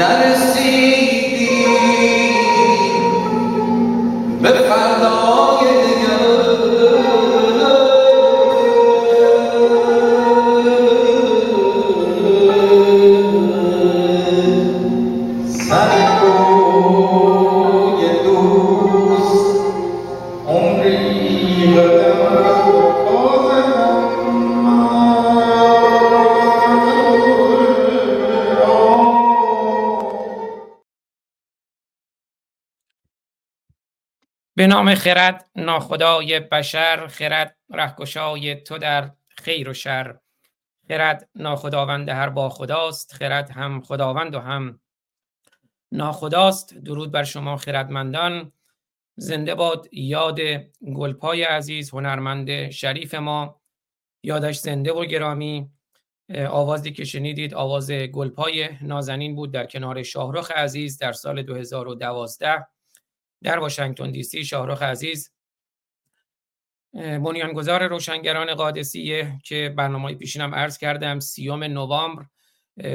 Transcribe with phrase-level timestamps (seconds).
[0.00, 0.59] به
[34.94, 40.16] خرد ناخدای بشر خرد رهگشای تو در خیر و شر.
[40.88, 44.80] خرد ناخداوند هر با خداست خرد هم خداوند و هم
[45.92, 46.74] ناخداست.
[46.74, 48.52] درود بر شما خردمندان.
[49.16, 50.40] زنده باد یاد
[50.96, 53.60] گلپای عزیز هنرمند شریف ما.
[54.22, 55.70] یادش زنده و گرامی.
[56.48, 62.66] آوازی که شنیدید آواز گلپای نازنین بود در کنار شاهرخ عزیز در سال 2012
[63.42, 65.32] در واشنگتن دی سی شاهرخ عزیز.
[66.94, 72.24] بنیانگذار روشنگران قادسیه که برنامه پیشینم عرض کردم سیوم نوامبر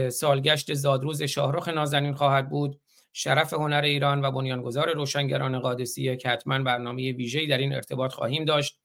[0.09, 2.81] سالگشت زادروز شاهرخ نازنین خواهد بود.
[3.13, 8.45] شرف هنر ایران و بنیانگذار روشنگران قادسیه که حتما برنامه ویژه‌ای در این ارتباط خواهیم
[8.45, 8.79] داشت.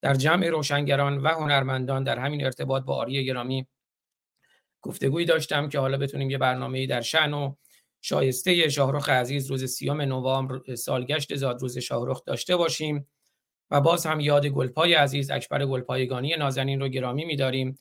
[0.00, 3.66] در جمع روشنگران و هنرمندان در همین ارتباط با آریه گرامی
[4.80, 7.54] گفتگویی داشتم که حالا بتونیم یه برنامه در شأن و
[8.06, 13.08] شایسته شاهرخ عزیز روز سیام نوامبر سالگشت زادروز شاهرخ داشته باشیم
[13.70, 17.78] و باز هم یاد گلپای عزیز اکبر گلپایگانی نازنین رو گرامی میداریم.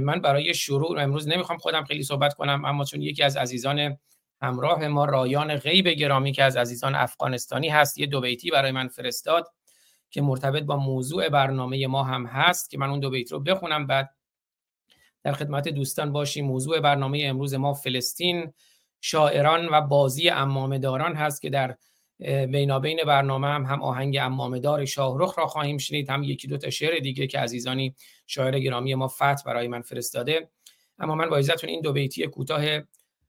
[0.00, 3.98] من برای شروع امروز نمی‌خوام خودم خیلی صحبت کنم اما چون یکی از عزیزان
[4.42, 8.88] همراه ما رایان غیب گرامی که از عزیزان افغانستانی هست یه دو بیتی برای من
[8.88, 9.48] فرستاد
[10.10, 13.86] که مرتبط با موضوع برنامه ما هم هست که من اون دو بیت رو بخونم
[13.86, 14.14] بعد
[15.22, 16.46] در خدمت دوستان باشیم.
[16.46, 18.52] موضوع برنامه امروز ما فلسطین
[19.06, 21.76] شاعران و بازی امامداران هست که در
[22.46, 26.98] بینابین برنامه هم هم آهنگ امامدار شاهرخ را خواهیم شنید هم یکی دو تا شعر
[26.98, 27.94] دیگه که عزیزانی
[28.26, 30.50] شاعر گرامی ما فتح برای من فرستاده.
[30.98, 32.64] اما من با عزتون این دو بیتی کوتاه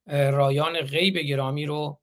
[0.07, 1.99] رایان غیب گرامی رو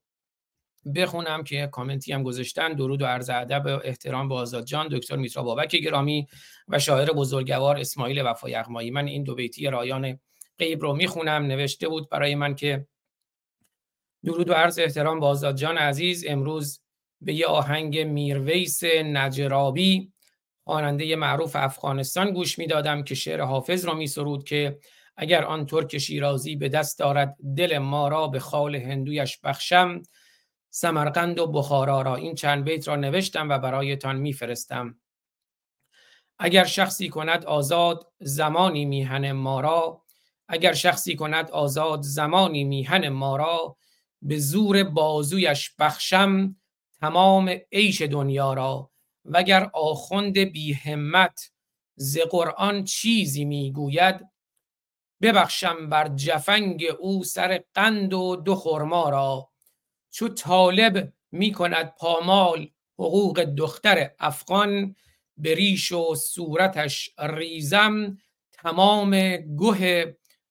[0.94, 2.72] بخونم که کامنتی هم گذاشتن.
[2.72, 6.26] درود و عرض ادب و احترام به آزاد جان دکتر میترا بابک گرامی
[6.68, 10.18] و شاعر بزرگوار اسماعیل وفا یغمایی من این دو بیتی رایان
[10.58, 11.42] غیب رو می‌خونم.
[11.42, 12.86] نوشته بود برای من که
[14.24, 16.24] درود و عرض احترام به آزاد جان عزیز.
[16.28, 16.80] امروز
[17.20, 20.12] به یه آهنگ میرویس نجرابی
[20.64, 24.78] خواننده معروف افغانستان گوش می‌دادم که شعر حافظ را میسرود که
[25.16, 30.02] اگر آن ترک شیرازی به دست دارد دل ما را به خال هندویش بخشم.
[30.70, 34.98] سمرقند و بخارا را این چند بیت را نوشتم و برایتان میفرستم.
[36.38, 40.02] اگر شخصی کند آزاد زمانی میهن ما را.
[40.48, 43.76] اگر شخصی کند آزاد زمانی میهن ما را.
[44.22, 46.56] به زور بازویش بخشم
[47.00, 48.90] تمام عیش دنیا را.
[49.24, 51.50] وگر آخوند بی همت
[51.96, 54.28] ز قرآن چیزی می‌گوید
[55.22, 59.50] ببخشم بر جفنگ او سر قند و دو خرما را.
[60.10, 64.96] چو طالب می کند پامال حقوق دختر افغان
[65.36, 68.18] به ریش و صورتش ریزم
[68.52, 70.04] تمام گوه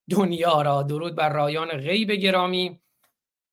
[0.09, 0.83] دنیا را.
[0.83, 2.81] درود بر رایان غیب گرامی.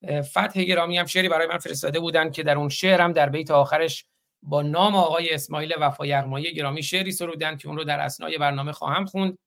[0.07, 4.05] فتح گرامی هم شعری برای من فرستاده بودن که در اون شعرم در بیت آخرش
[4.43, 8.73] با نام آقای اسماعیل وفا یغمایی گرامی شعری سرودن که اون رو در اسنای برنامه
[8.73, 9.39] خواهم خوند.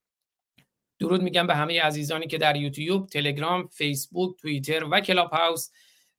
[1.00, 5.70] درود میگم به همه عزیزانی که در یوتیوب، تلگرام، فیسبوک، توییتر و کلاب هاوس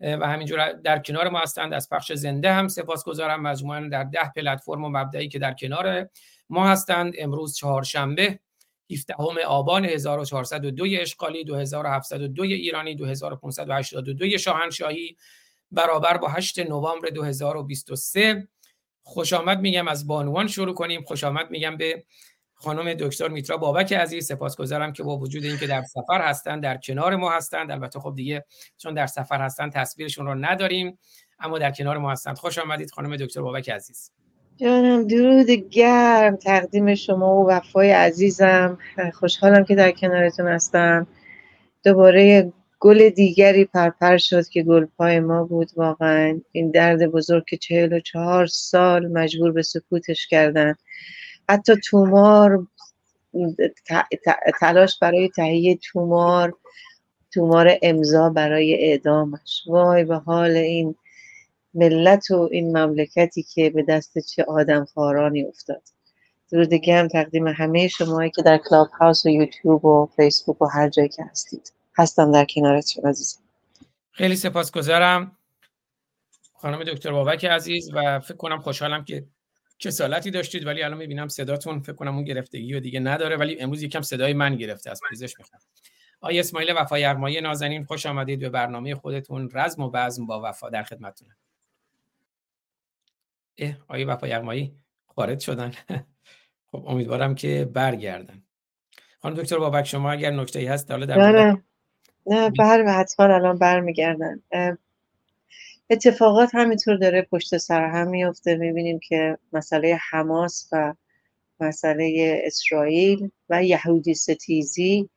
[0.00, 1.74] و همینجور در کنار ما هستند.
[1.74, 3.42] از پخش زنده هم سپاسگزارم.
[3.42, 6.08] مجموعا در ده پلتفرم و مبدعی که در کنار
[6.48, 7.14] ما هستند.
[7.18, 8.38] امروز چهارشنبه
[8.90, 9.14] 17
[9.46, 15.16] آبان 1402 اشغالی 2702 ایرانی 2582 شاهنشاهی.
[15.70, 18.48] برابر با 8 نوامبر 2023
[19.02, 21.02] خوش آمد میگم از بانوان شروع کنیم.
[21.02, 22.04] خوش آمد میگم به
[22.54, 24.26] خانم دکتر میترا بابک عزیز.
[24.26, 28.44] سپاسگزارم که با وجود اینکه در سفر هستن در کنار ما هستند البته خب دیگه
[28.76, 30.98] چون در سفر هستن تصویرشون رو نداریم
[31.38, 34.21] اما در کنار ما هستند خوش آمدید خانم دکتر بابک عزیز.
[34.56, 38.78] جانم درود گرم تقدیم شما و وفای عزیزم.
[39.12, 41.06] خوشحالم که در کنارتون هستم.
[41.84, 46.40] دوباره گل دیگری پرپر شد که گل پای ما بود واقعا.
[46.52, 50.74] این درد بزرگ که چهل و چهار سال مجبور به سکوتش کردن.
[51.48, 52.66] حتی تومار
[54.60, 56.54] تلاش برای تهیه تومار
[57.34, 59.62] تومار امضا برای اعدامش.
[59.66, 60.94] وای به حال این
[61.74, 65.82] ملت و این مملکتی که به دست چه آدم خارانی افتاد.
[66.52, 70.88] درود هم تقدیم همه شما که در کلاب هاوس و یوتیوب و فیسبوک و هر
[70.88, 71.72] جایی که هستید.
[71.96, 73.40] هستم در کنارتون عزیزم.
[74.10, 75.36] خیلی سپاسگزارم
[76.54, 79.24] خانم دکتر بابک عزیز و فکر کنم خوشحالم که
[79.78, 83.82] کسالتی داشتید ولی الان می‌بینم صداتون فکر کنم اون گرفتگی و دیگه نداره ولی امروز
[83.82, 85.60] یکم صدای من گرفته از پوزش می‌خوام.
[86.20, 89.50] آقای اسماعیل وفا یغمایی نازنین خوش آمدید به برنامه خودتون.
[89.54, 91.36] رزم و بزم با وفا در خدمتتونم.
[93.88, 94.72] آقای وفا یغمایی
[95.06, 95.72] خارج شدن؟
[96.72, 98.42] خب امیدوارم که برگردن.
[99.22, 101.62] خانم دکتر بابک شما اگر نکته ای هست حالا در نه
[102.26, 104.42] نه بله حتما الان برمیگردن.
[105.90, 110.94] اتفاقات همینطور داره پشت سر هم میفته می‌بینیم که مسئله حماس و
[111.60, 115.08] مسئله اسرائیل و یهودی ستیزی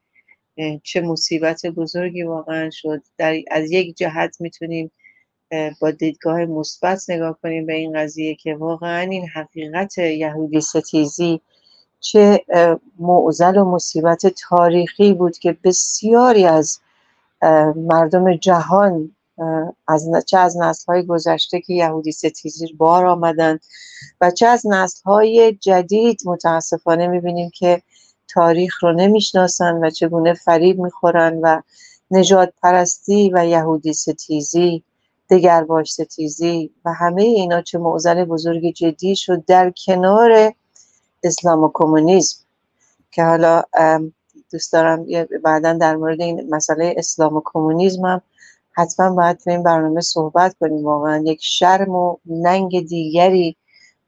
[0.84, 3.04] چه مصیبت بزرگی واقعا شد.
[3.18, 4.92] در از یک جهت می‌تونیم
[5.80, 11.42] با دیدگاه مثبت نگاه کنیم به این قضیه که واقعا این حقیقت یهودی ستیزی
[12.00, 12.46] چه
[13.00, 16.80] معضل و مصیبت تاریخی بود که بسیاری از
[17.76, 19.16] مردم جهان
[19.88, 23.60] از چه از نسل گذشته که یهودی ستیزی بار آمدن
[24.22, 27.82] و چه از نسل جدید متاسفانه می‌بینیم که
[28.28, 31.62] تاریخ رو نمی‌شناسن و چگونه فریب می‌خورن و
[32.12, 34.84] نجات پرستی و یهودی ستیزی
[35.68, 40.54] باش ستیزی و همه اینا چه معضل بزرگ جدی شد در کنار
[41.24, 42.38] اسلام و کمونیسم.
[43.12, 43.64] که حالا
[44.52, 45.06] دوست دارم
[45.44, 48.22] بعدا در مورد این مسئله اسلام و کمونیسم هم
[48.72, 50.86] حتما باید تو این برنامه صحبت کنیم.
[50.86, 53.56] واقعا یک شرم و ننگ دیگری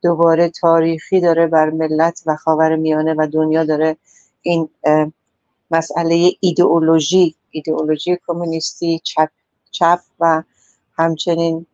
[0.02, 3.98] دوباره تاریخی داره بر ملت و خاور میانه و دنیا داره.
[4.42, 4.70] این
[5.72, 9.30] مسئله ایدئولوژی ایدئولوژی کمونیستی چپ,
[9.72, 10.44] چپ و
[10.98, 11.66] همچنین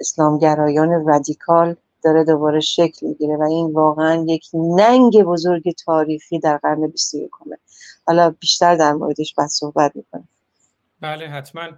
[0.00, 6.86] اسلامگرایان رادیکال داره دوباره شکل می‌گیره و این واقعا یک ننگ بزرگ تاریخی در قرن
[6.88, 7.30] 21
[8.06, 10.28] حالا بیشتر در موردش بعد صحبت می‌کنم
[11.00, 11.68] بله حتما.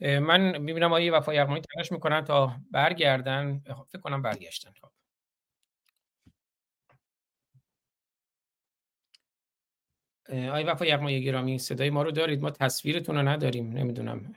[0.00, 3.62] من می‌بینم آیه وفا یغمایی تلاش می‌کنن تا برگردن.
[3.88, 4.70] فکر کنم برگشتن.
[4.82, 4.88] خب.
[10.32, 13.72] آی وفا یغمایی گرامی صدای ما رو دارید؟ ما تصویرتون رو نداریم.
[13.72, 14.34] نمی‌دونم.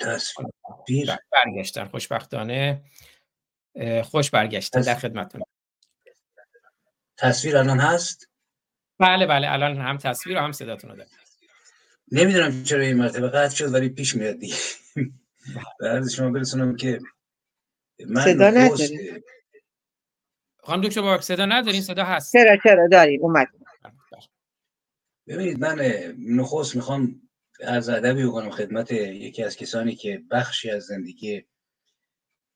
[0.00, 2.82] تصویر برگشتن خوشبختانه.
[4.04, 5.42] خوش برگشتن در خدمتتون.
[7.18, 8.28] تصویر الان هست؟
[8.98, 11.08] بله بله الان هم تصویر و هم صداتون رو دارم.
[12.12, 14.56] نمی‌دونم چرا این مرتبه قطع شد ولی پیش میاد دیگه.
[15.78, 17.00] به شما برسونم که
[18.06, 19.22] من صدا نداریم
[20.58, 22.32] خانم دکتر بابک صدا ندارین؟ صدا هست.
[22.32, 23.48] چرا چرا؟ داریم اومد.
[25.26, 25.78] ببینید من
[26.18, 27.23] نخست می‌خوام
[27.66, 31.44] از ادبی بکنم خدمت یکی از کسانی که بخشی از زندگی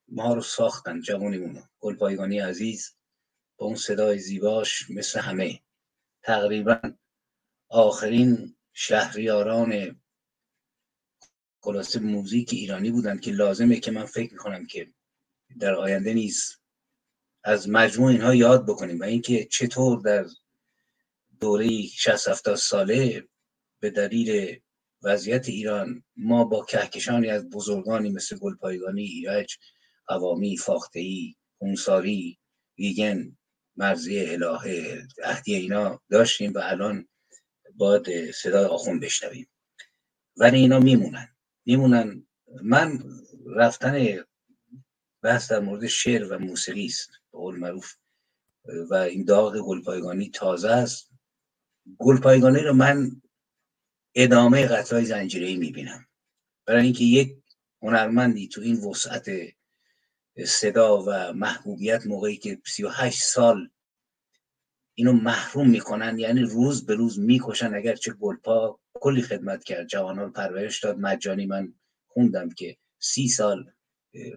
[0.08, 1.60] ما رو ساختن جوانیمونو.
[1.80, 2.96] گلپایگانی عزیز
[3.56, 5.60] با اون صدای زیباش مثل همه.
[6.22, 6.80] تقریبا
[7.68, 10.00] آخرین شهریاران
[11.60, 14.92] خلاصه موزیک ایرانی بودن که لازمه که من فکر می‌کنم که
[15.58, 16.58] در آینده نیز
[17.44, 20.26] از مجموع اینها یاد بکنیم و اینکه چطور در
[21.40, 23.28] دوره 60 70 ساله
[23.80, 24.60] به دلیل
[25.02, 26.02] وضعیت ایران.
[26.16, 29.58] ما با کهکشانی از بزرگانی مثل گلپایگانی ایرج
[30.06, 32.38] قوامی فاختهی اونساری
[32.78, 33.36] ویگن
[33.76, 37.08] مرزی الهه اهدی اینا داشتیم و الان
[37.74, 39.48] باید صدای آخون بشنویم.
[40.36, 41.28] ولی اینا میمونن.
[41.66, 42.26] میمونن.
[42.62, 43.02] من
[43.56, 44.24] رفتن
[45.22, 47.10] بحث در مورد شعر و موسیقی است.
[47.32, 47.92] به قول معروف
[48.90, 51.10] و این داغ گلپایگانی تازه است.
[51.98, 53.22] گلپایگانی رو من
[54.20, 56.06] ادامه قطعای زنجیری می‌بینم.
[56.66, 57.36] برای اینکه یک
[57.82, 59.30] هنرمندی تو این وسعت
[60.46, 63.70] صدا و محبوبیت موقعی که 38 سال
[64.94, 69.86] اینو محروم می‌کنن یعنی روز به روز می‌کشن اگرچه گلپا کلی خدمت کرد.
[69.86, 70.98] جوانان پرورش داد.
[70.98, 71.74] مجانی من
[72.06, 73.72] خوندم که سی سال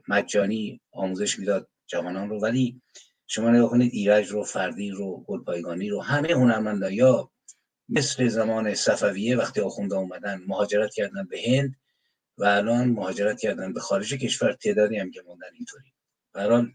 [0.08, 2.40] مجانی آموزش می‌داد جوانان رو.
[2.40, 2.82] ولی
[3.28, 7.31] شما نگاه کنید ایرج رو فردی رو گلپایگانی رو همه هنرمندا یا
[7.91, 11.75] مثل زمان صفویه وقتی آخونده اومدن مهاجرت کردن به هند
[12.38, 15.93] و الان مهاجرت کردن به خارج کشور تعدادی هم که موندن اینطوری.
[16.33, 16.74] برحال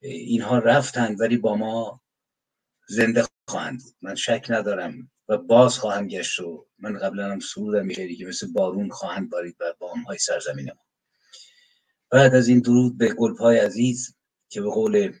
[0.00, 2.00] اینها رفتند ولی با ما
[2.88, 3.94] زنده خواهند بود.
[4.02, 8.52] من شک ندارم و باز خواهم گشت و من قبلا هم سرودم میشه که مثل
[8.52, 10.84] بارون خواهند بارید بر بام های سرزمین ما.
[12.10, 14.16] بعد از این درود به گلپای عزیز
[14.48, 15.12] که به قول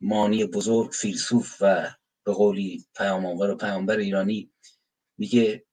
[0.00, 1.90] مانی بزرگ فیلسوف و
[2.28, 4.50] به قولی پیام و پیامبر ایرانی
[5.18, 5.64] میگه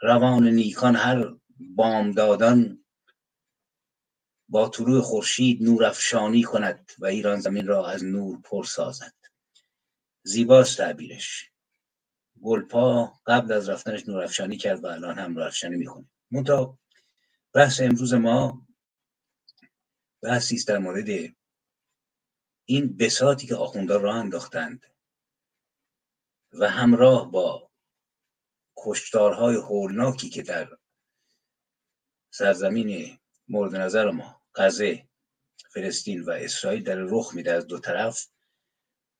[0.00, 1.34] روان نیکان هر
[1.76, 2.84] بامدادان
[4.48, 9.14] با طلوع خورشید نور افشانی کند و ایران زمین را از نور پر سازد.
[10.22, 11.50] زیباست تعبیرش.
[12.42, 16.04] گلپا قبل از رفتنش نور افشانی کرد و الان هم نور افشانی می‌کنه.
[16.30, 16.78] منتها
[17.52, 18.66] بحث امروز ما
[20.22, 21.34] بحثی است در مورد
[22.64, 24.91] این بساتی که آخوندار را انداختند.
[26.52, 27.70] و همراه با
[28.76, 30.68] کشتارهای هولناکی که در
[32.30, 33.18] سرزمین
[33.48, 35.08] مورد نظر ما غزه
[35.72, 38.26] فلسطین و اسرائیل در رخ میده از دو طرف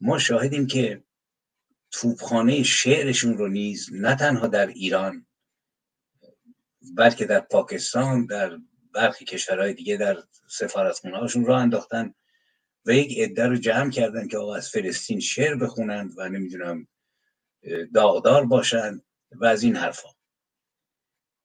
[0.01, 1.05] ما شاهدیم که
[1.91, 5.27] توپخانه شعرشون رو نیز نه تنها در ایران
[6.97, 8.59] بلکه در پاکستان در
[8.93, 12.15] برخی کشورهای دیگه در سفارتخونه هاشون را انداختن
[12.87, 16.89] و یک عده رو جمع کردن که آقا از فلسطین شعر بخونند و نمی‌دونم
[17.95, 20.09] داغدار باشند و از این حرفا.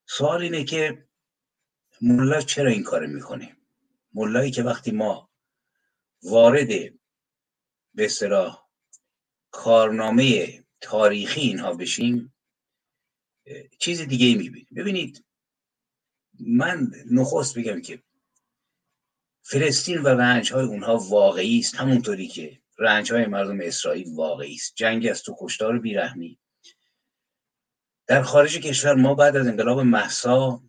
[0.05, 1.07] سوال اینه که
[2.01, 3.57] ملا چرا این کار می‌کنه؟
[4.13, 5.29] ملایی که وقتی ما
[6.23, 6.67] وارد
[7.93, 8.67] به اصطلاح
[9.51, 12.33] کارنامه تاریخی اینها بشیم
[13.79, 14.67] چیز دیگه ای می‌بینیم.
[14.75, 15.25] ببینید
[16.39, 18.03] من نخست بگم که
[19.41, 24.73] فلسطین و رنج های اونها واقعی است همونطوری که رنج های مردم اسرائیل واقعی است.
[24.75, 26.39] جنگ است و کشتار بیرحمی.
[28.07, 30.63] در خارج کشور ما بعد از انقلاب محسا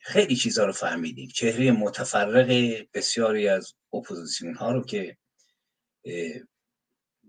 [0.00, 1.28] خیلی چیزها رو فهمیدیم.
[1.28, 5.16] چهره متفرق بسیاری از اپوزیسیون ها رو که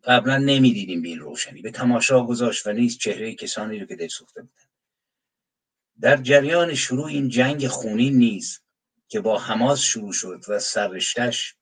[0.03, 1.61] قبلا نمی‌دیدیم به این روشنی.
[1.61, 4.63] به تماشا گذاشت و نیست چهره کسانی رو که دل سوخته بودن.
[6.01, 8.61] در جریان شروع این جنگ خونی نیز
[9.07, 11.55] که با حماس شروع شد و سررشتش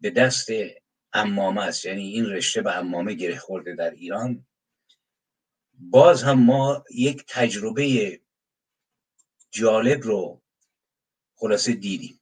[0.00, 0.48] به دست
[1.12, 1.84] امامه است.
[1.84, 4.46] یعنی این رشته به امامه گره خورده در ایران.
[5.72, 8.20] باز هم ما یک تجربه
[9.50, 10.42] جالب رو
[11.34, 12.20] خلاصه دیدیم.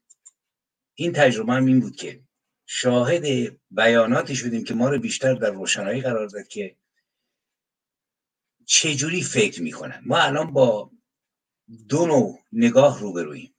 [0.95, 2.25] این تجربه هم این بود که
[2.67, 6.77] شاهد بیاناتی شدیم که ما رو بیشتر در روشنایی قرار داد که
[8.67, 10.03] چجوری فکر می‌کنن.
[10.07, 10.91] ما الان با
[11.89, 13.55] دو نوع نگاه روبرویم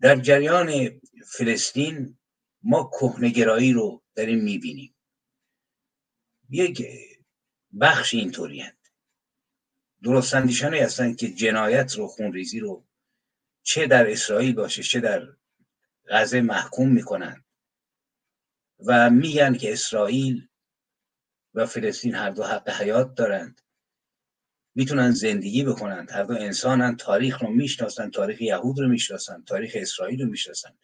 [0.00, 2.18] در جریان فلسطین
[2.62, 4.94] ما کهنگرایی رو داریم می‌بینیم.
[6.50, 6.86] یک
[7.80, 8.92] بخش اینطوری هست.
[10.02, 12.86] درست اندیشانی هستند که جنایت رو خونریزی رو
[13.62, 15.26] چه در اسرائیل باشه چه در
[16.08, 17.44] غزه محکوم می‌کنن
[18.86, 20.48] و میگن که اسرائیل
[21.54, 23.60] و فلسطین هر دو حق حیات دارند.
[24.74, 26.10] می‌تونن زندگی بکنند.
[26.10, 26.96] هر دو انسانن.
[26.96, 30.78] تاریخ رو می‌شناسن تاریخ یهود رو می‌شناسن تاریخ اسرائیل رو می‌شناسن.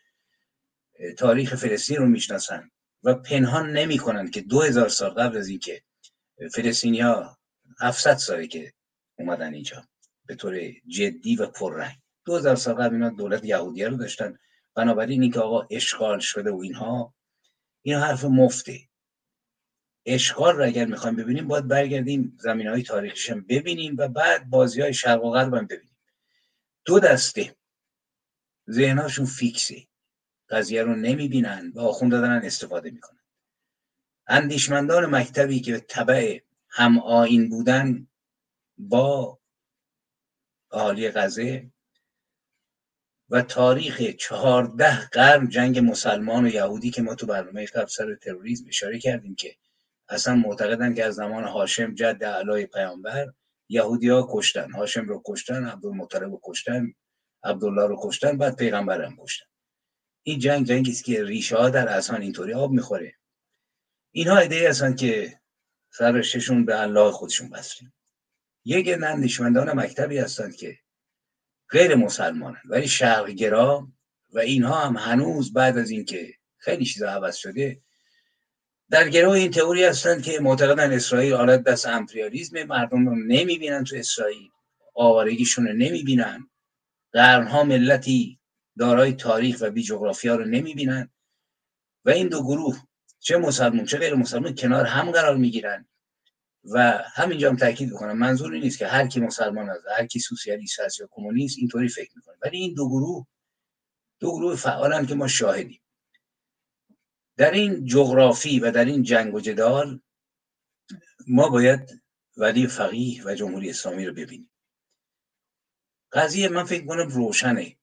[1.18, 2.70] تاریخ فلسطین رو می‌شناسن
[3.02, 5.82] و پنهان نمی‌کنن که دو هزار سال قبل از اینکه
[6.54, 7.38] فلسطینیا
[7.80, 8.72] 700 ساله که
[9.18, 9.84] اومدن اینجا
[10.26, 11.96] به طور جدی و پررنگ.
[12.24, 14.38] دو هزار سال قبل اینا دولت یهودیه رو داشتن.
[14.74, 17.14] بنابراین اینکه آقا اشغال شده و اینها
[17.82, 18.80] این حرف مفته.
[20.06, 24.94] اشغال رو اگر می‌خوایم ببینیم باید برگردیم زمین های تاریخیش ببینیم و بعد بازی های
[24.94, 25.96] شرق و غرب هم ببینیم.
[26.84, 27.56] دو دسته.
[28.70, 29.86] ذهنهاشون فیکسه.
[30.50, 33.18] قضیه رو نمی‌بینن و آخون دادن استفاده می‌کنن.
[34.26, 38.08] اندیشمندان مکتبی که به طبع هم آین بودن
[38.78, 39.38] با
[40.70, 41.70] اهالی غزه
[43.30, 48.64] و تاریخ چهارده قرن جنگ مسلمان و یهودی که ما تو برنامه قبل سر تروریسم
[48.68, 49.56] اشاره کردیم که
[50.08, 53.26] اصلا معتقدن که از زمان هاشم جد علای پیامبر
[53.68, 54.70] یهودی ها کشتن.
[54.70, 56.94] هاشم رو کشتن عبدالمطلب رو کشتن
[57.44, 59.46] عبدالله رو کشتن بعد پیغمبر هم کشتن.
[60.28, 63.14] این جنگ جنگی است که ریشه ها در اصلا اینطوری آب می‌خوره.
[64.10, 65.40] اینها ایده هستن که
[65.90, 67.94] سرششون به الله خودشون بستیم
[68.64, 70.78] یک اندیشمندان مکتبی هستند که
[71.70, 73.88] غیر مسلمانن ولی شرقگرا
[74.30, 77.80] و اینها هم هنوز بعد از اینکه خیلی چیزا عوض شده
[78.90, 83.96] در گروه این تئوری هستند که معتقدن اسرائیل آلت دست امپریالیزم مردم رو نمی‌بینن تو
[83.96, 84.48] اسرائیل
[84.94, 86.50] آوارگیشون رو نمی‌بینن.
[87.12, 88.37] قرنها ملتی
[88.78, 91.10] دارای تاریخ و بی جغرافیا رو نمی‌بینن.
[92.04, 92.82] و این دو گروه
[93.18, 95.88] چه مسلمون چه غیر مسلمون کنار هم قرار می‌گیرن.
[96.64, 100.20] و همینجا هم تاکید بکنم منظور این نیست که هر کی مسلمان هست هر کی
[100.20, 102.36] سوسیالیست هست یا کمونیست اینطوری فکر می‌کنه.
[102.42, 103.26] ولی این دو گروه
[104.20, 105.82] دو گروه فعالن که ما شاهدیم.
[107.36, 110.00] در این جغرافی و در این جنگ و جدال
[111.26, 112.02] ما باید
[112.36, 114.50] ولی فقیه و جمهوری اسلامی رو ببینیم.
[116.12, 117.77] قضیه من فکر کنم روشنه.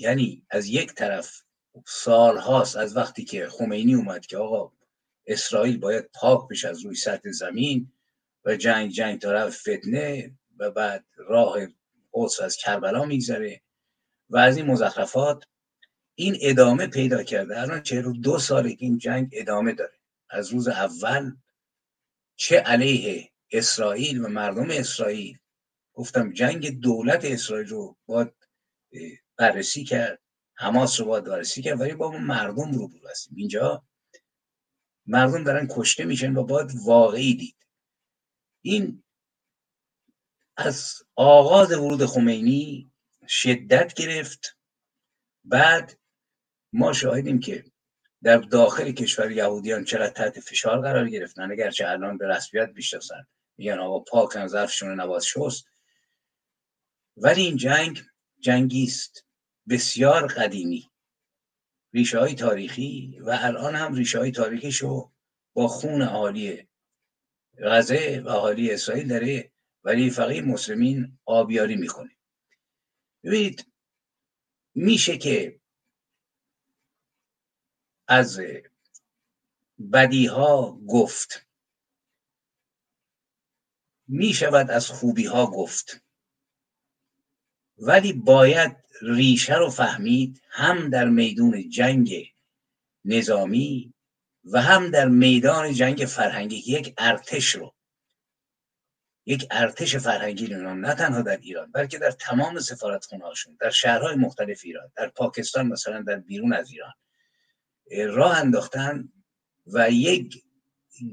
[0.00, 1.42] یعنی از یک طرف
[1.86, 4.72] سال هاست از وقتی که خمینی اومد که آقا
[5.26, 7.92] اسرائیل باید پاک بشه از روی سطح زمین
[8.44, 11.58] و جنگ جنگ طرف فتنه و بعد راه
[12.12, 13.62] قدس از کربلا میگذره
[14.30, 15.44] و از این مزخرفات
[16.14, 17.60] این ادامه پیدا کرده.
[17.60, 19.98] الان چهل دو ساله که این جنگ ادامه داره.
[20.30, 21.36] از روز اول
[22.36, 25.38] چه علیه اسرائیل و مردم اسرائیل؟
[25.94, 28.32] گفتم جنگ دولت اسرائیل رو باید
[29.40, 30.22] بررسی کرد.
[30.54, 33.36] حماس رو باید بررسی کرد ولی با مردم رو هستیم.
[33.36, 33.84] اینجا
[35.06, 37.56] مردم دارن کشته میشن و باید واقعی دید.
[38.62, 39.04] این
[40.56, 42.92] از آغاز ورود خمینی
[43.28, 44.56] شدت گرفت.
[45.44, 45.98] بعد
[46.72, 47.64] ما شاهدیم که
[48.22, 51.52] در داخل کشور یهودیان چقدر تحت فشار قرار گرفتن.
[51.52, 53.26] اگرچه الان به رسمیت می‌شناسن
[53.56, 55.64] میگن آقا پاکن ظرفشون نواز شست.
[57.16, 58.02] ولی این جنگ
[58.40, 59.29] جنگی است.
[59.70, 60.90] بسیار قدیمی.
[61.92, 65.12] ریشه های تاریخی و الان هم ریشه های تاریخیشو
[65.54, 66.68] با خون عالی
[67.58, 69.52] غزه و عالی اسرائیل داره
[69.84, 72.16] ولی فقیه مسلمین آبیاری می‌کنه
[73.24, 73.72] ببینید
[74.74, 75.60] میشه که
[78.08, 78.40] از
[79.92, 81.46] بدی ها گفت.
[84.08, 86.02] می شود از خوبی ها گفت.
[87.80, 92.32] ولی باید ریشه رو فهمید هم در میدون جنگ
[93.04, 93.94] نظامی
[94.44, 96.62] و هم در میدان جنگ فرهنگی.
[96.66, 97.74] یک ارتش رو
[99.26, 104.16] یک ارتش فرهنگی رو نه تنها در ایران بلکه در تمام سفارت هاشون در شهرهای
[104.16, 106.92] مختلف ایران در پاکستان مثلا در بیرون از ایران
[108.14, 109.08] راه انداختن
[109.66, 110.42] و یک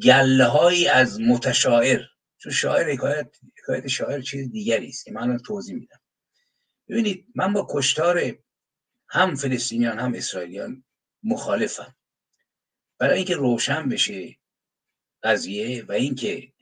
[0.03, 2.01] گله از متشاعر.
[2.37, 5.99] چون شاعر حکایت, حکایت شاعر چیز دیگری است که من توضیح میدم.
[6.89, 8.37] ببینید من با کشتار
[9.09, 10.83] هم فلسطینیان هم اسرائیلیان
[11.23, 11.95] مخالفم.
[12.99, 14.37] برای اینکه روشن بشه
[15.23, 16.53] قضیه و اینکه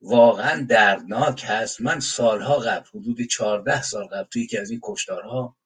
[0.00, 5.56] واقعا دردناک هست من سالها قبل حدود چهارده سال قبل توی یکی از این کشتارها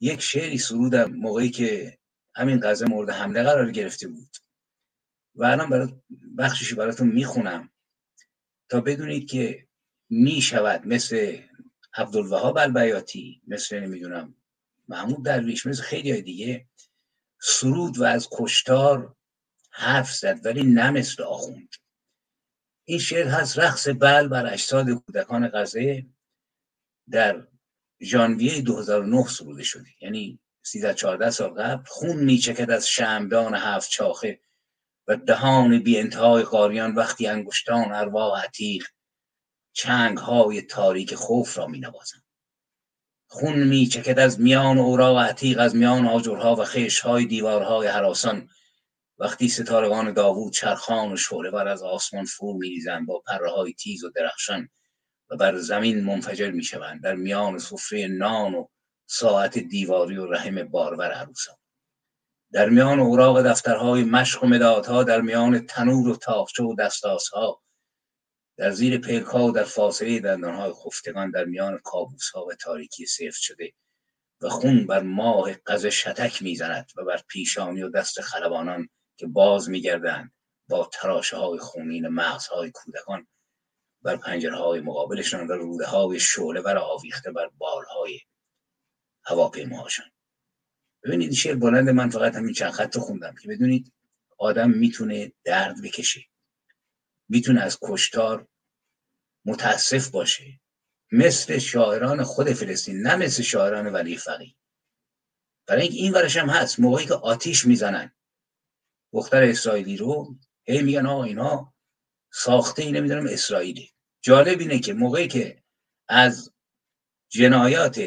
[0.00, 1.98] یک شعری سرودم موقعی که
[2.34, 4.36] همین قضیه مورد حمله قرار گرفته بود.
[5.34, 5.94] و الان برای
[6.38, 7.70] بخشش براتون می‌خونم
[8.68, 9.68] تا بدونید که
[10.10, 11.38] می‌شود مثل
[11.94, 14.34] عبدالوهاب البیاتی مثل نمی‌دونم
[14.88, 16.66] محمود درویش مثل خیلی های دیگه.
[17.40, 19.16] سرود و از کشتار
[19.70, 21.74] حرف زد ولی نه مثل آخوند.
[22.84, 26.06] این شعر هست رقص بل بر اجساد کودکان غزه
[27.10, 27.46] در
[28.02, 34.40] ژانویه 2009 سروده شده یعنی 13 14 سال قبل خون میچکد از شمدان هفت چاخه
[35.08, 38.86] و دهان بی انتهای قاریان وقتی انگشتان ارواح عتیق
[39.72, 42.22] چنگ های تاریک خوف را می نوازند
[43.26, 48.48] خون می چکد از میان اوراق عتیق از میان آجرها و خش های دیوارهای حراسان
[49.18, 54.04] وقتی ستارگان داوود چرخان و شعله بر از آسمان فرو میریزند با پره های تیز
[54.04, 54.68] و درخشان
[55.30, 58.66] و بر زمین منفجر می‌شوند در میان سفره نان و
[59.06, 61.56] ساعت دیواری و رحم بارور عروسان.
[62.52, 67.61] در میان اوراق دفترهای مشق و مدادها در میان تنور و تاقچه و دستاسها
[68.56, 73.72] در زیر پلکا و در فاصله دندانهای خفتگان در میان کابوسها و تاریکی سفت شده
[74.40, 79.70] و خون بر ماه قز شتک می‌زند و بر پیشانی و دست خلبانان که باز
[79.70, 80.32] میگردند
[80.68, 83.26] با تراشه های خونین مغزهای کودکان
[84.02, 88.20] بر پنجره های مقابلشان و روده های شعله بر آویخته بر بالهای
[89.24, 90.06] هواپیماهاشان.
[91.04, 93.92] ببینید شعر بلند من فقط همین چند خط خوندم که بدونید
[94.38, 96.20] آدم می‌تونه درد بکشه.
[97.28, 98.48] می‌تونه از کشتار
[99.44, 100.60] متاسف باشه.
[101.12, 104.56] مثل شاعران خود فلسطین نه مثل شاعران ولی فقی
[105.66, 108.14] برای اینکه این ورش هم هست موقعی که آتیش می‌زنن.
[109.12, 111.74] دختر اسرائیلی رو هی میگن آقا اینا
[112.32, 113.92] ساخته ای نمی‌دونم اسرائیلی.
[114.22, 115.62] جالب اینه که موقعی که
[116.08, 116.52] از
[117.28, 117.98] جنایات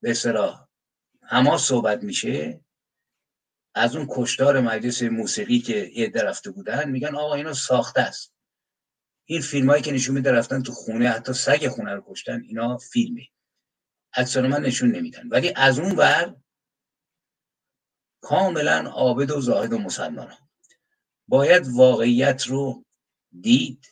[0.00, 0.68] به اصطلاح
[1.22, 2.60] حماس صحبت میشه
[3.78, 8.34] از اون کشتار مجلس موسیقی که یه رفته بودن میگن آقا اینا ساخته است.
[9.24, 12.76] این فیلم هایی که نشون میده رفتن تو خونه حتی سگ خونه رو کشتن اینا
[12.76, 13.28] فیلمه.
[14.12, 15.28] اکثر من نشون نمیدن.
[15.28, 16.36] ولی از اون ور
[18.20, 20.34] کاملا عابد و زاهد و مسلمان.
[21.28, 22.84] باید واقعیت رو
[23.40, 23.86] دید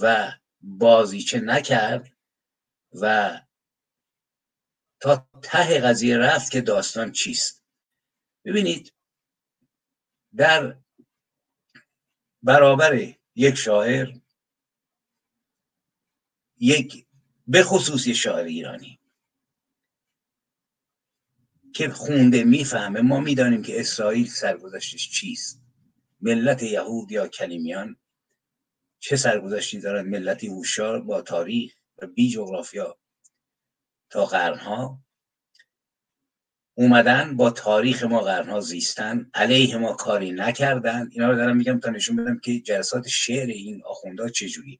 [0.00, 2.12] و بازیچه نکرد
[2.92, 3.40] و
[5.00, 7.55] تا ته قضیه رفت که داستان چیست.
[8.46, 8.92] ببینید
[10.36, 10.78] در
[12.42, 14.12] برابر یک شاعر
[16.58, 17.06] یک
[17.46, 19.00] به خصوص شاعر ایرانی
[21.74, 25.62] که خونده می‌فهمه ما می‌دانیم که اسرائیل سرگذشتش چیست؟
[26.20, 27.96] ملت یهود یا کلیمیان؟
[28.98, 32.98] چه سرگذشتی دارد ملتی هوشیار با تاریخ و بی جغرافیا
[34.10, 35.05] تا قرنها؟
[36.78, 41.08] اومدن با تاریخ ما قرنها زیستن علیه ما کاری نکردن.
[41.12, 44.78] اینا رو دارم میگم تا نشون بدم که جلسات شعر این آخوندا چجوریه.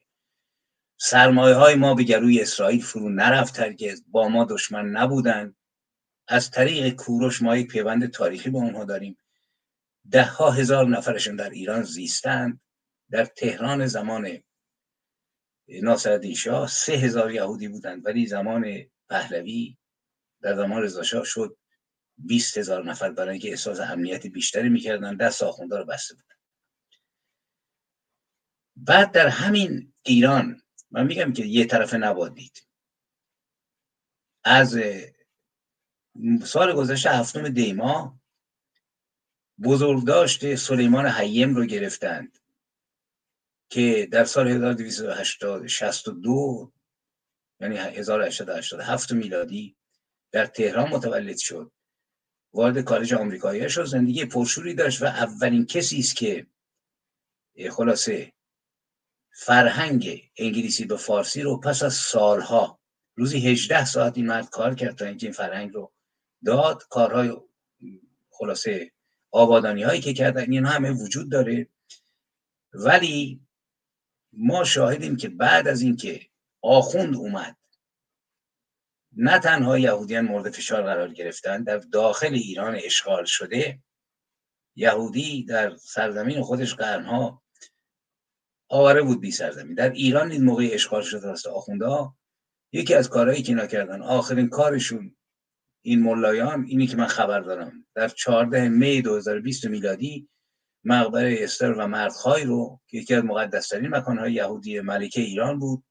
[0.99, 5.55] سرمایه های ما به گروی اسرائیل فرو نرفت که با ما دشمن نبودن.
[6.27, 9.17] از طریق کوروش ما یک پیوند تاریخی با اونها داریم.
[10.11, 12.61] ده ها هزار نفرشون در ایران زیستند
[13.11, 14.37] در تهران زمان
[15.67, 19.77] ناصرالدین شاه سه هزار یهودی بودند ولی زمان پهلوی
[20.41, 21.57] در زمان رضا شد.
[22.17, 26.35] 20 هزار نفر برای اینکه احساس امنیت بیشتری می‌کردن دست آخونده رو بسته بودن
[28.75, 32.67] بعد در همین ایران من میگم که یه طرف نبادید
[34.43, 34.79] از
[36.43, 38.21] سال گذشته هفتم دیما
[39.63, 42.39] بزرگداشت سلیمان حیم رو گرفتند
[43.69, 46.73] که در سال 1262
[47.59, 49.77] یعنی 1887 میلادی
[50.31, 51.71] در تهران متولد شد.
[52.53, 53.85] وارد کالج آمریکایی شد.
[53.85, 56.47] زندگی پرشوری داشت و اولین کسی است که
[57.71, 58.33] خلاصه
[59.31, 62.79] فرهنگ انگلیسی به فارسی رو پس از سالها
[63.15, 65.93] روزی 18 ساعت این مرد کار کرد تا اینکه این فرهنگ رو
[66.45, 66.83] داد.
[66.89, 67.37] کارهای
[68.29, 68.91] خلاصه
[69.31, 71.69] آبادانی هایی که کردن این همه وجود داره.
[72.73, 73.41] ولی
[74.33, 76.27] ما شاهدیم که بعد از اینکه
[76.61, 77.56] آخوند اومد
[79.19, 83.79] نه تنها یهودیان مورد فشار قرار گرفتن در داخل ایران اشغال شده
[84.75, 87.43] یهودی در سرزمین خودش قرنها
[88.69, 89.73] آواره بود بی سرزمین.
[89.73, 92.09] در ایران این موقع اشغال شده است آخونده
[92.71, 95.15] یکی از کارهایی که اینا کردن آخرین کارشون
[95.81, 100.29] این ملایان اینی که من خبر دارم در 14 می 2020 میلادی
[100.83, 105.83] مقبره استر و مردخای رو که یکی از مقدسترین مکانهای یهودی ملکه ایران بود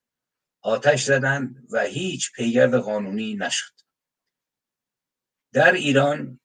[0.67, 3.73] آتش زدن و هیچ پیگرد قانونی نشد.
[5.53, 6.41] در ایران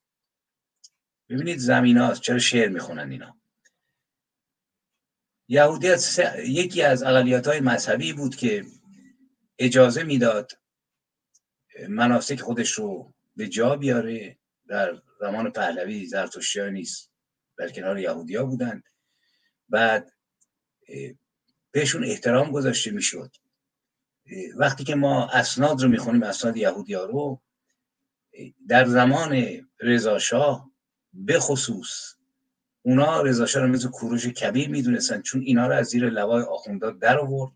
[1.29, 3.41] ببینید زمین هاست چرا شعر می‌خونن اینا.
[5.47, 8.65] یهودیت یکی از اقلیت های مذهبی بود که
[9.60, 10.51] اجازه می‌داد
[11.89, 14.39] مناسک خودش رو به جا بیاره.
[14.67, 17.12] در زمان پهلوی زرتشتی نیست
[17.57, 18.84] در کنار یهودی ها بودن.
[19.69, 20.13] بعد
[21.71, 23.36] بهشون احترام گذاشته می‌شد.
[24.55, 27.41] وقتی که ما اسناد رو می‌خونیم اسناد یهودی ها رو
[28.67, 29.45] در زمان
[29.79, 30.71] رضاشاه
[31.13, 32.15] به خصوص
[32.81, 37.19] اونا رضا رو مثل کوروش کبیر می‌دونستن چون اینا رو از زیر لوای آخوندها در
[37.19, 37.51] آورد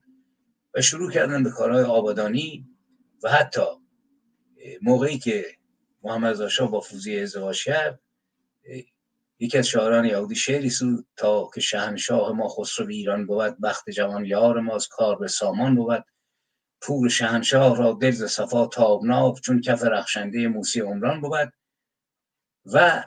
[0.73, 2.67] و شروع کردن به کارهای آبادانی
[3.23, 3.61] و حتی
[4.81, 5.45] موقعی که
[6.03, 7.99] محمد رضا با فوزی ازدواج کرد
[9.39, 14.25] یکی از شاعران یهودی شعری سود تا که شهنشاه ما خسرو ایران بود بخت جوان
[14.25, 16.05] یار ماست کار به سامان بود.
[16.85, 21.53] پور شهنشاه را دل ز صفا تابناک چون کف رخشنده موسی عمران بود
[22.65, 23.03] و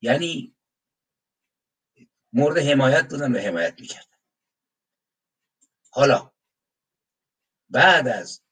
[0.00, 0.56] یعنی
[2.32, 4.16] مورد حمایت بودن و حمایت می‌کردن
[5.90, 6.32] حالا
[7.70, 8.42] بعد از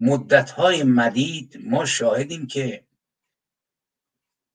[0.00, 2.86] مدتهای مدید ما شاهدیم که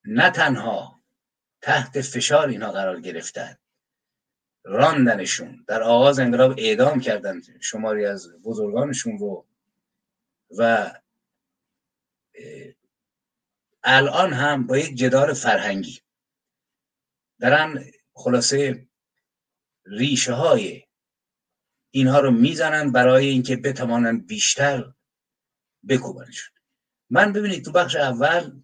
[0.05, 1.03] نه تنها
[1.62, 3.58] تحت فشار اینها قرار گرفتن
[4.69, 5.65] راندنشون.
[5.67, 9.45] در آغاز انقلاب اعدام کردن شماری از بزرگانشون رو.
[10.58, 10.91] و
[13.84, 15.99] الان هم با یک جدار فرهنگی.
[17.41, 18.88] دارن خلاصه
[19.86, 20.84] ریشه های
[21.91, 24.93] اینها رو می‌زنن برای اینکه بتوانند بیشتر
[25.89, 26.55] بکوبنشون.
[27.10, 28.62] من ببینید تو بخش اول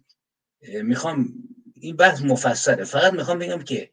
[0.82, 1.34] می‌خوام
[1.74, 2.84] این بحث مفصله.
[2.84, 3.92] فقط می‌خوام بگم که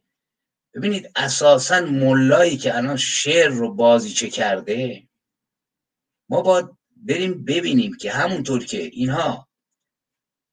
[0.74, 5.08] ببینید اساسا ملایی که الان شعر رو بازیچه کرده
[6.30, 9.48] ما باید بریم ببینیم که همونطور که اینها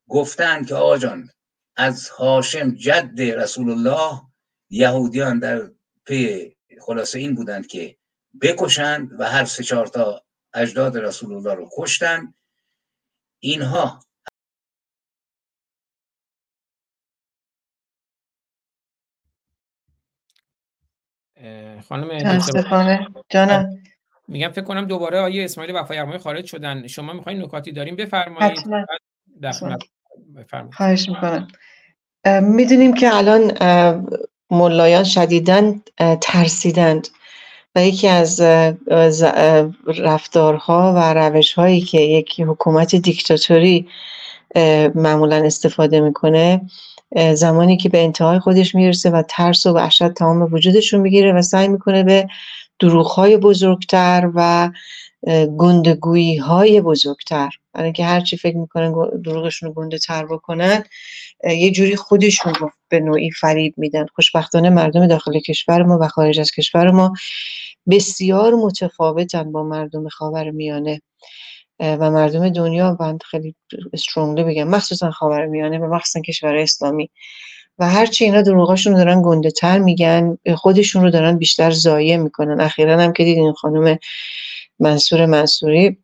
[0.09, 1.31] گفتن که آقا جان
[1.77, 4.23] از هاشم جد رسول الله
[4.71, 5.71] یهودیان در
[6.05, 7.97] پی خلاصه این بودند که
[8.43, 12.35] بکشند و هر سه چهار تا اجداد رسول الله رو کشتند.
[13.39, 14.05] اینها
[21.89, 22.09] خانم
[23.29, 23.83] جانم.
[24.29, 26.87] میگم فکر کنم دوباره آیه اسماعیل وفای خارج شدن.
[26.87, 28.69] شما می‌خواین نکاتی داریم؟ بفرمایید.
[30.73, 31.49] خواهش می‌کنم.
[32.43, 33.53] می‌دونیم که الان
[34.51, 35.83] ملایان شدیدن
[36.21, 37.09] ترسیدند
[37.75, 38.41] و یکی از
[39.87, 43.89] رفتارها و روش هایی که یک حکومت دیکتاتوری
[44.95, 46.61] معمولا استفاده می‌کنه
[47.35, 51.69] زمانی که به انتهای خودش می‌رسه و ترس و وحشت تمام وجودشون می‌گیره و سعی
[51.69, 52.29] می‌کنه به
[53.17, 54.71] های بزرگتر و
[55.59, 58.93] گندگویی های بزرگتر برای اینکه هرچی فکر می‌کنن
[59.25, 60.85] دروغشون رو گنده تر بکنن
[61.45, 64.07] یه جوری خودشون رو به نوعی فریب میدن.
[64.15, 67.13] خوشبختانه مردم داخل کشور ما و خارج از کشور ما
[67.91, 71.03] بسیار متفاوتن با مردم خاور میانه
[71.81, 73.55] و مردم دنیا بند خیلی
[73.93, 77.11] استرونگلی بگم مخصوصا خاور میانه و مخصوصا کشور اسلامی.
[77.79, 82.61] و هرچی اینا دروغاشون دارن گنده تر میگن خودشون رو دارن بیشتر زایه می‌کنن.
[82.61, 83.99] اخیرا هم که دیدین خانم
[84.79, 85.99] منصور منصوری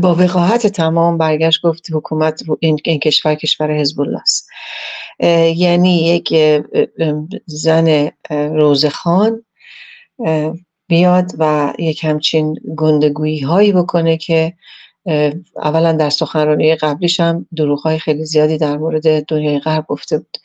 [0.00, 4.48] با وقاحت تمام برگشت گفت حکومت این, این کشور کشور حزب الله است
[5.56, 6.34] یعنی یک
[7.46, 9.44] زن روزخان
[10.88, 14.52] بیاد و یک همچین گندگویی هایی بکنه که
[15.56, 20.36] اولا در سخنرانی قبلیش هم دروغ های خیلی زیادی در مورد دنیای غرب گفته بود.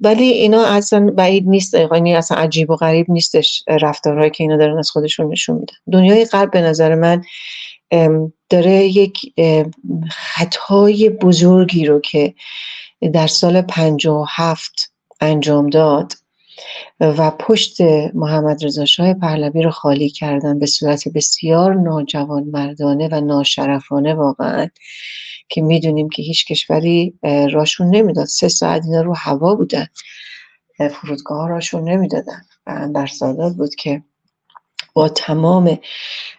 [0.00, 4.78] ولی اینا اصلا بعید نیست یعنی اصلا عجیب و غریب نیستش رفتارهایی که اینا دارن
[4.78, 5.74] از خودشون نشون میدن.
[5.92, 7.22] دنیای غرب به نظر من
[8.50, 9.34] داره یک
[10.10, 12.34] خطای بزرگی رو که
[13.12, 16.12] در سال 57 انجام داد.
[17.00, 17.80] و پشت
[18.14, 24.68] محمد رضا شاه پهلوی رو خالی کردن به صورت بسیار ناجوان مردانه و ناشرفانه واقعا
[25.48, 27.14] که می‌دونیم که هیچ کشوری
[27.52, 28.26] راشون نمی‌داد.
[28.26, 29.86] سه ساعت اینا رو هوا بودن.
[30.90, 32.42] فرودگاه راشون نمی‌دادن.
[32.66, 34.02] و در سادات بود که
[34.94, 35.78] با تمام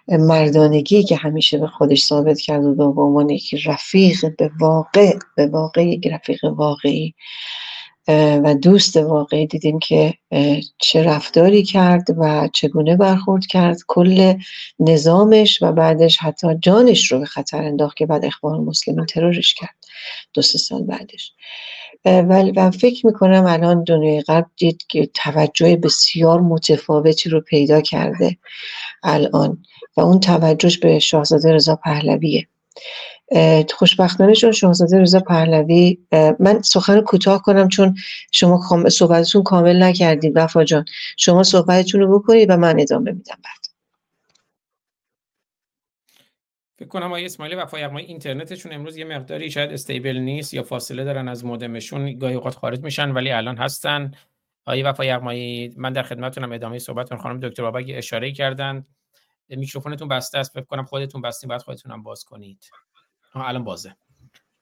[0.07, 5.47] مردانگی که همیشه به خودش ثابت کرد و به عنوان یک رفیق به واقع به
[5.47, 7.13] واقع یک رفیق واقعی
[8.43, 10.13] و دوست واقعی دیدیم که
[10.77, 13.77] چه رفتاری کرد و چگونه برخورد کرد.
[13.87, 14.33] کل
[14.79, 19.75] نظامش و بعدش حتی جانش رو به خطر انداخت که بعد اخوان مسلمین ترورش کرد.
[20.33, 21.33] دو سه سال بعدش.
[22.05, 28.37] ولی من فکر می‌کنم الان دنیای غرب دید که توجه بسیار متفاوتی رو پیدا کرده
[29.03, 29.63] الان.
[29.97, 32.47] و اون توجهش به شاهزاده رضا پهلویه.
[33.77, 35.97] خوشبختانه چون شاهزاده رضا پهلوی
[36.39, 37.95] من سخن کوتاه کنم چون
[38.31, 40.85] شما صحبتتون کامل نکردید وفا جان.
[41.17, 43.61] شما صحبتتون رو بکنید و من ادامه میدم بعد.
[46.79, 51.03] فکر کنم آقای اسماعیلی وفا یغمایی اینترنتشون امروز یه مقداری شاید استیبل نیست یا فاصله
[51.03, 54.11] دارن از مودمشون گاهی اوقات خارج میشن ولی الان هستن.
[54.65, 58.85] آقای وفا یغمایی من در خدمتتونم ادامه صحبتتون خانم دکتر بابک اشاره کردن.
[59.49, 62.65] میکروفونتون بسته است فکر کنم خودتون بستین بعد خودتون هم باز کنید.
[63.33, 63.95] الان بازه.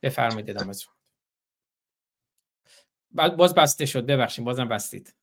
[0.01, 0.73] بفرمایید ادامه
[3.11, 5.15] بعد باز بسته شد ببخشید بازم بستید.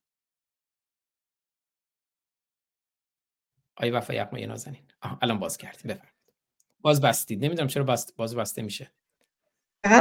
[3.75, 4.91] آی وفا یقمه نازنین.
[5.21, 6.33] الان باز کردیم بفرمایید.
[6.79, 7.45] باز بستید.
[7.45, 8.91] نمی‌دونم چرا باز, باز بسته میشه.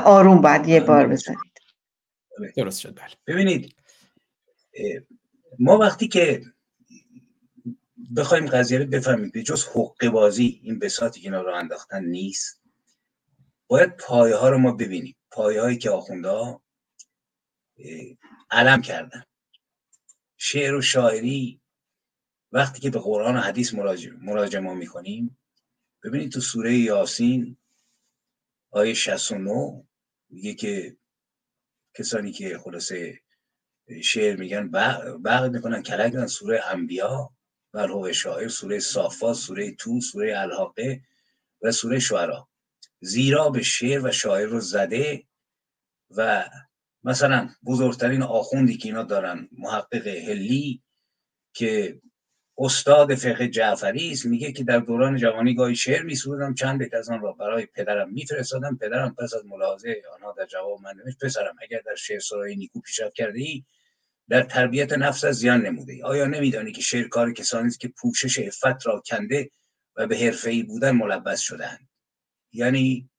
[0.04, 1.38] آروم بعد یه بار بزنید.
[2.56, 3.14] درست شد بله.
[3.26, 3.76] ببینید
[5.58, 6.42] ما وقتی که
[8.16, 12.65] بخوایم قضیه رو بفهمیم به جز حقوق بازی این بساتی که اینا رو انداختن نیست.
[13.68, 15.16] باید پایه ها رو ما ببینیم.
[15.30, 16.58] پایه هایی که آخونده
[18.50, 19.24] علم کردن.
[20.36, 21.60] شعر و شاعری
[22.52, 23.74] وقتی که به قرآن و حدیث
[24.22, 25.38] مراجعه ما می‌کنیم
[26.04, 27.56] ببینید تو سوره یاسین
[28.70, 29.84] آیه 69
[30.28, 30.96] میگه که
[31.94, 33.20] کسانی که خلاصه
[34.02, 34.70] شعر میگن
[35.24, 37.30] بغل می‌کنن کلک سوره انبیا
[37.74, 41.02] و شاعر سوره صافات سوره تو سوره الحاقه
[41.62, 42.48] و سوره شعرا.
[43.00, 45.24] زیرا به شعر و شاعر رو زده
[46.10, 46.44] و
[47.04, 50.82] مثلا بزرگترین آخوندی که اینا دارن محقق هلی
[51.52, 52.00] که
[52.58, 57.08] استاد فقه جعفری است میگه که در دوران جوانی گاهی شعر میسرودم چند بیت از
[57.08, 61.56] آن را برای پدرم میفرستادم پدرم پس از ملاحظه آنها در جواب من نوشت پسرم
[61.62, 63.64] اگر در شعر سرای نیکو پیشرفت کرده ای
[64.28, 67.88] در تربیت نفس از زیان نموده ای آیا نمیدانی که شعر کار کسانی است که
[67.88, 69.50] پوشش عفت را کنده
[69.96, 71.88] و به حرفه‌ای بودن ملبس شدهاند؟
[72.52, 73.10] یعنی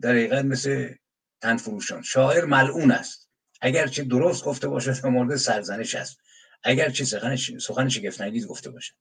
[0.00, 0.94] در حقیقت مثل
[1.40, 3.30] تنفروشان شاعر ملعون است.
[3.60, 6.18] اگرچه درست گفته باشد به مورد سرزنش است.
[6.62, 8.94] اگرچه سخن سخن شگفت گفته باشد.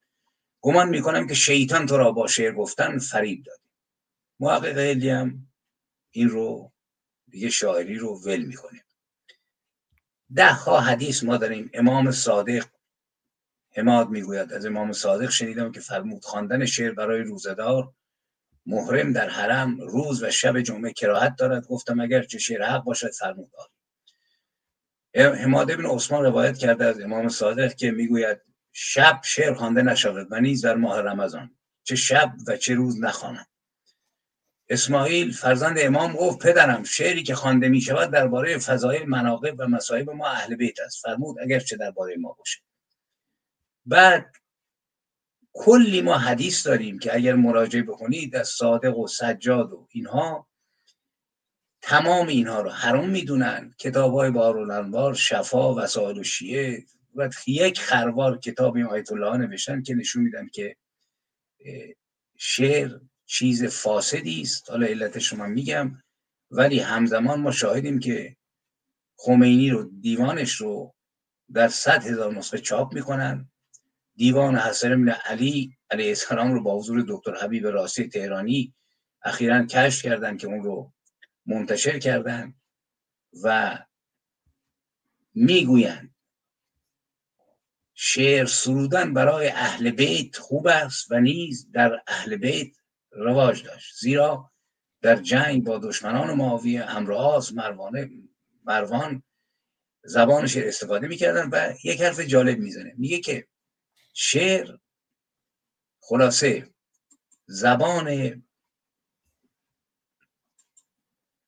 [0.62, 3.60] گمان می‌کنم که شیطان تو را با شعر گفتن فریب داد.
[4.40, 5.48] محقق هم
[6.12, 6.72] این رو
[7.30, 8.84] دیگه شاعری رو ول می‌کنه.
[10.36, 11.70] ده ها حدیث ما داریم.
[11.74, 12.66] امام صادق
[13.76, 17.94] حماد می‌گوید از امام صادق شنیدم که فرمود خواندن شعر برای روزدار
[18.66, 21.68] محرم در حرم روز و شب جمعه کراهت دارد.
[21.68, 23.52] گفتم اگر چه شعر حق باشد فرمود
[25.16, 28.42] حماد ابن عثمان روایت کرده از امام صادق که می‌گوید
[28.72, 31.58] شب شعر خوانده نشود و نیز در ماه رمضان.
[31.84, 33.46] چه شب و چه روز نخوانم
[34.70, 40.10] اسماعیل فرزند امام گفت پدرم شعری که خوانده می شود درباره فضایل مناقب و مصائب
[40.10, 41.02] ما اهل بیت است.
[41.02, 42.60] فرمود اگر چه درباره ما باشه
[43.86, 44.36] بعد
[45.54, 50.48] کلی ما حدیث داریم که اگر مراجعه بکنید از صادق و سجاد و اینها
[51.82, 53.74] تمام اینها رو حرام می‌دونن.
[53.80, 56.86] کتاب های بارالانوار شفا وسائل و شیعه
[57.16, 60.76] و یک خروار کتاب این آیت الله نوشتن که نشون میدن که
[62.38, 64.70] شعر چیز فاسدی است.
[64.70, 66.04] حالا علتش رو من میگم
[66.52, 68.38] ولی همزمان ما شاهدیم که
[69.18, 70.96] خمینی رو دیوانش رو
[71.54, 73.52] در صد هزار نسخه چاپ می‌کنن.
[74.16, 78.74] دیوان حسن بن علی علیه السلام رو با حضور دکتر حبیب راستی تهرانی
[79.24, 80.94] اخیرا کشف کردن که اون رو
[81.46, 82.54] منتشر کردن
[83.44, 83.78] و
[85.34, 86.16] می‌گویند
[87.94, 92.72] شعر سرودن برای اهل بیت خوب است و نیز در اهل بیت
[93.12, 93.96] رواج داشت.
[94.00, 94.52] زیرا
[95.02, 98.10] در جنگ با دشمنان معاویه امراض مروانه
[98.64, 99.24] مروان
[100.04, 102.94] زبان شعر استفاده می‌کردن و یک حرف جالب می‌زنه.
[102.98, 103.48] میگه که
[104.14, 104.78] شعر.
[106.00, 106.74] خلاصه.
[107.46, 108.44] زبان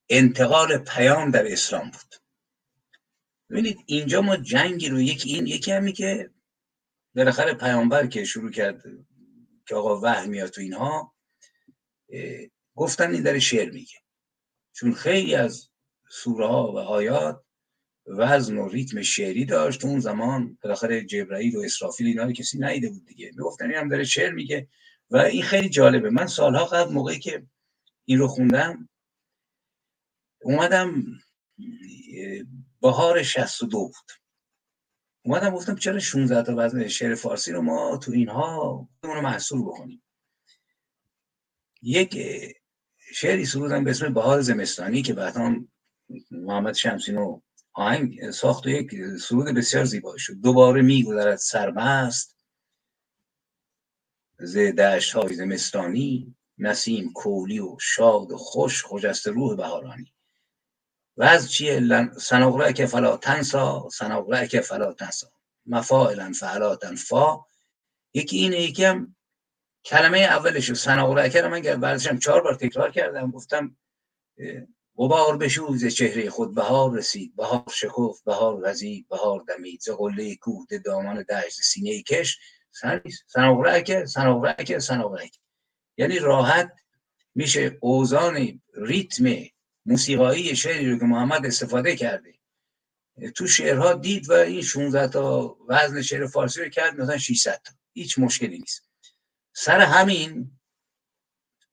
[0.09, 2.15] انتقال پیام در اسلام بود.
[3.49, 6.31] ببینید اینجا ما جنگی رو یکی این یکی همی که
[7.15, 8.83] بالاخره پیامبر که شروع کرد
[9.67, 11.15] که آقا وحی میاد تو اینها
[12.75, 13.97] گفتن این در شعر میگه.
[14.73, 15.69] چون خیلی از
[16.09, 17.44] سوره ها و آیات
[18.07, 19.85] وزن و ریتم شعری داشت.
[19.85, 23.31] اون زمان بالاخره جبرائیل و اسرافیل اینا کسی نیده بود دیگه.
[23.35, 24.67] می‌گفتن این هم داره شعر میگه
[25.09, 26.09] و این خیلی جالبه.
[26.09, 27.47] من سالها قبل موقعی که
[28.05, 28.89] این رو خوندم
[30.41, 31.03] اومدم
[32.81, 34.11] بهار 62 بود.
[35.25, 40.03] اومدم گفتم چرا 16 تا وزن شعر فارسی رو ما تو اینها رو محصول بکنیم؟
[41.81, 42.17] یک
[43.13, 45.55] شعری سرودم به اسم بهار زمستانی که بعدا
[46.31, 47.41] محمد شمسینو
[47.75, 50.33] آهنگ ساخت یک سرود بسیار زیبا شد.
[50.33, 52.35] دوباره میگذرد سرمست.
[54.39, 60.13] ز دشت های زمستانی نسیم کولی و شاد و خوش خجست روح بهارانی.
[61.17, 65.31] و از چیه؟ سنقره که فلا تنسا سنقره که فلا تنسا.
[65.65, 67.45] مفاعلا فعلا فا
[68.13, 69.15] یکی اینه یکی هم
[69.85, 73.31] کلمه اولش سنقره که من بعدشم چهار بار تکرار کردم.
[73.31, 73.77] گفتم
[74.97, 77.35] غبار بشوز چهره خود بهار رسید.
[77.35, 79.81] بهار شکفت بهار وزید بهار دمید.
[79.81, 82.39] ز قله کوه دامان دشت سینه کش.
[83.27, 85.39] سنوبرک سنوبرک سنوبرک
[85.97, 86.71] یعنی راحت
[87.35, 89.25] میشه اوزان ریتم
[89.85, 92.33] موسیقایی شعری رو که محمد استفاده کرده.
[93.35, 97.73] تو شعرها دید و این 16 تا وزن شعر فارسی رو کرد مثلا 600 تا.
[97.93, 98.89] هیچ مشکلی نیست.
[99.53, 100.54] سر همین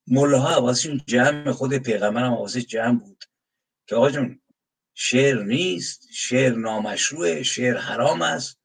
[0.07, 3.24] ملاها واسه جمع خود پیغمبر هم واسه جمع بود.
[3.86, 4.42] که آقا جون
[4.94, 8.59] شعر نیست شعر نامشروع شعر حرام است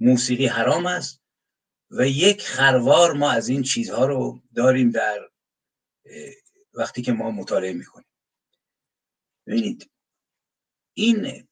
[0.00, 1.20] موسیقی حرام است
[1.90, 5.30] و یک خروار ما از این چیزها رو داریم در
[6.74, 8.08] وقتی که ما مطالعه می‌کنیم.
[9.46, 9.90] ببینید
[10.96, 11.48] این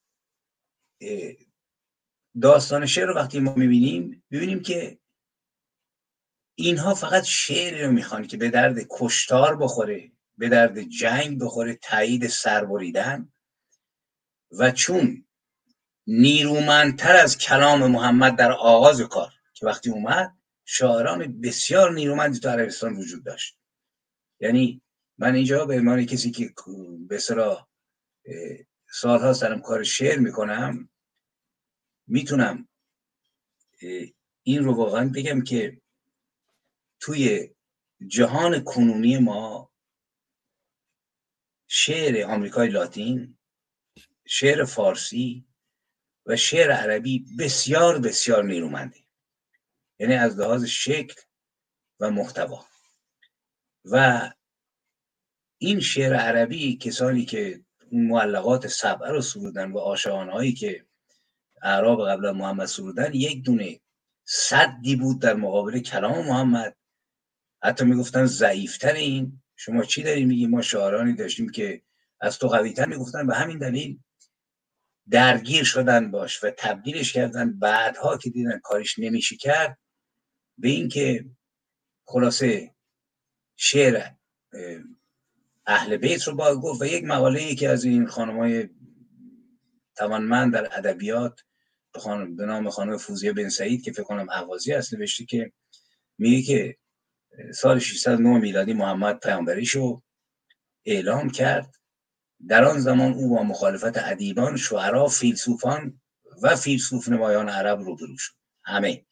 [2.41, 4.99] داستان شعر رو وقتی ما می‌بینیم ببینیم که
[6.55, 12.27] اینها فقط شعری رو می‌خوان که به درد کشتار بخوره به درد جنگ بخوره تایید
[12.27, 13.33] سربریدن
[14.51, 15.25] و چون
[16.07, 22.95] نیرومندتر از کلام محمد در آغاز کار که وقتی اومد شاعران بسیار نیرومندی تو عربستان
[22.95, 23.57] وجود داشت.
[24.39, 24.81] یعنی
[25.17, 26.53] من اینجا به عنوان کسی که
[27.07, 27.67] به سرا
[28.91, 30.89] سالها سرم کار شعر می‌کنم
[32.07, 32.67] می‌تونم
[34.43, 35.81] این رو واقعا بگم که
[37.03, 37.49] توی
[38.07, 39.71] جهان کنونی ما
[41.67, 43.37] شعر آمریکای لاتین
[44.25, 45.45] شعر فارسی
[46.25, 48.99] و شعر عربی بسیار بسیار نیرومنده
[49.99, 51.21] یعنی از لحاظ شکل
[51.99, 52.65] و محتوا.
[53.85, 54.29] و
[55.57, 60.85] این شعر عربی کسانی که اون معلقات سبعه رو سرودن و آشانهایی که
[61.61, 63.79] اعراب قبل محمد سرودن یک دونه
[64.25, 66.77] صدی بود در مقابل کلام محمد.
[67.63, 69.41] حتی می‌گفتن ضعیفتر این.
[69.55, 71.81] شما چی داریم میگی ما شاعرانی داشتیم که
[72.21, 73.99] از تو قویتر می‌گفتن به همین دلیل
[75.09, 77.59] درگیر شدن باش و تبدیلش کردن.
[77.59, 79.77] بعدها که دیدن کارش نمیشه کرد
[80.57, 81.25] به اینکه
[82.05, 82.75] خلاصه
[83.55, 84.09] شعر
[85.65, 88.69] اهل بیت رو باید گفت و یک مقاله یکی از این خانم های
[89.95, 91.43] توانمند در ادبیات
[92.37, 95.51] به نام خانم فوزیه بن سعید که فکر کنم احوازی هست نوشته که
[96.17, 96.77] میگه که
[97.53, 100.01] سال 609 میلادی محمد پیامبریشو
[100.85, 101.75] اعلام کرد.
[102.47, 106.01] در آن زمان او با مخالفت ادیبان شعرا فیلسوفان
[106.41, 108.33] و فیلسوف نمایان عرب روبرو شد.
[108.63, 109.05] همه.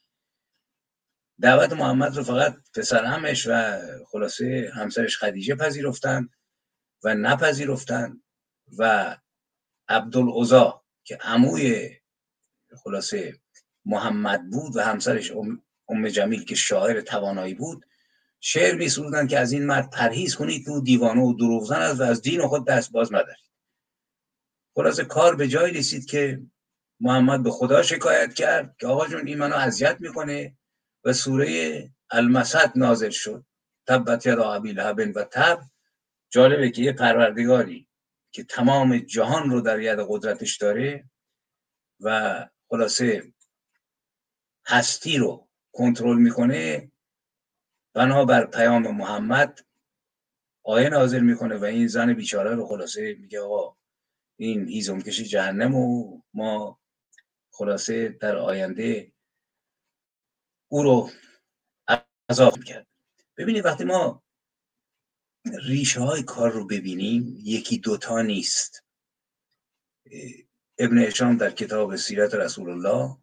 [1.41, 6.29] دعوت محمد رو فقط پسر همش و خلاصه همسرش خدیجه پذیرفتند
[7.03, 8.23] و نپذیرفتند
[8.77, 9.15] و
[9.87, 11.89] عبدالعزا که عموی
[12.83, 13.39] خلاصه
[13.85, 15.31] محمد بود و همسرش
[15.89, 17.85] ام جمیل که شاعر توانایی بود
[18.43, 22.03] شعر می که از این مرد پرهیز کنید که او دیوانه و دروغزن است و
[22.03, 23.51] از دین خود دست باز مدارید
[24.75, 26.41] خلاصه کار به جای رسید که
[26.99, 30.57] محمد به خدا شکایت کرد که آقا جون این منو اذیت می‌کنه
[31.03, 33.45] و سوره المسد نازل شد.
[33.87, 35.61] تبت یدا ابی لهب و تب
[36.29, 37.87] جالبه که یه پروردگاری
[38.31, 41.09] که تمام جهان رو در ید قدرتش داره
[41.99, 43.33] و خلاصه
[44.67, 46.90] هستی رو کنترل می‌کنه
[47.93, 49.65] بنابر پیام محمد
[50.63, 53.77] آیه نازل می‌کنه و این زن بیچاره رو خلاصه میگه آقا
[54.37, 56.79] این هیزم کشی جهنم و ما
[57.51, 59.11] خلاصه در آینده
[60.67, 61.09] او رو
[62.29, 62.87] عذاب کرد
[63.37, 64.23] ببینید وقتی ما
[65.45, 68.83] ریشه های کار رو ببینیم یکی دوتا نیست.
[70.77, 73.17] ابن اشام در کتاب سیرت رسول الله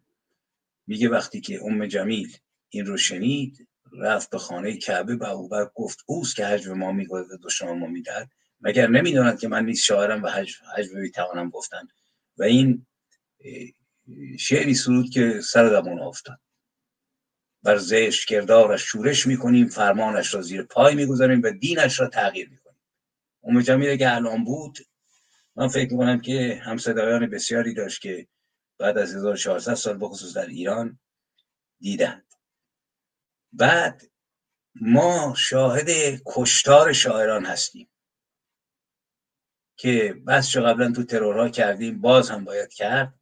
[0.87, 2.37] میگه وقتی که ام جمیل
[2.69, 6.91] این رو شنید رفت به خانه کعبه به ابوبکر گفت اوست که حج به ما
[6.91, 8.29] می‌گوید و شما ما می‌دهد؟
[8.61, 11.87] مگر نمی‌داند که من نیست شاعرم و حج, حج توانم گفتن
[12.37, 12.85] و این
[14.39, 16.39] شعری سرود که سر دمون افتاد.
[17.63, 22.79] بر زشت کردارش شورش می‌کنیم فرمانش را زیر پای می‌گذاریم و دینش را تغییر می‌کنیم.
[23.43, 24.77] ام جمیل که الان بود
[25.55, 28.27] من فکر می‌کنم که همصدایان بسیاری داشت که
[28.77, 30.99] بعد از 1400 سال بخصوص در ایران
[31.79, 32.28] دیدند
[33.53, 34.01] بعد
[34.75, 35.89] ما شاهد
[36.25, 37.89] کشتار شاعران هستیم
[39.77, 43.19] که بس قبلا تو ترورها کردیم باز هم باید کرد.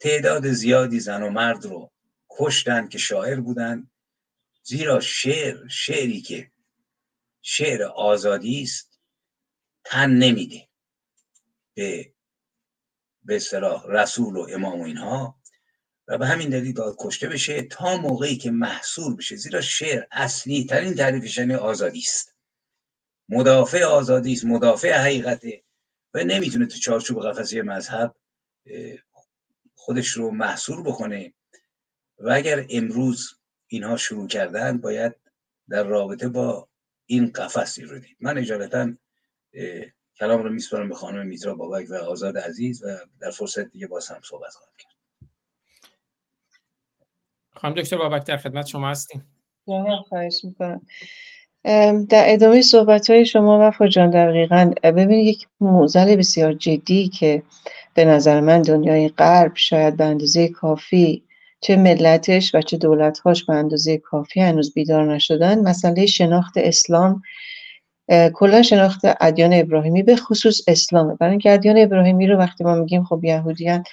[0.00, 1.92] تعداد زیادی زن و مرد رو
[2.30, 3.90] کشتن که شاعر بودن
[4.62, 6.50] زیرا شعر شعری که
[7.42, 9.00] شعر آزادی است
[9.84, 10.68] تن نمیده.
[11.74, 12.12] به
[13.24, 15.41] به اصطلاح رسول و امام و اینها.
[16.08, 19.36] و به همین دلیل داد کشته بشه تا موقعی که محصول بشه.
[19.36, 22.34] زیرا شعر اصلی ترین تعریفش آزادی است.
[23.28, 25.62] مدافع آزادی است مدافع حقیقته
[26.14, 28.14] و نمی‌تونه تو چارچوب قفسه مذهب
[29.74, 31.32] خودش رو محصول بکنه.
[32.18, 33.34] و اگر امروز
[33.66, 35.14] اینها شروع کردن باید
[35.68, 36.68] در رابطه با
[37.06, 38.16] این قفسی رو دید.
[38.20, 38.92] من اجالتا
[40.18, 44.08] کلام رو میسپارم به خانم میترا بابک و آزاد عزیز و در فرصت دیگه باز
[44.08, 44.91] هم صحبت خواهم کرد.
[47.54, 49.24] خانم دکتر بابک در خدمت شما هستیم.
[50.08, 50.80] خواهش می‌کنم.
[52.08, 57.42] در ادامه صحبت های شما وفا جان دقیقا ببینید یک موزل بسیار جدی که
[57.94, 61.22] به نظر من دنیای غرب شاید به اندازه کافی
[61.60, 65.60] چه ملتش و چه دولتهاش به اندازه کافی هنوز بیدار نشدن.
[65.68, 67.22] مسئله شناخت اسلام
[68.34, 71.14] کلا شناخت ادیان ابراهیمی به خصوص اسلامه.
[71.14, 73.84] برای اینکه ادیان ابراهیمی رو وقتی ما میگیم خب یهودیان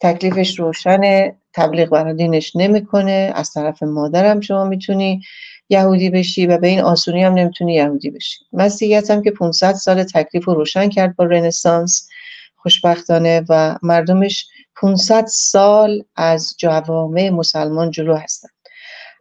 [0.00, 3.32] تکلیفش روشنه تبلیغ برای دینش نمی‌کنه.
[3.34, 5.22] از طرف مادرم شما می‌تونی
[5.68, 8.38] یهودی بشی و به این آسونی هم نمی‌تونی یهودی بشی.
[8.52, 12.08] مسیحیت هم که 500 سال تکلیف رو روشن کرد با رنسانس
[12.56, 14.46] خوشبختانه و مردمش
[14.76, 18.48] 500 سال از جوامع مسلمان جلو هستن.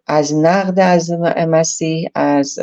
[0.08, 1.12] از نقد از
[1.48, 2.60] مسیح از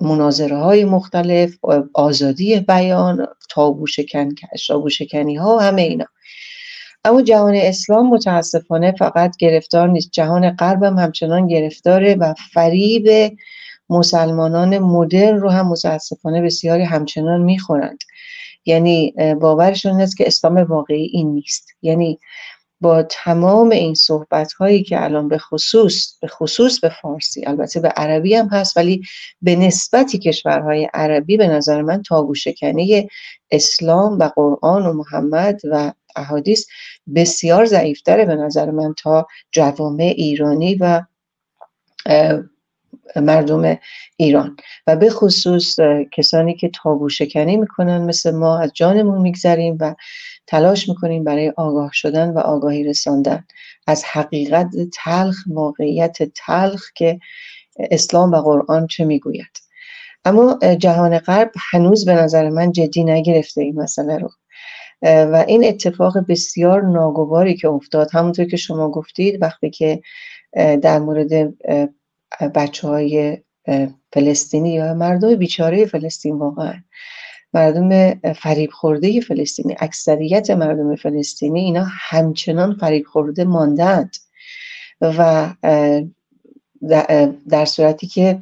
[0.00, 1.54] مناظره های مختلف
[1.94, 4.28] آزادی بیان تابو شکن
[4.68, 6.06] تابو شکنی ها همه اینا.
[7.04, 10.10] اما جهان اسلام متاسفانه فقط گرفتار نیست.
[10.12, 13.36] جهان غرب هم همچنان گرفتاره و فریب
[13.90, 17.98] مسلمانان مدرن رو هم متاسفانه بسیاری همچنان می‌خورند.
[18.66, 21.68] یعنی باورشون است که اسلام واقعی این نیست.
[21.82, 22.18] یعنی
[22.80, 27.88] با تمام این صحبت هایی که الان به خصوص به خصوص به فارسی البته به
[27.88, 29.02] عربی هم هست ولی
[29.42, 33.08] به نسبتی کشورهای عربی به نظر من تابو شکنی
[33.50, 36.66] اسلام و قرآن و محمد و احادیث
[37.14, 41.02] بسیار ضعیفتره به نظر من تا جوامع ایرانی و
[43.16, 43.78] مردم
[44.16, 44.56] ایران.
[44.86, 45.76] و به خصوص
[46.12, 49.94] کسانی که تابو شکنی می‌کنن مثل ما از جانمون میگذریم و
[50.48, 53.44] تلاش می‌کنیم برای آگاه شدن و آگاهی رساندن.
[53.86, 57.20] از حقیقت تلخ واقعیت تلخ که
[57.90, 59.60] اسلام و قرآن چه می‌گوید.
[60.24, 64.30] اما جهان غرب هنوز به نظر من جدی نگرفته این مسئله رو.
[65.02, 70.00] و این اتفاق بسیار ناگواری که افتاد همونطور که شما گفتید وقتی که
[70.56, 71.54] در مورد
[72.54, 73.38] بچه های
[74.12, 76.74] فلسطینی یا مردم بیچاره فلسطین واقعا.
[77.54, 84.16] مردم فریب خورده فلسطینی اکثریت مردم فلسطینی اینا همچنان فریب خورده ماندند.
[85.00, 85.50] و
[87.48, 88.40] در صورتی که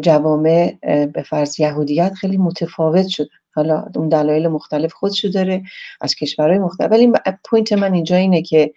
[0.00, 0.74] جوامع
[1.06, 5.62] به فرض یهودیت خیلی متفاوت شده حالا اون دلایل مختلف خودشو داره
[6.00, 6.90] از کشورهای مختلف.
[6.90, 7.12] ولی
[7.44, 8.72] point من اینجا اینه که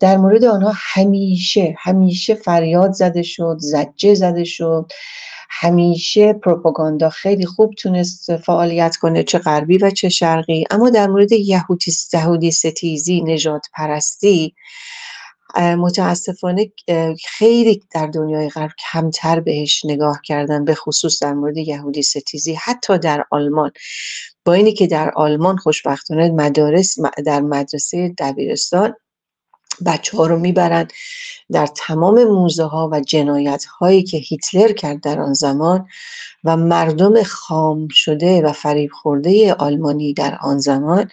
[0.00, 4.92] در مورد آنها همیشه همیشه فریاد زده شد ضجه زده شد.
[5.50, 10.64] همیشه پروپاگاندا خیلی خوب تونست فعالیت کنه چه غربی و چه شرقی.
[10.70, 14.54] اما در مورد یهودی, یهودی ستیزی نژاد پرستی
[15.56, 16.72] متاسفانه
[17.26, 22.54] خیلی در دنیای غرب کمتر بهش نگاه کردن به خصوص در مورد یهودی ستیزی.
[22.54, 23.70] حتی در آلمان.
[24.44, 26.96] با اینی که در آلمان خوشبختانه مدارس
[27.26, 28.94] در مدرسه دبیرستان
[29.86, 30.88] بچه ها رو می‌برن
[31.52, 35.86] در تمام موزه ها و جنایت هایی که هیتلر کرد در آن زمان
[36.44, 41.10] و مردم خام شده و فریب خورده آلمانی در آن زمان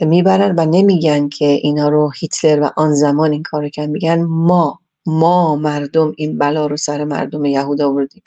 [0.00, 3.88] می‌برن و نمیگن که اینا رو هیتلر و آن زمان این کار کرد.
[3.88, 8.22] میگن ما ما مردم این بلا رو سر مردم یهود آوردیم.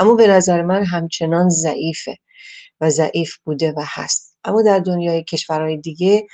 [0.00, 2.18] اما به نظر من همچنان ضعیفه
[2.80, 4.27] و ضعیف بوده و هست.
[4.44, 6.26] اما در دنیای کشورهای دیگه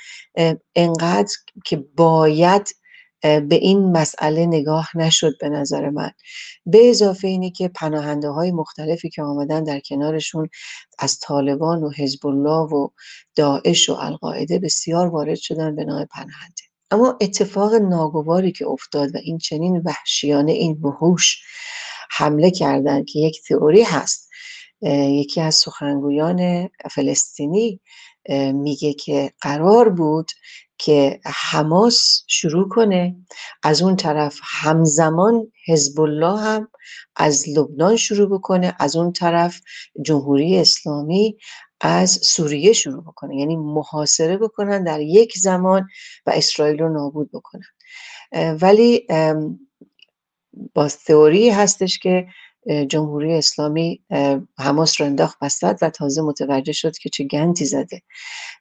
[0.75, 1.33] انقدر
[1.65, 2.75] که باید
[3.21, 6.11] به این مسئله نگاه نشد به نظر من.
[6.65, 10.49] به اضافه اینی که پناهنده های مختلفی که آمدن در کنارشون
[10.99, 12.89] از طالبان و حزب الله و
[13.35, 16.63] داعش و القاعده بسیار وارد شدن به نام پناهنده.
[16.91, 21.43] اما اتفاق ناگواری که افتاد و این چنین وحشیانه این وحوش
[22.11, 24.24] حمله کردن که یک تئوری هست
[24.81, 27.79] یکی از سخنگویان فلسطینی
[28.53, 30.31] میگه که قرار بود
[30.77, 33.15] که حماس شروع کنه.
[33.63, 36.67] از اون طرف همزمان حزب الله هم
[37.15, 39.61] از لبنان شروع بکنه از اون طرف
[40.01, 41.37] جمهوری اسلامی
[41.81, 43.35] از سوریه شروع بکنه.
[43.35, 45.87] یعنی محاصره بکنن در یک زمان
[46.25, 47.67] و اسرائیل رو نابود بکنن.
[48.61, 49.07] ولی
[50.73, 52.27] با تئوری هستش که
[52.89, 54.01] جمهوری اسلامی
[54.59, 58.01] حماس رو انداخت وسط و تازه متوجه شد که چه گنتی زده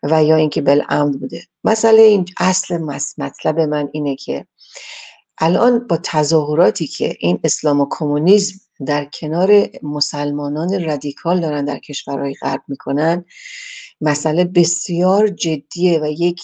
[0.02, 1.42] و یا اینکه بالعمد بوده.
[1.64, 2.78] مسئله این اصل
[3.18, 4.46] مطلب من اینه که
[5.38, 12.34] الان با تظاهراتی که این اسلام و کمونیسم در کنار مسلمانان رادیکال دارن در کشورهای
[12.34, 13.24] غرب می‌کنن
[14.00, 16.42] مسئله بسیار جدیه و یک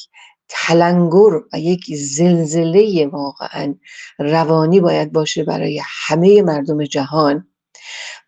[0.49, 3.75] تلنگر و یک زلزله واقعا
[4.19, 7.50] روانی باید باشه برای همه مردم جهان.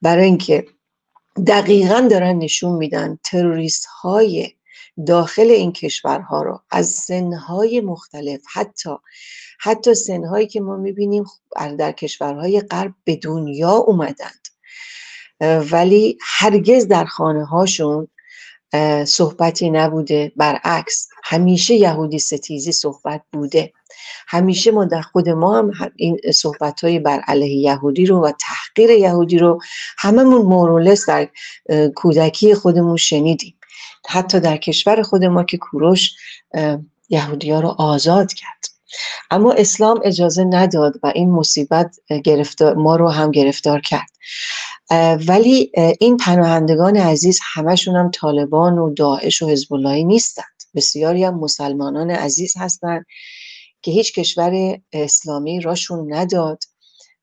[0.03, 0.67] برای اینکه
[1.47, 4.53] دقیقا دارن نشون میدن تروریست های
[5.07, 8.91] داخل این کشورها رو از سنهای مختلف حتی
[9.61, 11.25] حتی سنهایی که ما می‌بینیم
[11.79, 14.49] در کشورهای غرب به دنیا اومدند.
[15.71, 18.09] ولی هرگز در خانه هاشون
[19.07, 20.33] صحبتی نبوده.
[20.37, 23.73] برعکس همیشه یهودی ستیزی صحبت بوده.
[24.27, 28.33] همیشه ما در خود ما هم این صحبت های بر علیه یهودی رو و
[28.77, 29.61] تحقیر یهودی رو
[29.99, 31.29] هممون مورولس در
[31.95, 33.55] کودکی خودمون شنیدیم.
[34.09, 36.11] حتی در کشور خود ما که کوروش
[37.09, 38.65] یهودی ها رو آزاد کرد.
[39.31, 44.09] اما اسلام اجازه نداد و این مصیبت گرفتار ما رو هم گرفتار کرد.
[45.29, 50.47] ولی این پناهندگان عزیز همشون هم طالبان و داعش و حزب نیستند.
[50.75, 53.07] بسیاری هم مسلمانان عزیز هستند
[53.83, 56.63] که هیچ کشور اسلامی راشون نداد.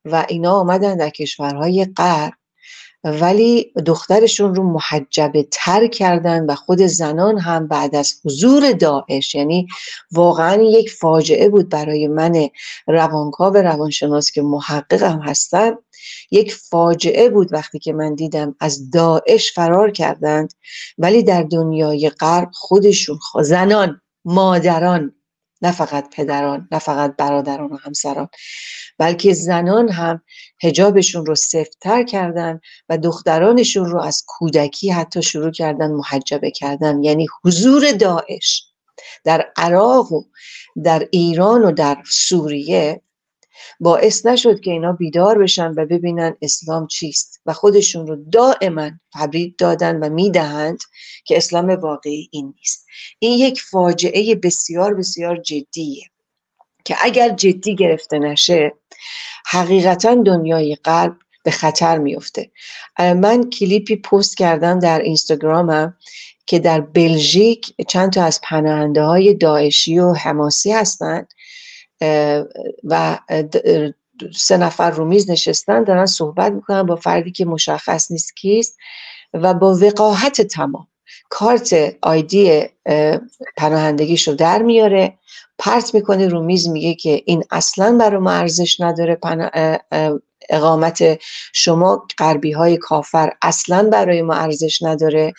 [0.04, 2.32] و اینا آمدن در کشورهای غرب.
[3.04, 9.66] ولی دخترشون رو محجبه تر کردن و خود زنان هم بعد از حضور داعش یعنی
[10.12, 12.48] واقعا یک فاجعه بود برای من
[12.86, 15.72] روانکاو روانشناس که محققم هستن.
[16.30, 20.52] یک فاجعه بود وقتی که من دیدم از داعش فرار کردند.
[20.98, 25.12] ولی در دنیای غرب خودشون زنان مادران
[25.62, 28.28] نه فقط پدران نه فقط برادران و همسران
[28.98, 30.22] بلکه زنان هم
[30.62, 37.02] هجابشون رو سفتتر کردن و دخترانشون رو از کودکی حتی شروع کردن محجبه کردن.
[37.02, 38.66] یعنی حضور داعش
[39.24, 40.22] در عراق و
[40.84, 43.02] در ایران و در سوریه
[43.80, 49.56] باعث نشد که اینا بیدار بشن و ببینن اسلام چیست و خودشون رو دائما تبرید
[49.56, 50.78] دادن و می‌دهند
[51.24, 52.86] که اسلام واقعی این نیست.
[53.18, 56.02] این یک فاجعه بسیار بسیار جدیه
[56.84, 58.72] که اگر جدی گرفته نشه
[59.46, 62.50] حقیقتا دنیای غرب به خطر میفته
[62.98, 65.96] من کلیپی پست کردم در اینستاگرامم
[66.46, 71.32] که در بلژیک چند تا از پناهنده های داعشی و حماسی هستند
[72.84, 73.18] و
[74.34, 78.76] سه نفر رو میز نشستن دارن صحبت می‌کنن با فردی که مشخص نیست کیست
[79.34, 80.86] و با وقاحت تمام.
[81.28, 82.62] کارت آیدی
[83.56, 85.18] پناهندگیش رو در میاره
[85.58, 89.14] پرت می‌کنه رو میز میگه که این اصلا برای ما ارزش نداره
[90.50, 91.20] اقامت
[91.52, 95.32] شما غربی های کافر اصلا برای ما ارزش نداره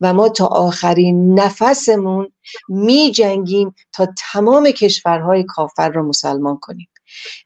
[0.00, 2.32] و ما تا آخرین نفسمون
[2.68, 6.88] می جنگیم تا تمام کشورهای کافر رو مسلمان کنیم.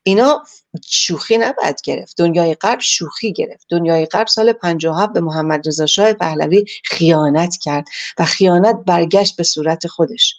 [0.03, 0.45] اینا
[0.87, 2.17] شوخی نباید گرفت.
[2.19, 3.67] دنیای غرب شوخی گرفت.
[3.69, 7.85] دنیای غرب سال 57 به محمد رضا شاه پهلوی خیانت کرد
[8.19, 10.35] و خیانت برگشت به صورت خودش.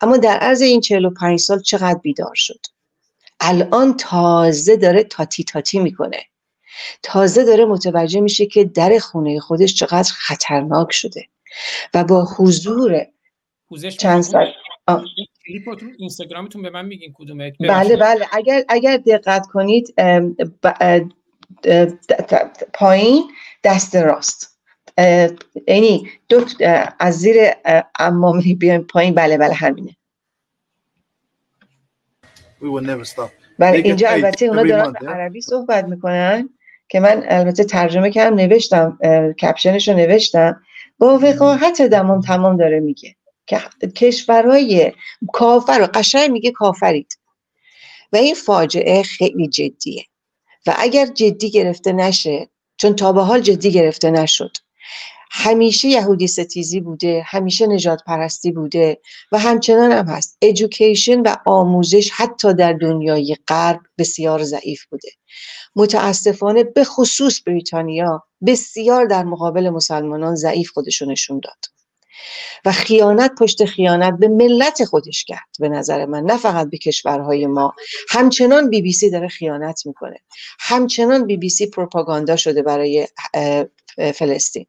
[0.00, 2.60] اما در عرض این 45 سال چقدر بیدار شد؟
[3.40, 6.20] الان تازه داره تاتی تاتی می‌کنه.
[7.02, 11.26] تازه داره متوجه میشه که در خونه خودش چقدر خطرناک شده
[11.94, 13.06] و با حضور
[13.98, 14.52] چند سال
[15.98, 18.26] اینستاگرامتون به من میگین کدومه بله بله.
[18.32, 19.94] اگر اگر دقت کنید
[22.72, 23.22] پایین
[23.64, 24.58] دست راست.
[25.66, 26.44] یعنی دو
[26.98, 27.36] از زیر
[27.98, 29.14] امامی بیایم پایین.
[29.14, 29.96] بله بله همینه.
[33.58, 36.48] بله اینجا البته اونا دارن عربی صحبت می‌کنن
[36.88, 38.98] که من البته ترجمه کردم نوشتم
[39.42, 40.60] کپشنش رو نوشتم.
[40.98, 43.60] با وقاحت دمام تمام داره میگه که
[43.96, 44.92] کشورهای
[45.32, 47.18] کافر و قشنگ میگه کافرید.
[48.12, 50.04] و این فاجعه خیلی جدیه.
[50.66, 54.50] و اگر جدی گرفته نشه چون تا به حال جدی گرفته نشد
[55.30, 59.00] همیشه یهودی ستیزی بوده همیشه نجات پرستی بوده
[59.32, 60.36] و همچنان هم هست.
[60.40, 65.08] ایژوکیشن و آموزش حتی در دنیای غرب بسیار ضعیف بوده.
[65.76, 71.76] متاسفانه به خصوص بریتانیا بسیار در مقابل مسلمانان ضعیف خودشو نشون داد.
[72.64, 77.46] و خیانت پشت خیانت به ملت خودش کرد به نظر من نه فقط به کشورهای
[77.46, 77.74] ما.
[78.08, 80.16] همچنان بی بی سی داره خیانت می‌کنه.
[80.60, 83.08] همچنان بی بی سی پروپاگاندا شده برای
[84.14, 84.66] فلسطین.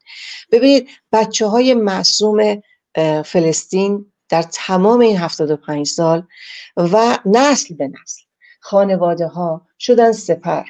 [0.51, 2.61] ببینید بچه های معصوم
[3.25, 6.23] فلسطین در تمام این 75 سال
[6.77, 8.21] و نسل به نسل
[8.59, 10.63] خانواده ها شدن سپر.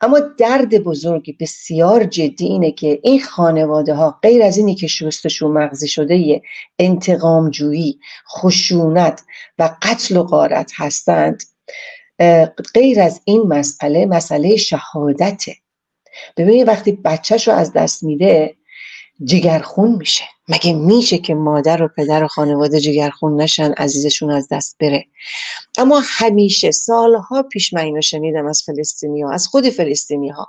[0.00, 5.50] اما درد بزرگی بسیار جدی اینه که این خانواده ها غیر از اینی که شستشون
[5.50, 6.42] مغزی شده
[6.78, 9.22] انتقام جویی خشونت
[9.58, 11.42] و قتل و غارت هستند.
[12.74, 15.56] غیر از این مسئله مسئله شهادته.
[16.36, 18.56] ببینید وقتی بچهش رو از دست میده
[19.24, 20.24] جگرخون میشه.
[20.48, 25.04] مگه میشه که مادر و پدر و خانواده جگرخون نشن عزیزشون از دست بره؟
[25.78, 30.48] اما همیشه سالها پیش من اینو شنیدم از فلسطینی ها از خود فلسطینی ها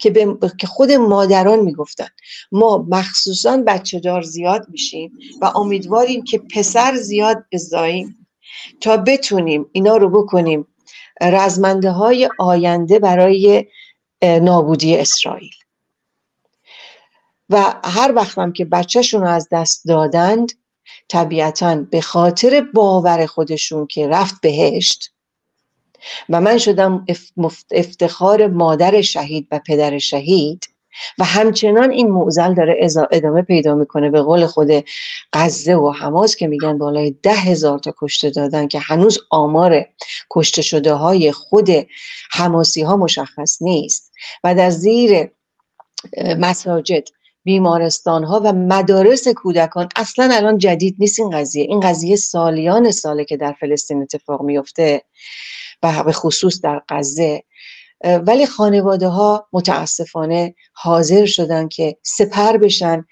[0.00, 2.08] که, که خود مادران می‌گفتن
[2.52, 8.26] ما مخصوصا بچه دار زیاد میشیم و امیدواریم که پسر زیاد بزاییم
[8.80, 10.66] تا بتونیم اینا رو بکنیم.
[11.20, 13.66] رزمنده های آینده برای
[14.22, 15.54] نابودی اسرائیل.
[17.50, 20.52] و هر وقتم که بچهشون رو از دست دادند
[21.08, 25.12] طبیعتا به خاطر باور خودشون که رفت بهشت
[26.28, 27.06] و من شدم
[27.70, 30.68] افتخار مادر شهید و پدر شهید
[31.18, 34.68] و همچنان این معزل داره ادامه پیدا می‌کنه به قول خود
[35.32, 39.84] غزه و حماس که میگن بالای ده هزار تا کشته دادن که هنوز آمار
[40.30, 41.68] کشته شده های خود
[42.30, 44.12] حماسی ها مشخص نیست.
[44.44, 45.30] و در زیر
[46.38, 47.08] مساجد
[47.44, 51.64] بیمارستان ها و مدارس کودکان اصلا الان جدید نیست این قضیه.
[51.64, 55.02] این قضیه سالیان ساله که در فلسطین اتفاق میفته
[55.82, 57.42] و به خصوص در غزه.
[58.04, 63.04] ولی خانواده ها متاسفانه حاضر شدن که سپر بشن.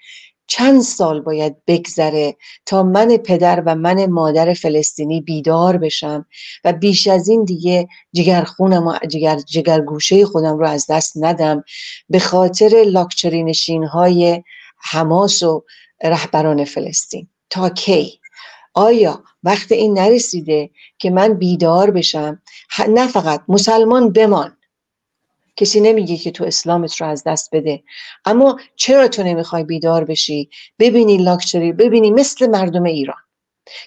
[0.47, 2.35] چند سال باید بگذره
[2.65, 6.25] تا من پدر و من مادر فلسطینی بیدار بشم
[6.63, 11.13] و بیش از این دیگه جگر خونم و جگر, جگر گوشه خودم رو از دست
[11.15, 11.63] ندم.
[12.09, 14.43] به خاطر لاکچری نشین های
[14.77, 15.63] حماس و
[16.03, 17.27] رهبران فلسطین.
[17.49, 18.19] تا کی؟
[18.73, 22.41] آیا وقت این نرسیده که من بیدار بشم؟
[22.89, 24.56] نه فقط مسلمان بمان.
[25.57, 27.83] کسی نمیگه که تو اسلامت رو از دست بده.
[28.25, 30.49] اما چرا تو نمی‌خوای بیدار بشی؟
[30.79, 33.17] ببینی لاکچری ببینی مثل مردم ایران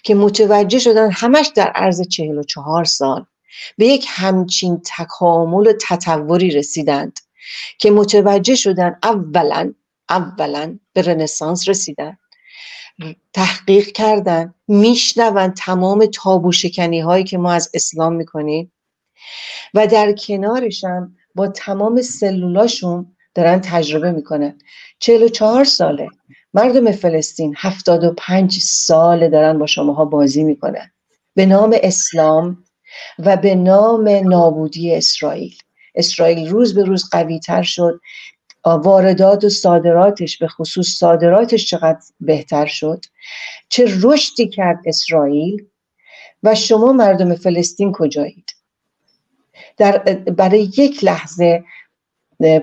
[0.03, 3.27] که متوجه شدن همش در عرض چهل و چهار سال
[3.77, 7.19] به یک همچین تکامل و تطوری رسیدند
[7.79, 9.75] که متوجه شدن اولا
[10.09, 12.19] اولا به رنسانس رسیدن
[13.33, 18.73] تحقیق کردن میشنون تمام تابو شکنی هایی که ما از اسلام می‌کنیم
[19.75, 24.59] و در کنارشم با تمام سلولاشون دارن تجربه می‌کنن
[24.99, 26.09] 44 ساله.
[26.55, 30.91] مردم فلسطین 75 ساله دارن با شماها بازی می‌کنن.
[31.35, 32.65] به نام اسلام
[33.19, 35.55] و به نام نابودی اسرائیل.
[35.95, 38.01] اسرائیل روز به روز قوی تر شد
[38.65, 43.05] واردات و صادراتش به خصوص صادراتش چقدر بهتر شد.
[43.69, 45.67] چه رشدی کرد اسرائیل
[46.43, 48.60] و شما مردم فلسطین کجایید؟
[49.81, 49.99] در
[50.37, 51.65] برای یک لحظه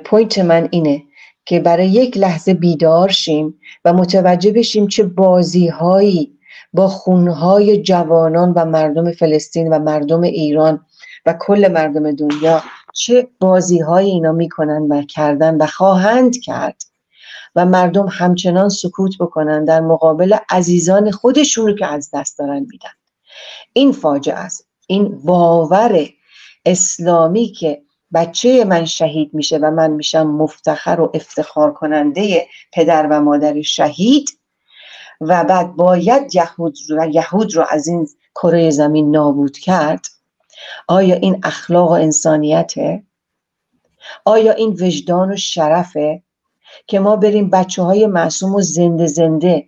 [0.06, 1.04] point من اینه
[1.46, 6.38] که برای یک لحظه بیدار شیم و متوجه بشیم چه بازی هایی
[6.74, 10.86] با خونهای جوانان و مردم فلسطین و مردم ایران
[11.26, 12.64] و کل مردم دنیا
[12.94, 16.82] چه بازی هایی اینا می‌کنن و کردن و خواهند کرد
[17.56, 22.90] و مردم همچنان سکوت بکنن در مقابل عزیزان خودشون رو که از دست دارن میدن.
[23.74, 24.68] این فاجعه است.
[24.88, 26.10] این باور
[26.68, 27.82] اسلامی که
[28.14, 34.30] بچه من شهید میشه و من میشم مفتخر و افتخار کننده پدر و مادر شهید
[35.22, 40.06] و بعد باید یهود رو, یهود رو از این کره زمین نابود کرد
[40.88, 43.04] آیا این اخلاق و انسانیته؟
[44.26, 46.24] آیا این وجدان و شرفه
[46.88, 49.68] که ما بریم بچه های معصوم و زنده زنده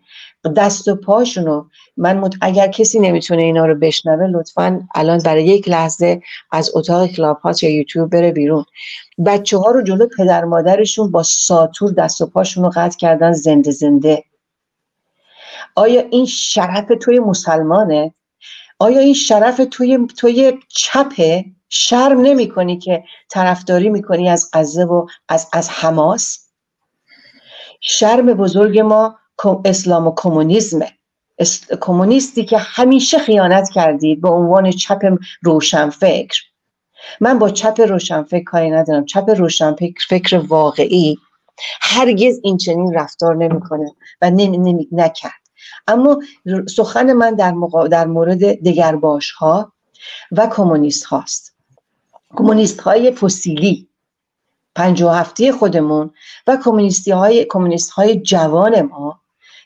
[0.55, 1.65] دست و پاشونو
[1.97, 6.21] من اگر کسی نمی‌تونه اینا رو بشنوه لطفا الان برای یک لحظه
[6.51, 8.65] از اتاق کلاب یا یوتیوب بره بیرون.
[9.25, 13.71] بچه ها رو جلو پدر مادرشون با ساتور دست و پاشون رو قطع کردن زنده
[13.71, 14.23] زنده.
[15.75, 18.13] آیا این شرف توی مسلمانه؟
[18.79, 25.07] آیا این شرف توی توی چپه؟ شرم نمی کنی که طرفداری می‌کنی از غزه و
[25.29, 26.49] از از حماس؟
[27.81, 29.19] شرم بزرگ ما
[29.65, 30.91] اسلام و کمونیسمه.
[31.81, 34.99] کمونیستی که همیشه خیانت کردید به عنوان چپ
[35.41, 36.41] روشنفکر.
[37.21, 39.05] من با چپ روشنفکر کاری ندارم.
[39.05, 41.17] چپ روشنفکر فکر واقعی
[41.81, 45.41] هرگز این چنین رفتار نمی‌کنه و نمی نکرد.
[45.87, 46.19] اما
[46.75, 47.55] سخن من در,
[47.91, 49.73] در مورد دگرباش ها
[50.31, 51.55] و کمونیست هاست
[52.29, 53.89] کمونیست های فسیلی
[54.75, 56.11] پنج هفته خودمون
[56.47, 59.18] و کمونیستی های, کمونیست های جوان ما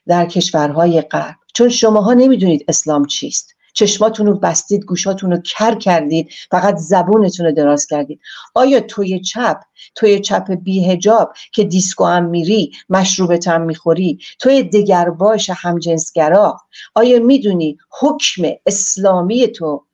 [0.08, 1.36] در کشورهای غرب.
[1.54, 3.54] چون شماها نمی‌دونید اسلام چیست.
[3.74, 8.20] چشماتون رو بستید گوشاتون رو کر کردید فقط زبونتون رو دراز کردید.
[8.54, 9.60] آیا توی چپ
[9.96, 16.58] توی چپ بیهجاب که دیسکو هم میری مشروبت هم می‌خوری توی دگر باش همجنسگرا
[16.96, 19.86] آیا می‌دونی حکم اسلامی تو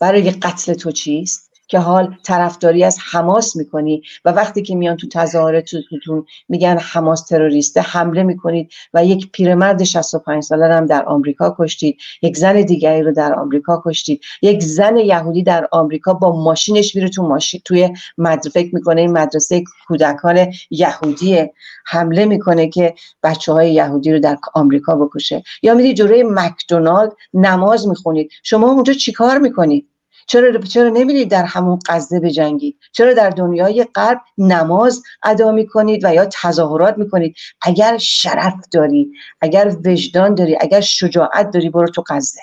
[0.00, 5.08] برای قتل تو چیست؟ که حال طرفداری از حماس می‌کنی و وقتی که میان تو
[5.08, 11.98] تظاهراتتون میگن حماس تروریسته حمله می‌کنید و یک پیرمرد 65 ساله هم در آمریکا کشتید
[12.22, 17.08] یک زن دیگری رو در آمریکا کشتید یک زن یهودی در آمریکا با ماشینش میره
[17.08, 21.52] تو ماشین توی مدرسه می‌کنه این مدرسه کودکان یهودیه
[21.86, 25.42] حمله می‌کنه که بچه های یهودی رو در آمریکا بکشه.
[25.62, 28.30] یا میری جلوی مکدونالد نماز می‌خونید.
[28.42, 29.88] شما اونجا چیکار می‌کنید؟
[30.26, 36.14] چرا چرا نمیرید در همون قصده بجنگید چرا در دنیای غرب نماز ادا می‌کنید و
[36.14, 42.40] یا تظاهرات می‌کنید؟ اگر شرف داری اگر وجدان داری اگر شجاعت داری برو تو قصده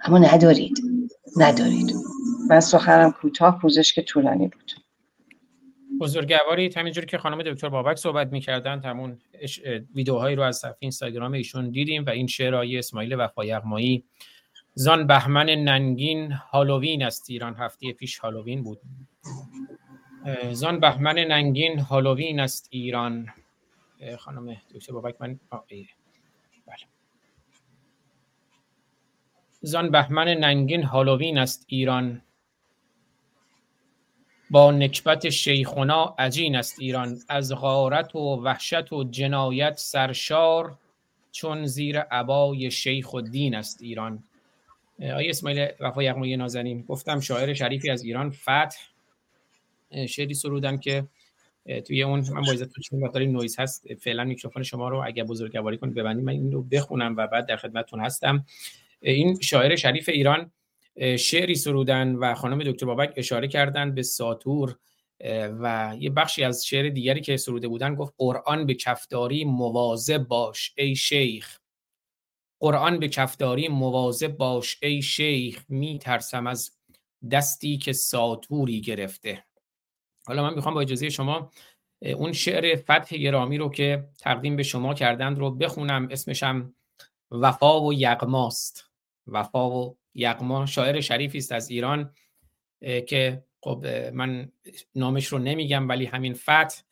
[0.00, 0.78] اما ندارید.
[1.36, 1.96] ندارید.
[2.50, 4.72] من سخنم کوتاه پوزش که طولانی بود.
[6.00, 9.18] بزرگوارید همینجوری که خانم دکتر بابک صحبت می‌کردن همون
[9.94, 14.04] ویدیوهایی رو از صفحه اینستاگرام ایشون دیدیم و این شعرهای اسماعیل وفایقمایی
[14.78, 17.30] زان بهمن ننگین هالووین است.
[17.30, 18.80] ایران هفته پیش هالووین بود.
[20.52, 23.28] زان بهمن ننگین هالووین است ایران.
[24.18, 25.86] خانم دکتر بابک من بله.
[29.60, 32.22] زان بهمن ننگین هالووین است ایران.
[34.50, 37.18] با نکبت شیخونا عجین است ایران.
[37.28, 40.78] از غارت و وحشت و جنایت سرشار
[41.32, 44.24] چون زیر عبای شیخ و دین است ایران.
[45.00, 48.78] آقای اسماعیل وفا یغمایی نازنین گفتم شاعر شریفی از ایران فتح
[50.08, 51.06] شعری سرودن که
[51.84, 53.94] توی اون من با عزت چون نویز هست.
[53.94, 57.56] فعلا میکروفون شما رو اگر بزرگواری کنید ببندید من این رو بخونم و بعد در
[57.56, 58.44] خدمتتون هستم.
[59.00, 60.50] این شاعر شریف ایران
[61.18, 64.76] شعری سرودن و خانم دکتر بابک اشاره کردن به ساتور
[65.60, 70.18] و یه بخشی از شعر دیگری که سروده بودن گفت قرآن به کف داری مواظب
[70.18, 71.58] باش ای شیخ.
[72.60, 76.70] قرآن به کفداری مواظب باش ای شیخ می ترسم از
[77.30, 79.44] دستی که ساتوری گرفته.
[80.26, 81.50] حالا من می‌خوام با اجازه شما
[82.02, 86.08] اون شعر فتح گرامی رو که تقدیم به شما کردند رو بخونم.
[86.10, 86.74] اسمشم
[87.30, 88.90] وفا و یغماست.
[89.26, 92.14] وفا و یغما شاعر شریفی است از ایران
[92.80, 94.52] که خب من
[94.94, 96.82] نامش رو نمیگم ولی همین فتح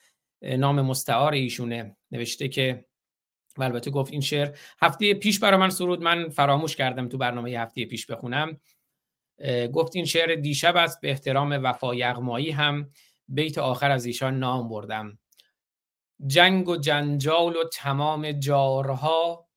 [0.43, 1.97] نام مستعار ایشونه.
[2.12, 2.85] نوشته که
[3.59, 7.50] و البته گفت این شعر هفته پیش برای من سرود من فراموش کردم تو برنامه
[7.50, 8.61] هفته پیش بخونم.
[9.72, 12.90] گفت این شعر دیشب است به احترام وفا یغمایی هم
[13.28, 15.18] بیت آخر از ایشان نام بردم.
[16.26, 19.48] جنگ و جنجال و تمام جارها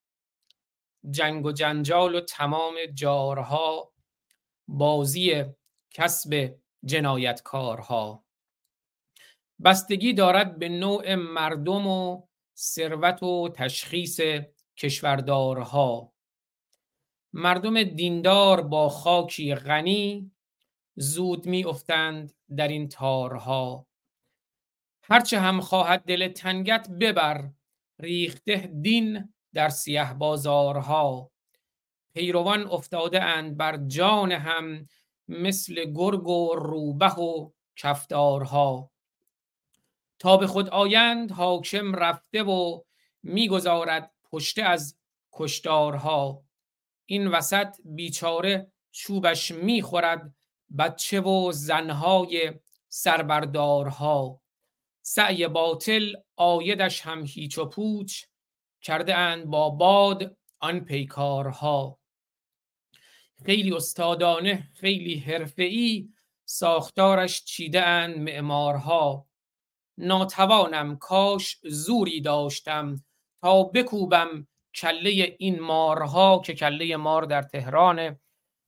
[1.11, 3.91] جنگ و جنجال و تمام جارها
[4.67, 5.43] بازی
[5.91, 8.23] کسب جنایتکارها.
[9.63, 12.21] بستگی دارد به نوع مردم و
[12.57, 14.19] ثروت و تشخیص
[14.77, 16.13] کشوردارها.
[17.33, 20.31] مردم دیندار با خاکی غنی
[20.95, 23.87] زود می افتند در این تارها.
[25.03, 27.49] هرچه هم خواهد دل تنگت ببر
[27.99, 31.31] ریخته دین در سیه بازارها.
[32.13, 34.87] پیروان افتاده اند بر جان هم
[35.27, 38.91] مثل گرگ و روبه و کفتارها.
[40.19, 42.81] تا به خود آیند حاکم رفته و
[43.23, 44.97] می‌گذارد پشته از
[45.31, 46.43] کشتارها.
[47.05, 50.33] این وسط بیچاره چوبش می‌خورد
[50.77, 52.53] بچه و زنهای
[52.89, 54.41] سربردارها
[55.01, 58.23] سعی باطل آیدش هم هیچ و پوچ
[58.81, 61.99] کرده اند با باد آن پیکارها.
[63.45, 66.09] خیلی استادانه خیلی حرفه‌ای
[66.45, 69.26] ساختارش چیده اند معمارها.
[69.97, 73.03] ناتوانم کاش زوری داشتم
[73.41, 78.19] تا بکوبم کله این مارها که کله مار در تهرانه.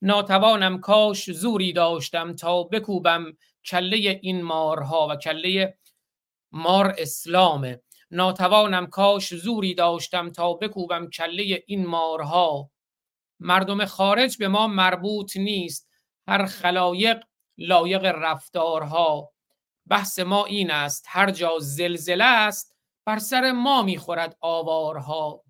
[0.01, 5.77] ناتوانم کاش زوری داشتم تا بکوبم کله این مارها و کله
[6.51, 7.82] مار اسلامه.
[8.11, 12.71] ناتوانم کاش زوری داشتم تا بکوبم کله این مارها.
[13.39, 15.89] مردم خارج به ما مربوط نیست
[16.27, 17.23] هر خلایق
[17.57, 19.32] لایق رفتارها.
[19.90, 22.76] بحث ما این است هر جا زلزله است
[23.06, 25.44] بر سر ما می‌خورد آوارها.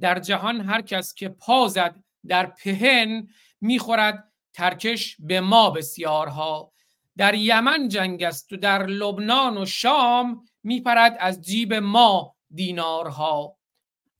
[0.00, 1.96] در جهان هر کس که پا زد
[2.26, 3.28] در پهن
[3.60, 6.72] می‌خورد ترکش به ما بسیارها.
[7.16, 13.56] در یمن جنگ است و در لبنان و شام میپرد از جیب ما دینارها.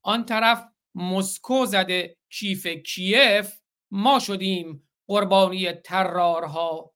[0.02, 3.58] آن طرف مسکو زده کیف کیف
[3.90, 6.92] ما شدیم قربانی ترارها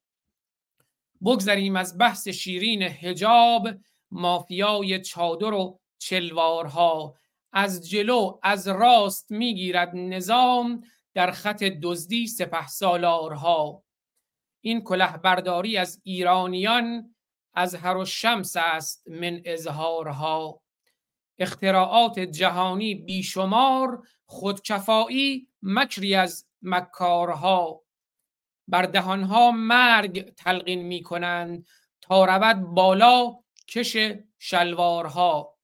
[1.24, 3.68] بگذریم از بحث شیرین هجاب
[4.10, 7.14] مافیای چادر و چلوارها.
[7.52, 13.82] از جلو از راست می‌گیرد نظام در خط دزدی سپه سالارها
[14.60, 17.14] این کلهبرداری از ایرانیان
[17.54, 20.60] از هر و شمس است من اظهارها.
[21.38, 27.81] اختراعات جهانی بیشمار خودکفایی مکری از مکارها.
[28.68, 31.66] بر دهانها مرگ تلقین می کنند
[32.00, 33.38] تا رود بالا
[33.68, 33.96] کش
[34.38, 35.58] شلوارها.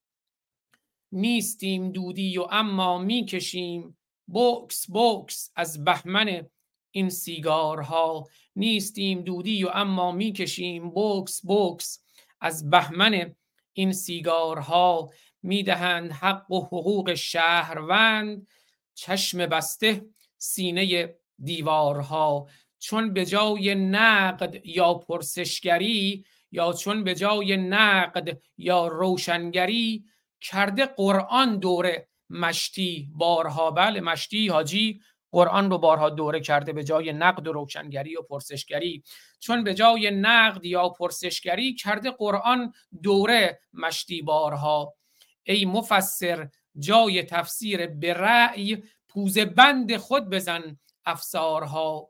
[1.13, 3.99] نیستیم دودی و اما می‌کشیم.
[4.27, 6.47] بوکس بوکس از بهمن
[6.91, 8.27] این سیگارها.
[8.57, 10.91] نیستیم دودی و اما می‌کشیم.
[10.91, 12.05] بوکس بوکس
[12.41, 13.35] از بهمن
[13.73, 15.11] این سیگارها.
[15.43, 18.47] می‌دهند حق و حقوق شهروند.
[18.95, 20.05] چشم بسته
[20.39, 22.47] سینه دیوارها.
[22.79, 30.05] چون به جای نقد یا پرسشگری یا چون به جای نقد یا روشنگری
[30.41, 33.71] کرده قرآن دوره مشتی بارها.
[33.71, 35.01] بله مشتی حاجی
[35.31, 39.03] قرآن رو بارها دوره کرده به جای نقد و روشنگری و پرسشگری.
[39.41, 42.73] چون به جای نقد یا پرسشگری کرده قرآن
[43.03, 44.95] دوره مشتی بارها.
[45.43, 46.49] ای مفسر
[46.79, 52.09] جای تفسیر به رأی پوز بند خود بزن افسارها.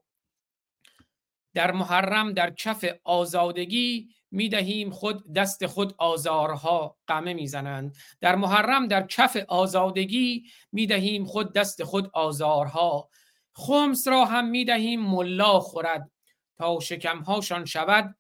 [1.55, 7.95] در محرم در کف آزادگی می‌دهیم خود دست خود آزارها قمه می‌زنند.
[8.21, 13.09] در محرم در کف آزادگی می‌دهیم خود دست خود آزارها.
[13.55, 16.11] خمس را هم می‌دهیم ملا خورد.
[16.59, 18.17] تا شکمهاشان شود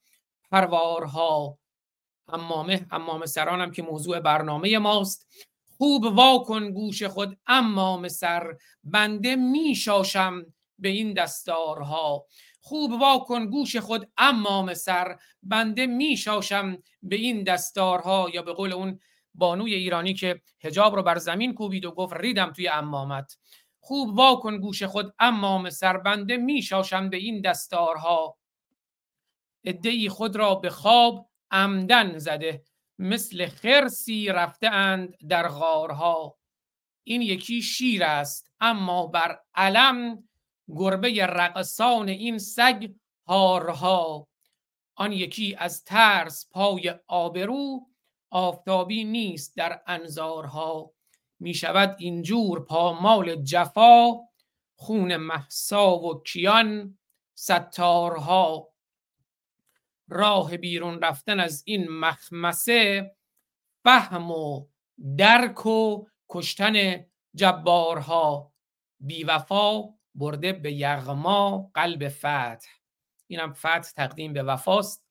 [0.50, 1.58] پروارها.
[2.28, 5.26] امامه امام سرانم که موضوع برنامه ماست.
[5.76, 8.56] خوب واکن گوش خود امام سر.
[8.84, 10.46] بنده میشاشم
[10.78, 12.24] به این دستارها.
[12.68, 19.00] خوب واکن گوش خود امام سر بنده میشاشم به این دستارها یا به قول اون
[19.34, 23.38] بانوی ایرانی که هجاب رو بر زمین کوبید و گفت ریدم توی امامت.
[23.80, 28.36] خوب واکن گوش خود امام سر بنده میشاشم به این دستارها.
[29.64, 32.62] ادهی خود را به خواب عمدن زده
[32.98, 36.36] مثل خرسی رفته اند در غارها.
[37.04, 40.27] این یکی شیر است اما بر علم
[40.76, 42.90] گربه رقصان این سگ
[43.26, 44.28] هارها
[44.98, 47.86] آن یکی از ترس پای آبرو
[48.30, 50.90] آفتابی نیست در انظارها.
[51.40, 54.12] می شود اینجور پامال جفا
[54.76, 56.98] خون محسا و کیان
[57.34, 58.68] ستارها.
[60.08, 63.16] راه بیرون رفتن از این مخمسه
[63.84, 64.66] فهم و
[65.16, 68.52] درک و کشتن جبارها.
[69.00, 72.68] بیوفا برده به یغما قلب فتح.
[73.26, 75.04] اینم فتح تقدیم به وفاست.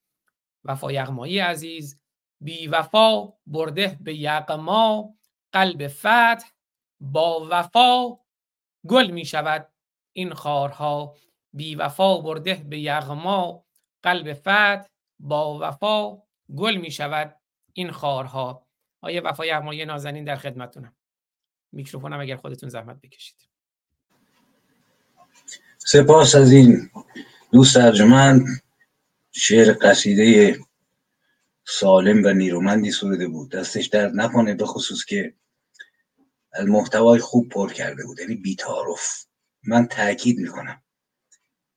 [0.64, 2.00] وفا یغمایی عزیز.
[2.42, 5.16] بی وفا برده به یغما
[5.52, 6.50] قلب فتح.
[7.00, 8.18] با وفا
[8.88, 9.70] گل می شود
[10.14, 11.16] این خارها.
[11.54, 13.66] بی وفا برده به یغما
[14.04, 14.88] قلب فتح.
[15.20, 16.24] با وفا
[16.56, 17.36] گل می شود
[17.74, 18.68] این خارها.
[19.02, 20.96] آیه وفا یغمایی نازنین در خدمتونم؟
[21.72, 23.57] میکروفونم اگر خودتون زحمت بکشید.
[25.90, 26.90] سپاس از این
[27.52, 28.46] دوست ارجمند
[29.32, 30.60] شعر قصیده
[31.68, 33.52] سالم و نیرومندی سروده بود.
[33.52, 35.34] دستش درد نکنه به خصوص که
[36.54, 39.26] از محتوای خوب پر کرده بود یعنی بیتعارف
[39.64, 40.84] من تاکید می‌کنم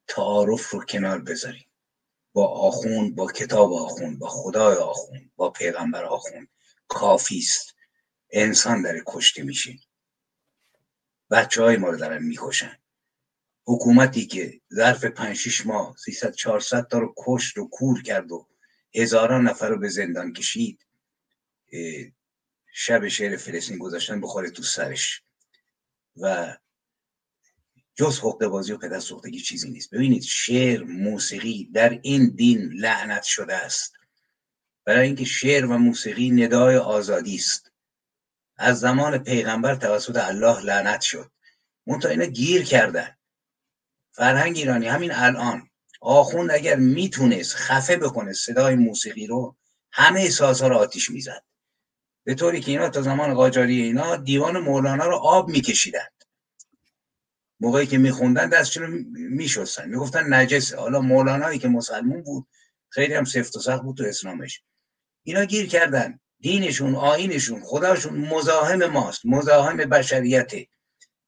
[0.07, 1.65] تعارف رو کنار بذاریم.
[2.33, 6.47] با آخون با کتاب آخون با خدای آخون با پیغمبر آخون
[6.87, 7.75] کافی است.
[8.31, 9.79] انسان داره کشته میشه
[11.29, 12.80] بچه های ما رو دارن می‌کشن.
[13.65, 18.47] حکومتی که ظرف 5 6 ماه 300 400 تا رو کشت و کور کرد و
[18.95, 20.85] هزاران نفر رو به زندان کشید
[22.73, 25.23] شب شعر فلسطین گذاشتن بخوره تو سرش.
[26.17, 26.57] و
[27.95, 29.89] جز حقوق بازی و پدر سوختگی چیزی نیست.
[29.89, 33.93] ببینید شعر موسیقی در این دین لعنت شده است.
[34.85, 37.71] برای اینکه شعر و موسیقی ندای آزادی است.
[38.57, 41.31] از زمان پیغمبر توسط الله لعنت شد.
[41.87, 43.17] منتها اینا گیر کردن.
[44.11, 45.69] فرهنگ ایرانی همین الان.
[46.01, 49.55] آخوند اگر می‌تونست خفه بکنه صدای موسیقی رو
[49.91, 51.43] همه احساس رو آتیش می‌زد.
[52.23, 56.23] به طوری که اینا تا زمان قاجاری اینا دیوان مولانا رو آب میکشیدند.
[57.59, 59.89] موقعی که میخوندن دستشون رو میشستن.
[59.89, 62.47] می‌گفتن نجسه حالا مولانایی که مسلمون بود
[62.89, 64.61] خیلی هم سفت و سخت بود تو اسلامش.
[65.23, 66.19] اینا گیر کردن.
[66.39, 69.21] دینشون آینشون خداشون مزاحم ماست.
[69.25, 70.67] مزاحم بشریته.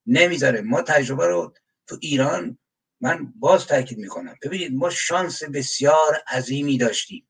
[0.06, 0.62] نمی‌ذاره.
[0.62, 1.54] ما تجربه رو
[1.88, 2.58] تو ایران
[3.04, 4.36] من باز تاکید می‌کنم.
[4.42, 7.28] ببینید ما شانس بسیار عظیمی داشتیم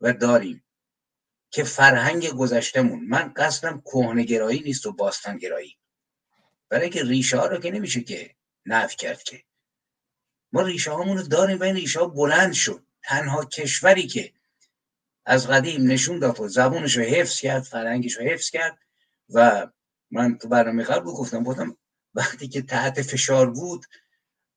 [0.00, 0.64] و داریم
[1.50, 5.78] که فرهنگ گذشتمون من قصدم کهنگرایی نیست و باستانگرایی.
[6.68, 8.34] برای اینکه ریشه ها رو که نمیشه که
[8.66, 9.44] نف کرد که.
[10.52, 12.86] ما ریشه هامون رو داریم و این ریشه ها بلند شد.
[13.02, 14.32] تنها کشوری که
[15.24, 18.78] از قدیم نشون داد و زبونش رو حفظ کرد فرهنگش رو حفظ کرد
[19.28, 19.68] و
[20.10, 21.76] من تو برنامه قبل گفتم گفتم
[22.14, 23.86] وقتی که تحت فشار بود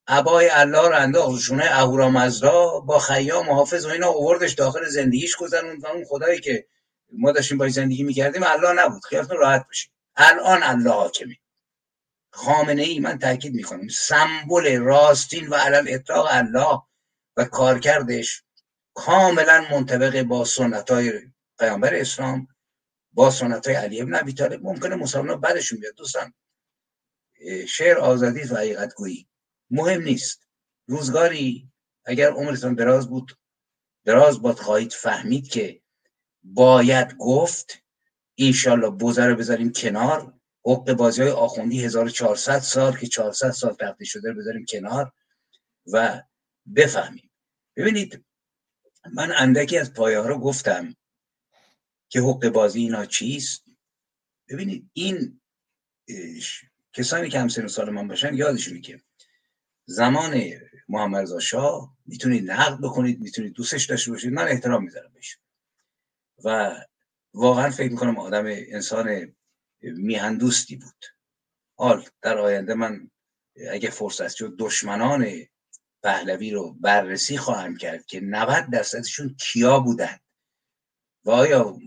[0.07, 5.83] عبای الله رو انداخت شونه اهورامزدا با خیام محافظ و اینا اووردش داخل زندگیش گذروند
[5.83, 6.67] و اون خدایی که
[7.11, 11.35] ما داشتیم باش زندگی می‌کردیم الله نبود خیالتون راحت باشید الان الله حاکمه.
[12.31, 16.81] خامنه ای من تاکید می‌کنم سمبل راستین و علل اطلاق الله
[17.37, 18.43] و کارکردش
[18.93, 21.21] کاملا منطبق با سنت های
[21.59, 22.47] پیامبر اسلام
[23.13, 24.63] با سنت های علی ابن ابی طالب.
[24.63, 26.33] ممکنه مسلمان بعدشون بیاد دوستان.
[27.67, 29.27] شعر آزادی و حقیقت گویی
[29.69, 30.47] مهم نیست.
[30.87, 31.71] روزگاری
[32.05, 33.37] اگر عمرتان دراز بود
[34.05, 35.81] دراز باد خواهید فهمید که
[36.43, 37.83] باید گفت
[38.35, 40.33] اینشالله بوزه رو بذاریم کنار.
[40.65, 45.13] حق بازی های آخوندی 1400 سال که 400 سال تبدیل شده رو بذاریم کنار
[45.93, 46.23] و
[46.75, 47.31] بفهمیم.
[47.75, 48.25] ببینید
[49.13, 50.95] من اندکی از پایه رو گفتم
[52.09, 53.65] که حق بازی اینا چیست.
[54.49, 55.41] ببینید این
[56.93, 59.01] کسانی که همسن سال من باشن یادشونی که
[59.85, 60.43] زمان
[60.89, 64.33] محمد رضا شاه می‌تونید نقد بکنید می‌تونید دوستش داشته باشید.
[64.33, 65.37] من احترام می‌ذارم بهش.
[66.43, 66.75] و
[67.33, 69.35] واقعا فکر می‌کنم آدم انسان
[69.81, 71.05] میهندوستی بود.
[71.77, 73.11] حال در آینده من
[73.71, 75.27] اگه فرصت شد دشمنان
[76.03, 80.19] پهلوی رو بررسی خواهم کرد که 90 درصدشون کیا بودن.
[81.25, 81.77] و آیا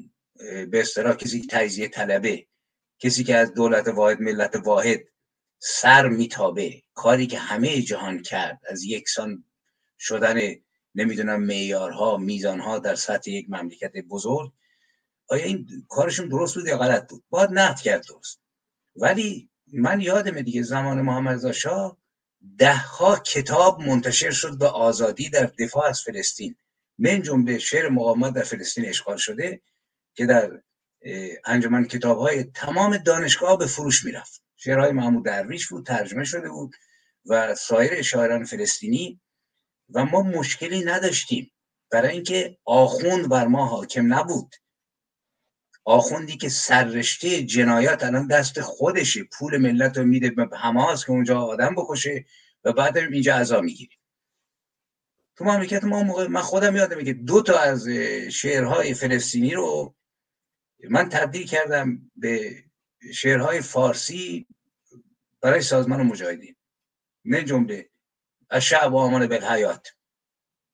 [0.71, 2.47] به اصطلاح کسی تجزیه طلبه
[2.99, 5.01] کسی که از دولت واحد ملت واحد
[5.59, 6.83] سر میتابه.
[6.95, 9.45] کاری که همه جهان کرد از یکسان
[9.99, 10.41] شدن
[10.95, 14.53] نمی‌دونم میارها میزانها در سطح یک مملکت بزرگ
[15.29, 18.41] آیا این کارشون درست بود یا غلط بود؟ باید نقد کرد درست.
[18.97, 21.99] ولی من یادم دیگه زمان محمد شاه
[22.59, 26.57] ده ها کتاب منتشر شد به آزادی در دفاع از فلسطین.
[26.99, 29.61] من جمله شعر مقاومت در فلسطین اشغال شده
[30.15, 30.63] که در
[31.45, 34.43] انجمن کتاب های تمام دانشگاه به فروش می‌رفت.
[34.61, 36.77] شعرهای محمود درویش بود ترجمه شده بود
[37.27, 39.21] و سایر شاعران فلسطینی
[39.91, 41.51] و ما مشکلی نداشتیم.
[41.91, 44.55] برای اینکه آخوند بر ما حاکم نبود.
[45.85, 51.41] آخوندی که سررشته جنایات الان دست خودشه پول ملت رو میده به حماس که اونجا
[51.41, 52.25] آدم بکشه
[52.65, 53.99] و بعد اینجا عذا می‌گیریم.
[55.37, 57.89] تو مملکت ما موقع من خودم یادم که دو تا از
[58.33, 59.95] شعرهای فلسطینی رو
[60.91, 62.65] من تبدیل کردم به
[63.13, 64.47] شعرهای فارسی
[65.41, 66.57] برای سازمان مجاهدین.
[67.25, 67.91] من جمله
[68.51, 69.89] از شعب و آمان بالحیات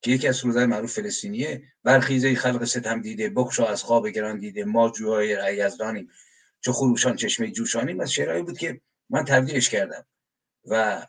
[0.01, 4.65] که یکی از سرودهای معروف فلسطینیه برخیزه خلق ستم دیده بکشا از خواب گران دیده
[4.65, 6.11] ما جوهای رعی از دانیم
[6.61, 8.01] چو خروشان چشمه جوشانیم.
[8.01, 8.81] از شعرهایی بود که
[9.11, 10.07] من تبدیلش کردم.
[10.65, 11.07] و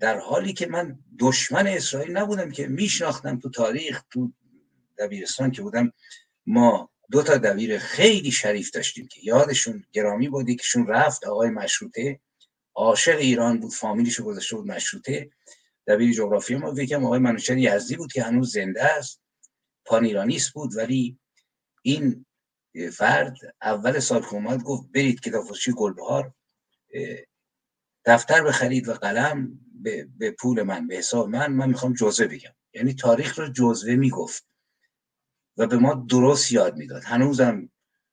[0.00, 4.32] در حالی که من دشمن اسرائیل نبودم که میشناختم تو تاریخ تو
[4.98, 5.92] دبیرستان که بودم
[6.46, 12.20] ما دو تا دبیر خیلی شریف داشتیم که یادشون گرامی بود یکیشون رفت آقای مشروطه.
[12.74, 15.30] عاشق ایران بود فامیلیش گذاشته بود مشروطه
[15.86, 19.20] دبیر جغرافی ما یکم آقای منوچهر یزدی بود که هنوز زنده است
[19.84, 21.18] پان ایرانیست بود ولی
[21.82, 22.26] این
[22.92, 26.34] فرد اول سال که اومد گفت برید کتاب فروشی گلبهار
[28.04, 32.52] دفتر بخرید و قلم به،, به پول من به حساب من من می‌خوام جزوه بگم.
[32.74, 34.46] یعنی تاریخ رو جزوه می‌گفت
[35.56, 37.04] و به ما درست یاد می‌داد.
[37.04, 37.70] هنوزم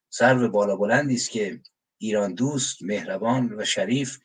[0.10, 1.62] سر بالا بلندی است که
[1.98, 4.20] ایران دوست مهربان و شریف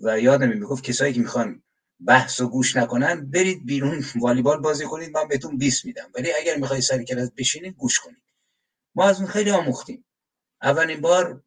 [0.00, 1.62] و یادم می‌گفت کسایی که می‌خوان
[2.06, 6.10] بحث و گوش نکنن برید بیرون والیبال بازی کنید من بهتون 20 میدم.
[6.14, 8.22] ولی اگر می‌خوای سر کلاس بشینید گوش کنید.
[8.94, 10.04] ما از اون خیلی آموختیم.
[10.62, 11.42] اولین بار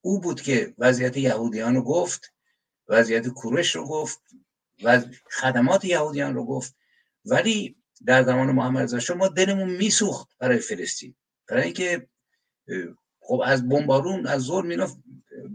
[0.00, 2.32] او بود که وضعیت یهودیان رو گفت
[2.88, 4.20] وضعیت کورش رو گفت
[4.82, 6.74] و خدمات یهودیان رو گفت.
[7.24, 7.76] ولی
[8.06, 11.14] در زمان محمد رضا ما دلمون میسوخت برای فلسطین.
[11.48, 12.08] برای اینکه
[13.20, 14.88] خب از بمبارون از زور مینا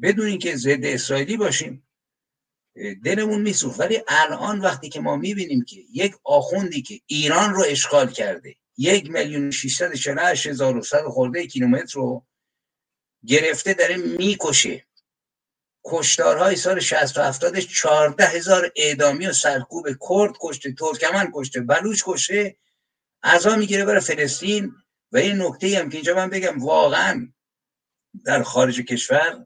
[0.01, 1.87] بدون اینکه ضد اسرائیلی باشیم
[3.03, 3.79] دلمون میسوخت.
[3.79, 9.11] ولی الان وقتی که ما می‌بینیم که یک آخوندی که ایران رو اشغال کرده یک
[9.11, 9.51] میلیون
[10.19, 12.25] هشت هزار خورده کیلومتر رو
[13.25, 14.85] گرفته داره می‌کشه.
[15.85, 22.01] کشتارهای سال 60 و 70 14 هزار اعدامی و سرکوب کرد کشته ترکمن کشته بلوچ
[22.05, 22.55] کشته
[23.23, 24.75] عذا می‌گیره برای فلسطین.
[25.11, 27.27] و این نکته هم که اینجا من بگم واقعا
[28.25, 29.45] در خارج کشور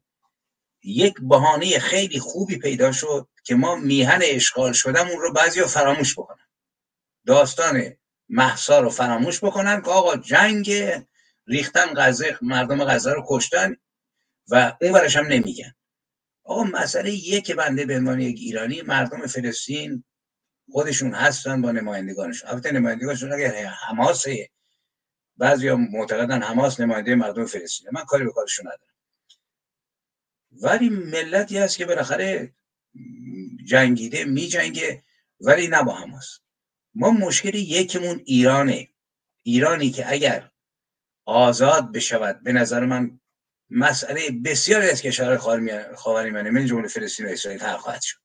[0.84, 6.14] یک بهانه خیلی خوبی پیدا شد که ما میهن اشغال شدم اون رو بعضی فراموش
[6.14, 6.48] بکنن.
[7.26, 7.94] داستان
[8.30, 10.72] محسا رو فراموش بکنن که آقا جنگ
[11.48, 13.76] ریختن غزه مردم غزه رو کشتن
[14.48, 15.76] و اون برش هم نمیگن.
[16.44, 20.04] آقا مسئله یک بنده به عنوان یک ایرانی مردم فلسطین
[20.72, 22.50] خودشون هستن با نمایندگانشون.
[22.50, 24.26] البته نمایندگانشون اگر حماس
[25.38, 28.99] بعضی معتقدن حماس نماینده مردم فلسطین من کاری به کارشون ندارم.
[30.52, 32.54] ولی ملتی هست که بالاخره
[33.66, 35.04] جنگیده می جنگه
[35.42, 36.40] ولی نه با حماس.
[36.96, 38.90] ما مشکل یکمون ایرانه.
[39.44, 40.52] ایرانی که اگر
[41.26, 43.20] آزاد بشود به نظر من
[43.70, 45.38] مسئله بسیاری از کشور
[45.96, 48.20] خاورمیانه من جمله فلسطین و اسرائیل حل خواهد شد.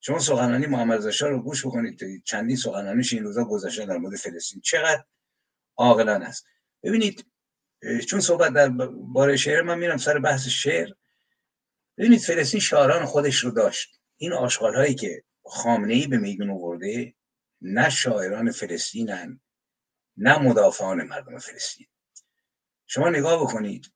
[0.00, 4.60] شما سخنرانی محمد رضا رو گوش بکنید چندین سخنرانیش این روزا گذشته در مورد فلسطین
[4.60, 5.04] چقدر
[5.76, 6.46] عاقلانه است.
[6.82, 7.26] ببینید
[8.06, 10.88] چون صحبت در باره شعر من میرم سر بحث شعر.
[11.98, 14.00] ببینید فلسطین شاعران خودش رو داشت.
[14.16, 17.14] این آشغال هایی که خامنه ای به میدون آورده
[17.60, 19.40] نه شاعران فلسطینن
[20.16, 21.86] نه مدافعان مردم فلسطین.
[22.86, 23.92] شما نگاه بکنید.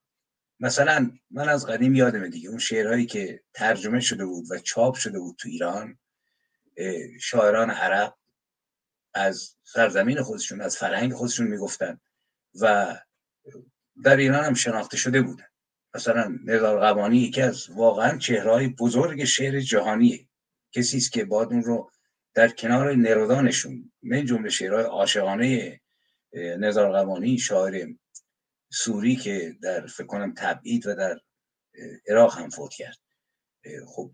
[0.61, 5.19] مثلا من از قدیم یادمه دیگه اون شعرهایی که ترجمه شده بود و چاپ شده
[5.19, 5.99] بود تو ایران
[7.21, 8.17] شاعران عرب
[9.15, 12.01] از سرزمین خودشون از فرهنگ خودشون می‌گفتن
[12.61, 12.97] و
[14.05, 15.50] در ایران هم شناخته شده بودن.
[15.95, 20.27] مثلا نزار قبانی یکی از واقعا چهرهای بزرگ شعر جهانیه.
[20.73, 21.91] کسی است که باید اون رو
[22.35, 25.81] در کنار نرودانشون من جمله شعرهای عاشقانه
[26.35, 27.95] نزار قبانی شاعر
[28.73, 31.21] سوری که در فکر کنم تبعید و در
[32.09, 32.99] عراق هم فوت کرد.
[33.87, 34.13] خب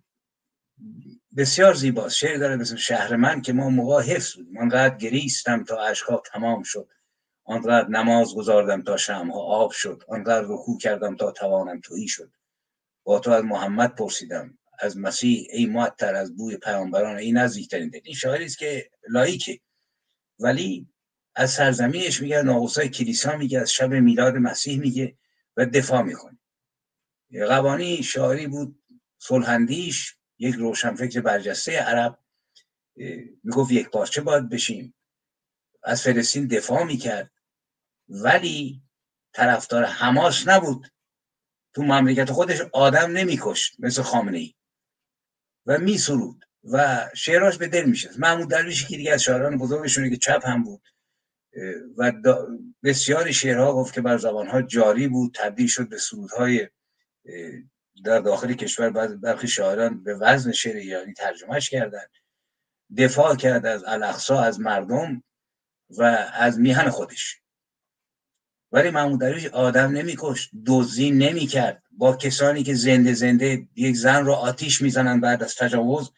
[1.37, 2.17] بسیار زیباست.
[2.17, 4.59] شعر داره مثل شهر من که ما موقع حفظ بودیم.
[4.59, 6.89] آنقدر گریستم تا اشکا تمام شد.
[7.47, 12.33] آنقدر نماز گذاردم تا شمها آب شد آنقدر رکوع کردم تا توانم تویی شد.
[13.05, 18.15] با تو از محمد پرسیدم از مسیح ای معطر از بوی پیامبران این نزدیکترین این
[18.15, 19.61] شاعری است که لایکه.
[20.39, 20.89] ولی
[21.35, 25.19] از سرزمینش میگه ناقوسای کلیسا میگه از شب میلاد مسیح میگه
[25.57, 26.39] و دفاع می‌کنه.
[27.33, 28.83] قوانی شاعری بود
[29.19, 32.19] صلحندیش یک روشنفکر برجسته عرب
[33.45, 34.95] می‌گفت یک پارچه باید بشیم.
[35.83, 37.31] از فلسطین دفاع می‌کرد.
[38.09, 38.83] ولی
[39.33, 40.89] طرفدار حماس نبود.
[41.75, 44.55] تو مملکت خودش آدم نمیکشت مثل خامنه ای
[45.67, 50.17] و میسرود و شعراش به دل میشه محمود درویشی که دیگه از شاعران بزرگشونه که
[50.17, 50.83] چپ هم بود.
[51.97, 52.13] و
[52.83, 56.69] بسیاری شعرها گفت که بر زبانها جاری بود تبدیل شد به سرودهای
[58.05, 58.91] در داخل کشور.
[59.17, 62.07] برخی شاعران به وزن شعر ایرانی ترجمهش کردن
[62.99, 65.23] دفاع کرد از الاقصا از مردم
[65.91, 66.03] و
[66.33, 67.41] از میهن خودش.
[68.73, 71.83] ولی محمود درویش آدم نمیکشت دزدی نمی‌کرد.
[71.91, 76.11] با کسانی که زنده زنده یک زن رو آتیش می‌زنن بعد از تجاوز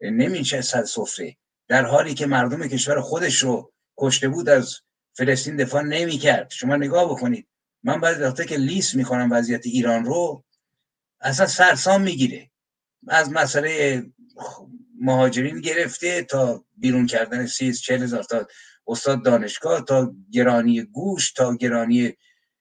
[0.00, 1.36] نمیچه سفره.
[1.68, 4.76] در حالی که مردم کشور خودش رو کشته بود از
[5.12, 6.50] فلسطین دفاع نمی‌کرد.
[6.50, 7.48] شما نگاه بکنید.
[7.82, 10.44] من بعد وقتی که لیست می‌کنم وضعیت ایران رو
[11.20, 12.50] اصلا سرسام می‌گیره.
[13.08, 14.02] از مسئله
[15.00, 18.46] مهاجرین گرفته تا بیرون کردن سی چل هزار تا
[18.86, 22.16] استاد دانشگاه تا گرانی گوش تا گرانی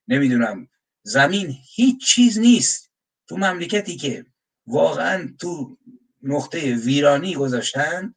[0.08, 0.68] نمی‌دونم
[1.04, 2.92] زمین هیچ چیز نیست.
[3.28, 4.26] تو مملکتی که
[4.68, 5.78] واقعا تو
[6.24, 8.16] نقطه ویرانی گذاشتن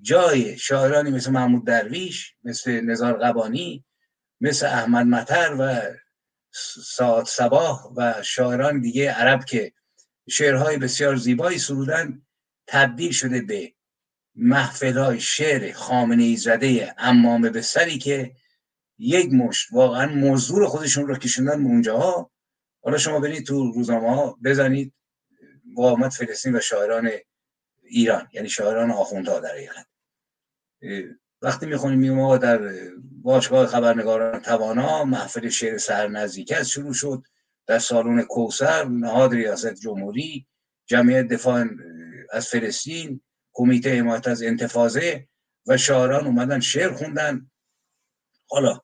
[0.00, 3.84] جای شاعرانی مثل محمود درویش مثل نزار قبانی
[4.40, 5.80] مثل احمد مطر و
[6.84, 9.72] ساعت سباه و شاعران دیگه عرب که
[10.28, 12.22] شعرهای بسیار زیبایی سرودن
[12.66, 13.72] تبدیل شده به
[14.40, 18.32] محفل های شعر خامنه ای زده امامه به سری که
[18.98, 22.30] یک مشت واقعا موضوع خودشون رو کشوندن به اونجاها
[22.82, 24.92] حالا شما برید تو روزنامه ها بزنید
[25.72, 27.10] مقاومت فلسطین و شاعران
[27.82, 29.86] ایران یعنی شاعران آخوندها در حقیقت.
[31.42, 32.60] وقتی می‌خونیم میگم در
[33.22, 37.22] باشگاه خبرنگاران توانا محفل شعر سهر نزدیک است شروع شد.
[37.66, 40.46] در سالن کوسر نهاد ریاست جمهوری
[40.86, 41.64] جمعیت دفاع
[42.32, 43.20] از فلسطین
[43.52, 45.28] کمیته حمایت از انتفاضه
[45.66, 47.50] و شاعران اومدن شعر خوندن.
[48.48, 48.80] حالا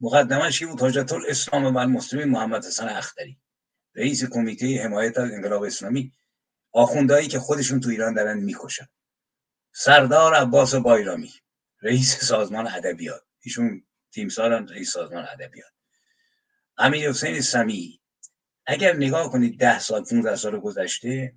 [0.00, 3.40] مقدمش کی بود حجت الاسلام و المسلمین محمد حسن اختری
[3.94, 6.12] رئیس کمیته حمایت از انقلاب اسلامی
[6.72, 8.88] آخوندهایی که خودشون تو ایران دارن می‌کشن.
[9.72, 11.32] سردار عباس بایرامی
[11.82, 13.22] رئیس سازمان ادبیات.
[13.40, 15.72] ایشون تیمسارن رئیس سازمان ادبیات.
[16.78, 18.00] امیر حسین سمی
[18.66, 21.34] اگر نگاه کنید ده سال 15 سال گذشته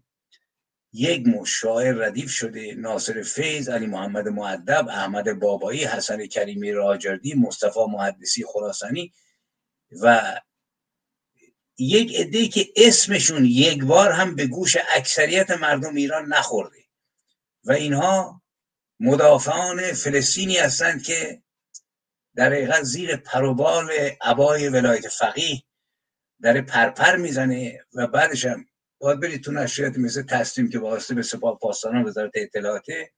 [0.98, 7.34] یک مش شاعر ردیف شده ناصر فیض علی محمد معدب احمد بابایی حسن کریمی راجردی
[7.34, 9.14] مصطفی محدثی خراسانی
[10.02, 10.36] و
[11.78, 16.86] یک عده که اسمشون یک بار هم به گوش اکثریت مردم ایران نخورده.
[17.64, 18.42] و اینها
[19.00, 21.42] مدافعان فلسطینی هستند که
[22.36, 23.90] در حقیقت زیر پروبال
[24.22, 25.64] عبای ولایت فقیه
[26.42, 28.66] در پرپر می‌زنه و بعدش هم
[29.00, 33.12] باید برید تو نشریات مثل تصمیم که واسطه به سپاه پاسداران وزارت اطلاعاته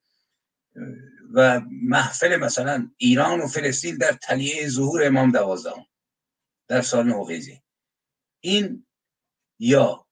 [1.34, 5.86] و محفل مثلا ایران و فلسطین در تلیه ظهور امام دوازدهم
[6.68, 7.62] در سال نوغیزی
[8.40, 8.86] این
[9.58, 10.06] یا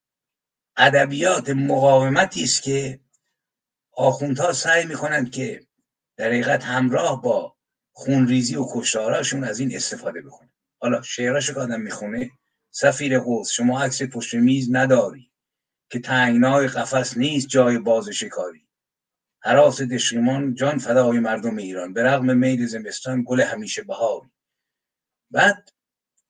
[0.77, 3.01] ادبیات مقاومتی است که
[3.93, 5.67] آخوندها سعی می‌کنند که
[6.17, 7.57] در حقیقت همراه با
[7.93, 10.51] خونریزی و کشتاراشون از این استفاده بکنه.
[10.79, 12.31] حالا شعراشو که آدم می‌خونه
[12.71, 15.26] سفیر قوس شما عکس پشت میز نداری.
[15.91, 18.67] که تنگنای قفس نیست جای باز شکاری.
[19.41, 21.93] حراس دشیمان جان فدای مردم ایران.
[21.93, 24.31] به رغم میل زمستان گل همیشه بهاری.
[25.31, 25.69] بعد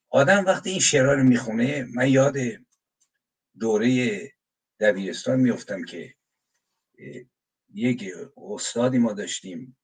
[0.09, 2.37] آدم وقتی این شعرها رو می‌خونه من یاد
[3.59, 4.33] دوره
[4.81, 6.15] دبیرستان میفتم که
[7.74, 9.77] یک استادی ما داشتیم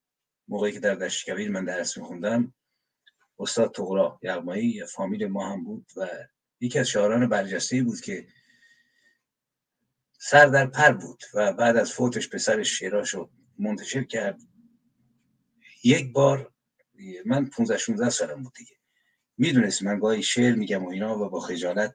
[0.48, 2.54] موقعی که در دشت کبیر من درس میخوندم
[3.38, 6.08] استاد تغرا یغمایی فامیل ما هم بود و
[6.60, 8.26] یکی از شاعران برجسته بود که
[10.24, 14.40] سر در پر بود و بعد از فوتش پسرش شعراشو منتشر کرد.
[15.84, 16.52] یک بار
[17.26, 18.76] من 15 16 سالم بود دیگه.
[19.38, 21.94] می‌دونست من گاهی شعر میگم و اینا و با خجالت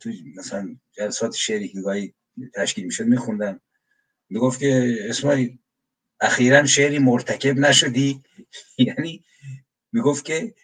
[0.00, 2.14] تو مثلا جلسات شعری که گاهی
[2.54, 3.60] تشکیل می‌شد میخوندم.
[4.30, 5.58] می‌گفت که اسمایی
[6.20, 8.22] اخیرا شعری مرتکب نشدی.
[8.78, 9.24] یعنی
[9.92, 10.54] می‌گفت که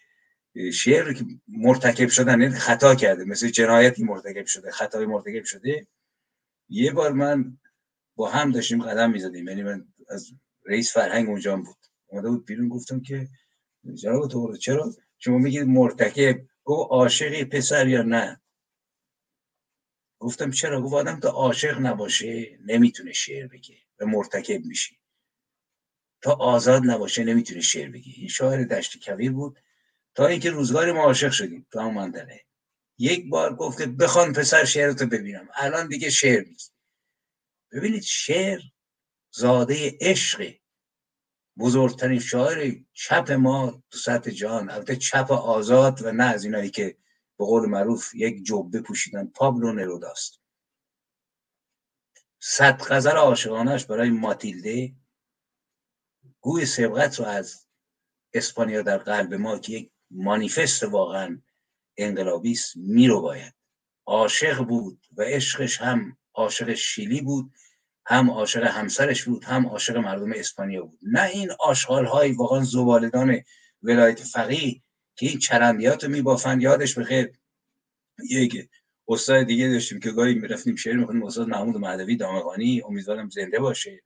[0.73, 5.87] شعر مرتکب شدن یعنی خطا کرده مثل جنایتی مرتکب شده خطای مرتکب شده.
[6.69, 7.57] یه بار من
[8.15, 9.47] با هم داشتیم قدم می‌زدیم.
[9.47, 10.31] یعنی من از
[10.65, 11.77] رئیس فرهنگ اونجا بود.
[12.07, 13.27] اومده بود بیرون گفتم که
[13.93, 16.35] جناب تو چرا؟ شما میگید مرتکب.
[16.63, 18.41] گفت عاشقی پسر یا نه؟
[20.19, 24.99] گفتم چرا؟ گفت آدم تا عاشق نباشه نمی‌تونه شعر بگه و مرتکب میشی.
[26.21, 28.13] تا آزاد نباشه نمی‌تونه شعر بگه.
[28.15, 29.59] این شاعر دشت کویر بود.
[30.15, 31.67] تا اینکه روزگار ما عاشق شدیم.
[31.71, 32.45] تو هم منطقه
[32.97, 35.49] یک بار گفت که بخوان پسر شعرتو ببینم.
[35.53, 36.75] الان دیگه شعر نیست.
[37.71, 38.61] ببینید شعر
[39.31, 40.53] زاده عشق.
[41.57, 44.69] بزرگترین شاعر چپ ما تو سطح جهان.
[44.69, 46.97] البته چپ آزاد و نه از اینایی که
[47.37, 49.27] به قول معروف یک جبه پوشیدن.
[49.27, 50.41] پابلو نروداست
[52.39, 54.95] صد غزل عاشقانش برای ماتیلده.
[56.41, 57.67] گوی سبقت رو از
[58.33, 61.41] اسپانیا در قلب ما که یک مانیفست واقعا
[61.97, 63.53] انقلابی میرو باید
[64.05, 67.51] عاشق بود و عشقش هم عاشق شیلی بود
[68.05, 70.99] هم عاشق همسرش بود هم عاشق مردم اسپانیا بود.
[71.01, 73.41] نه این آشغال های واقعا زبالدان
[73.83, 74.81] ولایت فقیه
[75.15, 77.31] که این چرندیات رو میبافن یادش بخیر
[78.29, 78.69] یک
[79.07, 82.81] استاد دیگه داشتیم که گاهی می‌رفتیم شعر می‌خونیم استاد محمود مهدوی دامغانی.
[82.81, 84.03] امیدوارم زنده باشه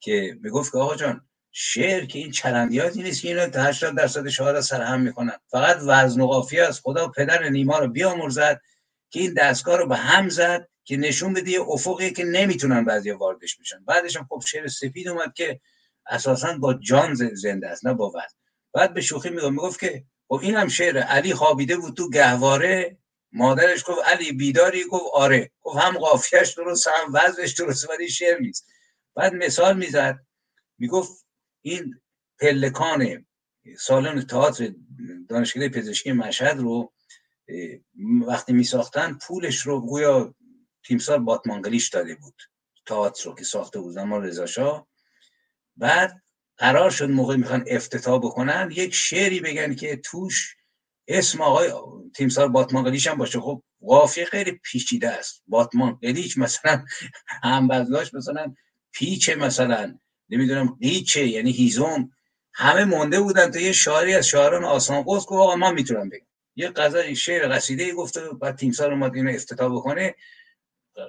[0.00, 1.27] که می‌گفت که آقا جان
[1.60, 5.38] شعر که این چرندیاتی نیست که اینا 80 درصد سر هم می‌کنن.
[5.50, 6.80] فقط وزن و قافیه است.
[6.80, 8.60] خدا پدر نیما رو بیامرزد
[9.10, 13.10] که این دستگاه رو به هم زد که نشون بده یه افقی که نمی‌تونن بعضی
[13.10, 13.84] واردش بشن.
[13.84, 15.60] بعدش هم خب شعر سفید اومد که
[16.06, 18.36] اساسا با جان زنده است نه با وزن.
[18.72, 22.98] بعد به شوخی میگم می‌گفت که خب این هم شعر علی خوابیده بود تو گهواره.
[23.32, 25.50] مادرش گفت علی بیداری گفت آره.
[25.60, 28.66] گفت هم قافیهش درست هم وزنش درست ولی شعر نیست.
[29.14, 30.18] بعد مثال می‌زد.
[30.78, 31.27] می‌گفت
[31.62, 32.00] این
[32.40, 33.26] پلکان
[33.78, 34.74] سالن تئاتر
[35.28, 36.92] دانشکده پزشکی مشهد رو
[38.26, 40.34] وقتی می ساختن پولش رو گویا
[40.84, 42.42] تیمسار باتمانگلیش داده بود
[42.86, 44.86] تئاتر رو که ساخته بود زمان رضا
[45.76, 46.22] بعد
[46.56, 50.56] قرار شد موقع می‌خوان افتتاح بکنن یک شعری بگن که توش
[51.08, 51.72] اسم آقای
[52.14, 53.40] تیمسار باتمانگلیش هم باشه.
[53.40, 55.42] خب قافیه خیلی پیچیده است.
[55.46, 56.84] باتمان قلیچ مثلا
[57.42, 57.66] هم
[58.14, 58.54] مثلا
[58.92, 59.98] پیچه مثلا.
[60.30, 62.10] نمی‌دونم قیچه یعنی هیزم.
[62.54, 66.26] همه مونده بودن تا یه شاعری از شاعران آسان قوس گفت آقا من می‌تونم بگم.
[66.56, 70.14] یه قضا شعر قصیده ای گفته بعد تیمسار اومد اینو افتتاح بکنه.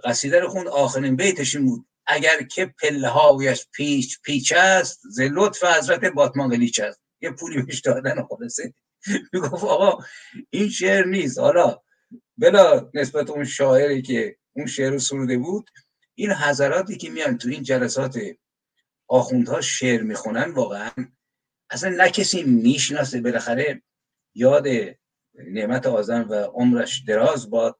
[0.03, 1.85] قصیده رو خوند آخرین بیتش این بود.
[2.05, 7.01] اگر که پله هایش پیچ پیچ است ز لطف حضرت باتمان گلیچ است.
[7.21, 8.73] یه پولی بهش دادن خلاصه.
[9.33, 10.03] می‌گفت آقا
[10.49, 11.39] این شعر نیست.
[11.39, 11.81] حالا
[12.37, 15.69] بلا نسبت اون شاعری که اون شعر رو سروده بود
[16.15, 18.19] این حضراتی که میان تو این جلسات
[19.09, 20.91] آخوندها شعر می‌خونن واقعا.
[21.69, 23.21] اصلا نه کسی می‌شناسه.
[23.21, 23.81] بالاخره
[24.35, 24.67] یاد
[25.33, 27.79] نعمت آزم و عمرش دراز باد.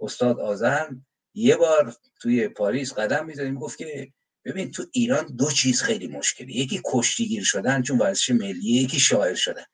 [0.00, 4.12] استاد آزم یه بار توی پاریس قدم می‌زدیم گفت که
[4.44, 9.34] ببین تو ایران دو چیز خیلی مشکلی یکی کشتیگیر شدن چون ورزش ملیه یکی شاعر
[9.34, 9.64] شدن.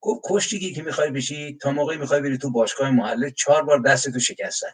[0.00, 4.20] گفت کشتیگیر که می‌خوای بشی تا موقعی می‌خوای بری تو باشگاه محله چهار بار دستتو
[4.20, 4.72] شکستن.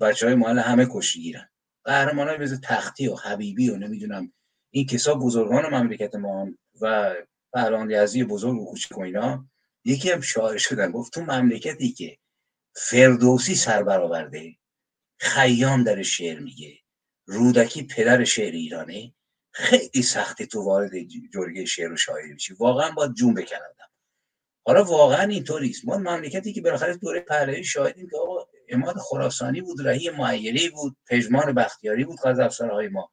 [0.00, 1.48] بچه های محله همه کشتیگیرن.
[1.84, 4.32] قهرمان های مثل تختی و حبیبی و نمی‌دونم
[4.70, 6.48] این کسا بزرگان مملکت ما
[6.80, 7.14] و
[7.52, 9.46] پهلوان یزدی بزرگ و کوچک و اینا
[9.84, 10.92] یکی هم شاعر شدن.
[10.92, 12.18] گفت تو مملکتی که
[12.74, 14.56] فردوسی سر برآورده
[15.18, 16.78] خیام در شعر میگه
[17.26, 19.14] رودکی پدر شعر ایرانه
[19.52, 20.90] خیلی سختی تو وارد
[21.32, 22.54] جرگه شعر و شاعری بشی.
[22.54, 23.90] واقعا باید جون بکنندم
[24.66, 29.86] حالا واقعا اینطوریست ما مملکتی که بالاخره دوره پهلوی شاهدیم که آقا اماد خراسانی بود
[29.86, 32.18] رهی معیری بود پژمان بختیاری بود
[32.60, 33.10] های ما.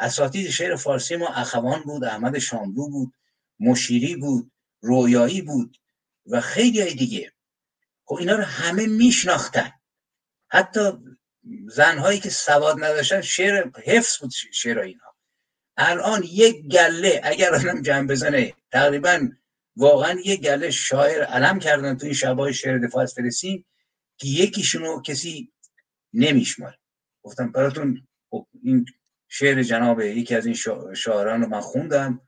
[0.00, 3.14] اساتید شعر فارسی ما اخوان بود احمد شاملو بود
[3.60, 5.76] مشیری بود رویایی بود
[6.26, 7.32] و خیلی دیگه.
[8.04, 9.72] خب اینا رو همه میشناختن.
[10.48, 10.80] حتی
[11.68, 15.16] زنهایی که سواد نداشتن شعر حفظ بود شعر اینها
[15.76, 19.28] الان یک گله اگر آدم جمع بزنه تقریبا
[19.76, 23.64] واقعا یک گله شاعر علم کردن تو این شبای شعر دفاع از فلسطین
[24.16, 25.52] که یکیشونو کسی
[26.12, 26.78] نمیشماره.
[27.22, 28.86] گفتم براتون خب این
[29.32, 30.54] شعر جناب یکی از این
[30.94, 32.20] شاعران رو من خوندم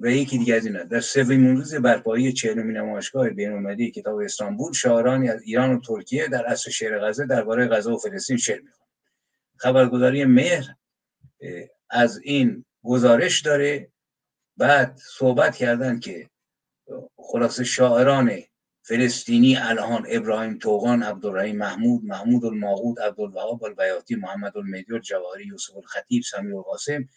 [0.00, 5.28] و یکی دیگه از اینا در سومین روز برپایی چهلمین نمایشگاه بین‌المللی کتاب استانبول شاعرانی
[5.28, 8.88] از ایران و ترکیه در اصل شعر غزه درباره غزه و فلسطین شعر می‌خوان.
[9.56, 10.64] خبرگزاری مهر
[11.90, 13.92] از این گزارش داره.
[14.56, 16.30] بعد صحبت کردن که
[17.16, 18.30] خلاصه شاعران
[18.88, 26.22] فلسطینی الان ابراهیم توغان عبدالرحیم محمود محمود الماغود عبدالوهاب البیاتی محمد المیدور جواهری یوسف الخطیب
[26.22, 27.08] سمیر القاسم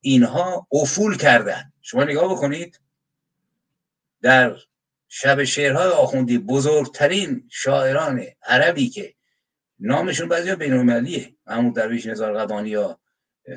[0.00, 1.72] اینها افول کردن.
[1.82, 2.80] شما نگاه بکنید
[4.22, 4.56] در
[5.08, 9.14] شب شعرهای آخوندی بزرگترین شاعران عربی که
[9.78, 13.00] نامشون بعضی بینالمللیه محمود درویش نزار قبانی یا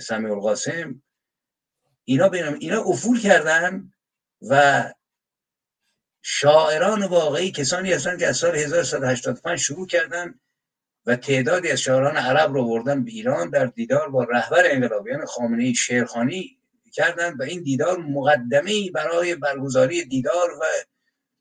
[0.01, 1.01] سمیع القاسم
[2.05, 3.93] اینا بینام اینا افول کردن
[4.41, 4.83] و
[6.21, 10.39] شاعران واقعی کسانی هستن که از سال 1185 شروع کردن
[11.05, 15.73] و تعدادی از شاعران عرب رو بردن به ایران در دیدار با رهبر انقلابیان خامنه
[15.73, 16.57] شعرخانی
[16.93, 20.63] کردند و این دیدار مقدمه برای برگزاری دیدار و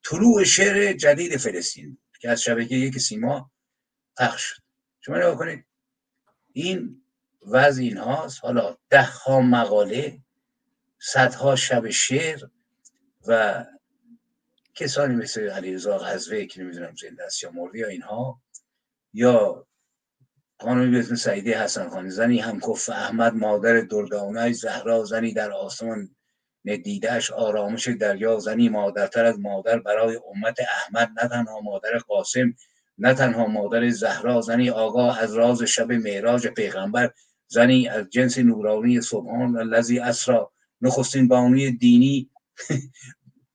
[0.05, 3.51] طلوع شعر جدید فلسطین که از شبکه یک سیما
[4.17, 4.63] پخش شد.
[5.01, 5.65] شما نگاه کنید
[6.53, 7.03] این
[7.47, 10.19] وضع این هاست حالا ده ها مقاله
[10.99, 12.41] صدها شب شعر
[13.27, 13.65] و
[14.81, 18.41] کسانی مثل علیرضا غزوه که نمی‌دونم زنده است یا مردی یا اینها
[19.13, 19.67] یا
[20.61, 25.53] خانمی به اسم سعیده حسن خانی زنی هم کف احمد مادر دردانه زهرا زنی در
[25.53, 26.17] آسمان
[26.65, 32.55] ندیدهش آرامش دریا زنی مادرتر از مادر برای امت احمد نه تنها مادر قاسم
[32.99, 37.11] نه تنها مادر زهرا زنی آگاه از راز شب معراج پیغمبر
[37.49, 42.31] زنی از جنس نورانی سبحان الذی اسرا نخستین بانوی دینی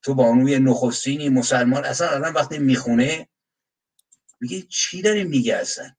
[0.05, 3.27] تو بانوی نخستینی مسلمان اصلا آدم وقتی می‌خونه
[4.41, 5.91] میگه چی داری میگه اصلا؟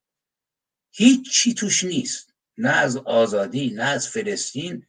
[0.91, 2.35] هیچ چی توش نیست.
[2.59, 4.87] نه از آزادی نه از فلسطین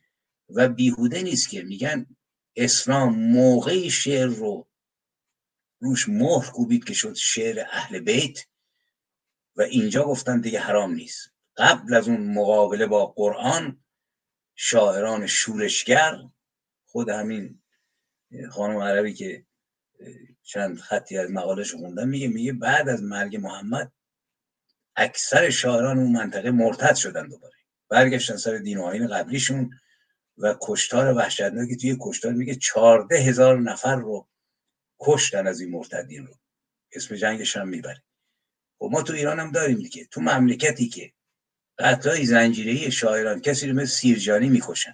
[0.49, 2.05] و بیهوده نیست که میگن
[2.55, 4.67] اسلام موقعی شعر رو
[5.79, 8.39] روش مهر کوبید که شد شعر اهل بیت
[9.55, 11.31] و اینجا گفتن دیگه حرام نیست.
[11.57, 13.83] قبل از اون مقابله با قرآن
[14.55, 16.17] شاعران شورشگر
[16.85, 17.61] خود همین
[18.51, 19.45] خانم عربی که
[20.43, 23.91] چند خطی از مقالش خوندم میگه میگه بعد از مرگ محمد
[24.95, 27.53] اکثر شاعران اون منطقه مرتد شدن دوباره.
[27.89, 29.71] برگشتن سر دین و آین قبلیشون
[30.37, 34.27] و کشتار وحشتناکی توی کشتار میگه چارده هزار نفر رو
[34.99, 36.33] کشتن از این مرتدین رو.
[36.91, 38.03] اسم جنگش هم می‌بره.
[38.81, 40.05] و خب ما تو ایران هم داریم دیگه.
[40.05, 41.13] تو مملکتی که
[41.79, 44.93] قطعای زنجیری شاعران کسی رو مثل سیرجانی می‌کشن.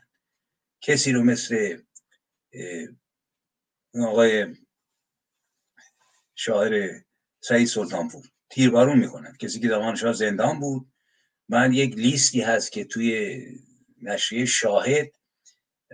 [0.81, 1.81] کسی رو مثل
[4.02, 4.56] آقای
[6.36, 7.02] شاعر
[7.41, 10.94] سعید سلطانپور تیربارون می‌کنن کسی که زمان شاه زندان بود.
[11.49, 13.41] من یک لیستی هست که توی
[14.02, 15.11] نشریه شاهد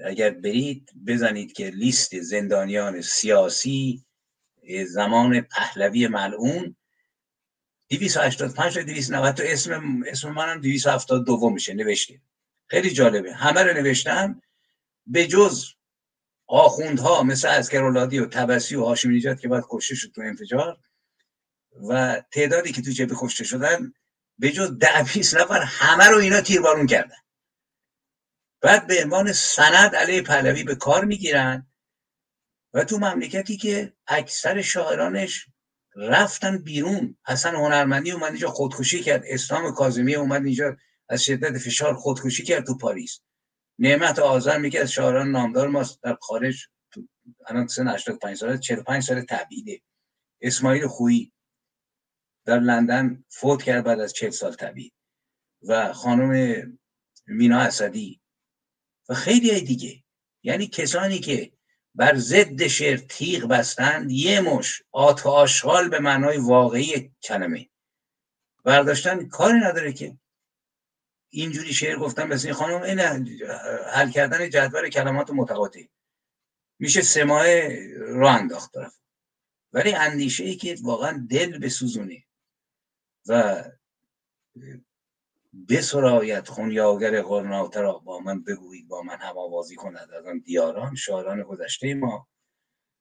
[0.06, 4.06] اگر برید بزنید که لیست زندانیان سیاسی
[4.88, 6.76] زمان پهلوی ملعون
[7.90, 12.22] 285 تا 290 تا اسم اسم منم 272 میشه نوشته.
[12.68, 13.34] خیلی جالبه.
[13.34, 14.42] همه رو نوشتم
[15.08, 15.66] به جز
[16.50, 20.78] آخوندها مثل از کرولادی و تبسی و هاشمی نجات که باید کشته شد تو انفجار
[21.90, 23.94] و تعدادی که تو جبه کشته شدن
[24.38, 27.16] به جز ده بیست نفر همه رو اینا تیربارون کردن.
[28.62, 31.68] بعد به عنوان سند علیه پهلوی به کار می‌گیرن
[32.74, 35.46] و تو مملکتی که اکثر شاعرانش
[35.96, 37.18] رفتن بیرون.
[37.26, 40.78] حسن هنرمندی اومد اینجا خودکشی کرد اسلام کاظمی اومد اینجا
[41.10, 43.20] از شدت فشار خودکشی کرد تو پاریس.
[43.80, 46.02] نعمت آذر میگه از شاعران نامدار ماست.
[46.02, 46.68] در خارج
[47.48, 49.82] الان سن 85 ساله 45 سال تبعیده.
[50.42, 51.34] اسماعیل خویی.
[52.46, 54.94] در لندن فوت کرد بعد از 40 سال تبعید.
[55.62, 56.64] و خانم
[57.28, 58.22] مینا اسدی.
[59.10, 60.04] و خیلی دیگه.
[60.44, 61.52] یعنی کسانی که
[61.96, 67.70] بر ضد شعر تیغ بستند یه مش آتاشغال به معنای واقعی کلمه.
[68.64, 70.18] برداشتن کاری نداره که
[71.30, 75.84] اینجوری شعر گفتن مثل خانم این حل کردن جدول کلمات متقاطع.
[76.80, 77.46] میشه سه ماه
[77.98, 79.00] را انداخت طرف.
[79.74, 82.24] ولی اندیشه ای که واقعا دل بسوزونه
[83.28, 83.64] و
[85.70, 90.12] بسرایت خونیاگر قرناطه را با من بگویید با من هم آوازی کند.
[90.12, 92.28] از آن دیاران شاعران گذشته ما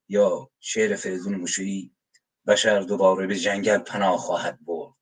[0.09, 1.97] یا شعر فریدون موشویی
[2.47, 4.98] بشر دوباره به جنگل پناه خواهد برد.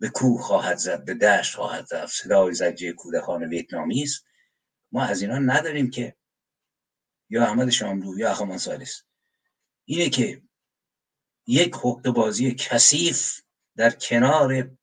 [0.00, 4.24] به کوه خواهد زد به دشت خواهد زد صدای زجه کودکان ویتنامی است
[4.92, 6.16] ما از اینا نداریم که.
[7.30, 9.02] یا احمد شاملو یا اخمان سالس
[9.84, 10.42] اینه که
[11.46, 13.40] یک حقوق بازی کثیف
[13.76, 14.76] در کنار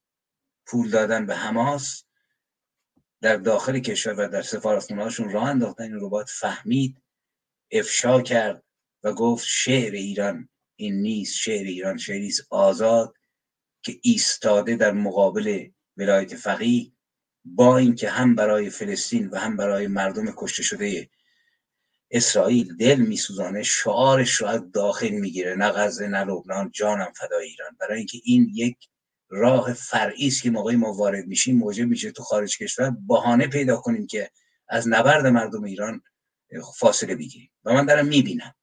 [0.66, 2.04] پول دادن به حماس
[3.22, 5.84] در داخل کشور و در سفارتخونهاشون راه انداختن.
[5.84, 7.02] این رو باید فهمید
[7.72, 8.64] افشا کرد
[9.04, 13.17] و گفت شعر ایران این نیست شعر ایران شعری آزاد.
[13.88, 16.92] که ایستاده در مقابل ولایت فقیه
[17.46, 21.10] با اینکه هم برای فلسطین و هم برای مردم کشته شده
[22.12, 27.78] اسرائیل دل میسوزانه شعارش رو از داخل می‌گیره نه غزه نه لبنان جانم فدای ایران.
[27.80, 28.78] برای اینکه این یک
[29.30, 33.78] راه فرعی است که موقعی ما وارد میشیم موجب میشه تو خارج کشور بهانه پیدا
[33.78, 34.30] کنیم که
[34.68, 36.02] از نبرد مردم ایران
[36.78, 37.52] فاصله بگیریم.
[37.64, 38.54] و من دارم می‌بینم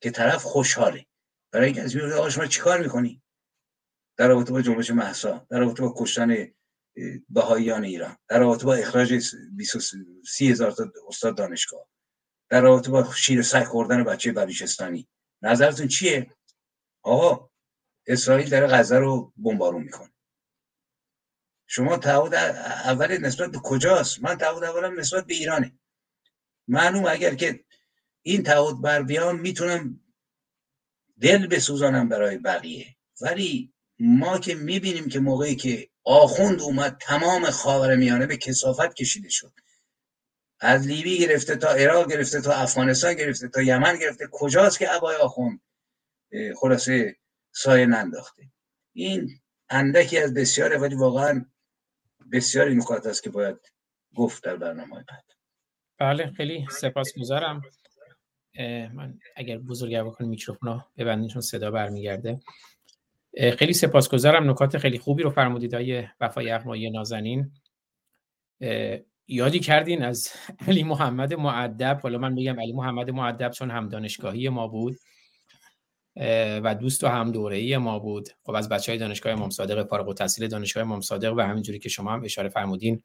[0.00, 1.06] که طرف خوشحاله.
[1.52, 3.23] برای اینکه از میگه شما چیکار می‌کنی؟
[4.16, 6.48] در رابطه با جنبش محسا در رابطه با کشتن
[7.28, 9.18] بهاییان ایران در رابطه با اخراج
[10.28, 11.88] سی هزار تا استاد دانشگاه
[12.48, 15.08] در رابطه با شیر سگ خوردن بچه بلوچستانی.
[15.42, 16.30] نظرتون چیه؟
[17.02, 17.50] آقا
[18.06, 20.12] اسرائیل داره غزه رو بمبارون می‌کنه.
[21.66, 25.78] شما تعهد اول نسبت به کجاست؟ من تعهد اولم نسبت به ایرانه.
[26.68, 27.64] معلوم اگر که
[28.22, 30.00] این تعهد بر بیام می‌تونم
[31.20, 32.96] دل بسوزانم برای بقیه.
[33.20, 39.28] ولی ما که می‌بینیم که موقعی که آخوند اومد تمام خاور میانه به کسافت کشیده
[39.28, 39.52] شد.
[40.60, 44.28] از لیبی گرفته تا عراق گرفته تا افغانستان گرفته تا یمن گرفته.
[44.32, 45.60] کجاست که عبای آخوند؟
[46.56, 47.16] خلاصه
[47.52, 48.42] سایه ننداخته.
[48.92, 51.44] این اندکی از بسیاره ولی واقعا
[52.32, 53.56] بسیاری نکات است که باید
[54.16, 55.24] گفت در برنامه بعد.
[55.98, 57.62] بله خیلی سپاسگزارم.
[58.94, 62.40] من اگر بزرگتر بکنم میکروفون ببندین چون صدا برمیگرده.
[63.58, 64.50] خیلی سپاسگزارم.
[64.50, 67.52] نکات خیلی خوبی رو فرمودید های وفای اقمایی نازنین.
[69.28, 70.32] یادی کردین از
[70.68, 74.96] علی محمد معدب؟ حالا من میگم علی محمد معدب چون هم دانشگاهی ما بود
[76.62, 78.28] و دوست و هم دوره ای ما بود.
[78.42, 81.88] خب از بچه های دانشگاه امام صادق فارغ التحصیل دانشگاه امام صادق و همینجوری که
[81.88, 83.02] شما هم اشاره فرمودین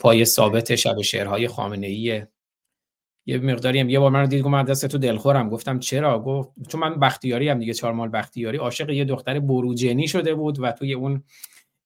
[0.00, 2.26] پای ثابت شب شعرهای خامنه ای
[3.26, 5.48] یه مقداری هم یه بار من دید گفتم دست تو دلخورم.
[5.48, 10.08] گفتم چرا؟ گفت چون من بختیاری هم دیگه چهار مال بختیاری عاشق یه دختر بروجنی
[10.08, 11.22] شده بود و توی اون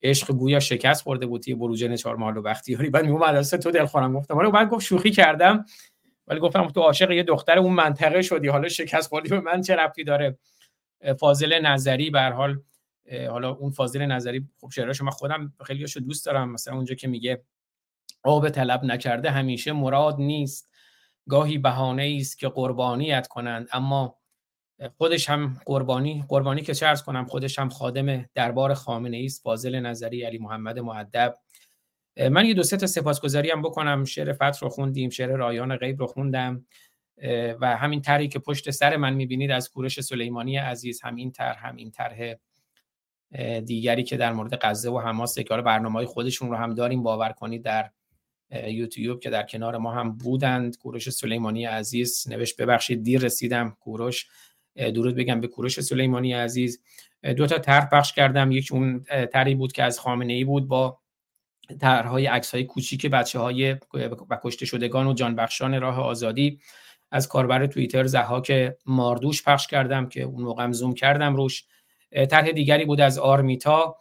[0.02, 2.90] عشق گویا شکست خورده بود یه بروجن چهار مال و بختیاری.
[2.90, 4.18] بعد میگم دست تو دلخورم.
[4.18, 5.64] گفتم ولی بعد گفت شوخی کردم.
[6.26, 8.48] ولی گفتم تو عاشق یه دختر اون منطقه شدی.
[8.48, 10.38] حالا شکست خوردی به من چه ربطی داره؟
[11.20, 12.60] فاضل نظری به حال
[13.30, 16.52] حالا اون فاضل نظری خب شعراشو من خودم خیلیاشو دوست دارم.
[16.52, 17.42] مثلا اونجا که میگه
[18.22, 20.68] آب طلب نکرده همیشه مراد نیست.
[21.28, 24.18] گاهی بهانه است که قربانیت کنند اما
[24.96, 30.22] خودش هم قربانی قربانی که چه کنم خودش هم خادم دربار خامنه است فاضل نظری
[30.22, 31.34] علی محمد معدب
[32.30, 34.04] من یه دو سه تا سپاسگزاری هم بکنم.
[34.04, 36.66] شعر فتح رو خوندیم شعر رایان غیب رو خوندم.
[37.60, 41.90] و همین طرحی که پشت سر من می‌بینید از کورش سلیمانی عزیز همین طرح همین
[41.90, 42.34] طرح
[43.60, 47.32] دیگری که در مورد غزه و حماس که برنامه های خودشون رو هم داریم باور
[47.32, 47.90] کنید در
[48.50, 50.78] یوتیوب که در کنار ما هم بودند.
[50.78, 53.76] کوروش سلیمانی عزیز نوشت ببخشید دیر رسیدم.
[53.80, 54.26] کوروش
[54.76, 56.82] درود بگم به کوروش سلیمانی عزیز.
[57.36, 58.52] دو تا طرح پخش کردم.
[58.52, 60.98] یک اون طرحی بود که از خامنه ای بود با
[61.80, 63.76] طرحهای عکس های کوچیک بچه های
[64.30, 66.60] و کشته شدگان و جانبخشان راه آزادی.
[67.10, 71.64] از کاربر توییتر زهاک ماردوش پخش کردم که اون موقع زوم کردم روش.
[72.30, 73.96] طرح دیگری بود از آرمیتا.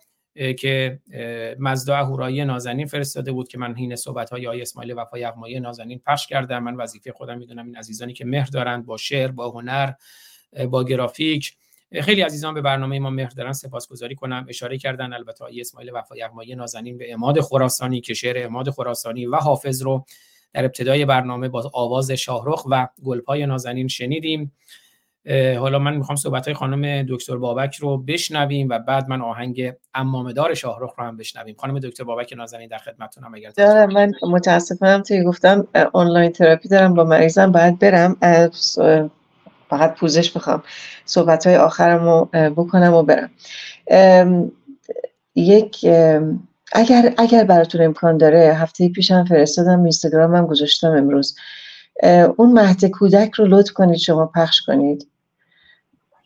[0.59, 0.99] که
[1.59, 5.99] مزدا هورایی نازنین فرستاده بود که من هین صحبت های آی اسماعیل وفای اقمایی نازنین
[5.99, 6.63] پخش کردم.
[6.63, 9.93] من وظیفه خودم می‌دونم این عزیزانی که مهر دارند با شعر با هنر
[10.69, 11.57] با گرافیک.
[12.01, 14.45] خیلی عزیزان به برنامه ما مهر دارن سپاسگزاری کنم.
[14.49, 19.25] اشاره کردن البته آی اسماعیل وفای اقمایی نازنین به اماد خراسانی که شعر اماد خراسانی
[19.25, 20.05] و حافظ رو
[20.53, 24.51] در ابتدای برنامه با آواز شاهرخ و گلپای نازنین شنیدیم.
[25.59, 30.53] حالا من می‌خوام صحبت های خانم دکتر بابک رو بشنویم و بعد من آهنگ امامدار
[30.53, 31.55] شاهرخ رو هم بشنویم.
[31.59, 36.93] خانم دکتر بابک نازنین در خدمتتونم اگر دارم من متاسفم توی گفتم آنلاین تراپی دارم
[36.93, 38.17] با مریضم باید برم
[39.69, 40.63] فقط پوزش می‌خوام
[41.05, 43.31] صحبت های آخرم رو بکنم و برم.
[45.35, 45.85] یک
[46.73, 51.35] اگر اگر براتون امکان داره هفته پیشم فرستادم اینستاگرامم گذاشتم امروز.
[52.37, 55.07] اون مهد کودک رو لطف کنید شما پخش کنید.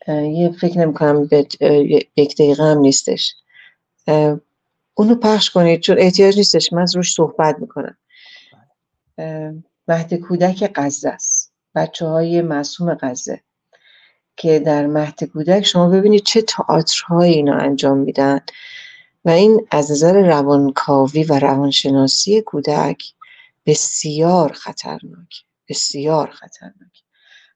[0.08, 1.48] یه فکر نمی کنم به
[2.16, 3.34] یک دقیقه هم نیستش.
[4.94, 6.72] اونو پخش کنید چون احتیاج نیستش.
[6.72, 7.96] من روش صحبت می‌کنم.
[9.88, 11.52] مهد کودک غزه است.
[11.74, 13.40] بچه های معصوم غزه
[14.36, 18.40] که در مهد کودک شما ببینید چه تئاترهایی اینا انجام میدن.
[19.24, 23.04] و این از نظر روانکاوی و روانشناسی کودک
[23.66, 27.02] بسیار خطرناک بسیار خطرناک.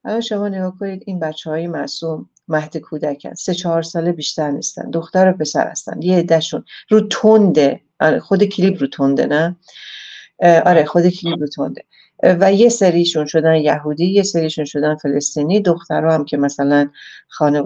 [0.05, 4.91] الان شما نگاه کنید این بچه های معصوم مهد کودکن سه چهار ساله بیشتر نیستن.
[4.91, 6.03] دختر و پسر هستن.
[6.03, 6.65] یه عدهشون.
[6.89, 7.81] رو تنده.
[8.01, 9.57] آره، خود کلیپ رو تنده نه؟
[10.67, 11.85] آره خود کلیپ رو تنده.
[12.23, 15.61] و یه سریشون شدن یهودی یه سریشون شدن فلسطینی.
[15.61, 16.91] دخترها هم که مثلا
[17.29, 17.63] خانه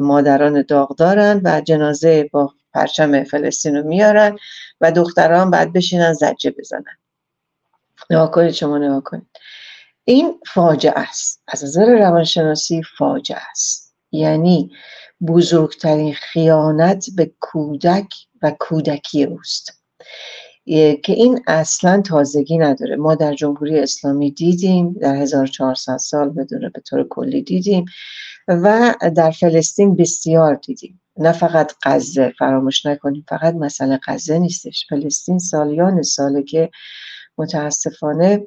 [0.00, 4.38] مادران داغ دارن و جنازه با پرچم فلسطین رو میارن
[4.80, 6.96] و دخترها هم بعد بشینن زجه بزنن.
[8.10, 9.26] نگاه کنید شما نگاه کنید.
[10.04, 11.42] این فاجعه است.
[11.48, 13.85] از نظر روانشناسی فاجعه است.
[14.12, 14.70] یعنی
[15.28, 18.08] بزرگترین خیانت به کودک
[18.42, 19.82] و کودکی اوست.
[21.02, 22.96] که این اصلا تازگی نداره.
[22.96, 27.84] ما در جمهوری اسلامی دیدیم در 1400 سال بدون به طور کلی دیدیم
[28.48, 31.00] و در فلسطین بسیار دیدیم.
[31.18, 34.86] نه فقط غزه فراموش نکنیم فقط مسئله غزه نیستش.
[34.88, 36.70] فلسطین سالیان ساله که
[37.38, 38.46] متاسفانه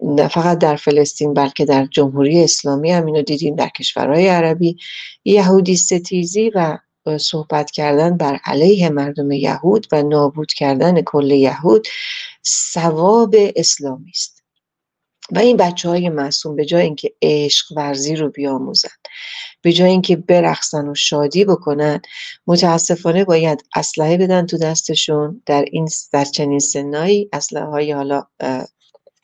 [0.00, 4.76] نه فقط در فلسطین بلکه در جمهوری اسلامی هم اینو دیدیم در کشورهای عربی.
[5.24, 6.78] یهودی ستیزی و
[7.18, 11.88] صحبت کردن بر علیه مردم یهود و نابود کردن کل یهود
[12.46, 14.42] ثواب اسلامی است.
[15.30, 18.88] و این بچه های معصوم به جای اینکه عشق ورزی رو بیاموزن
[19.62, 22.00] به جای اینکه برقصن و شادی بکنن
[22.46, 25.42] متاسفانه باید اسلحه بدن تو دستشون.
[25.46, 28.26] در این در چنین سنایی اسلحه های حالا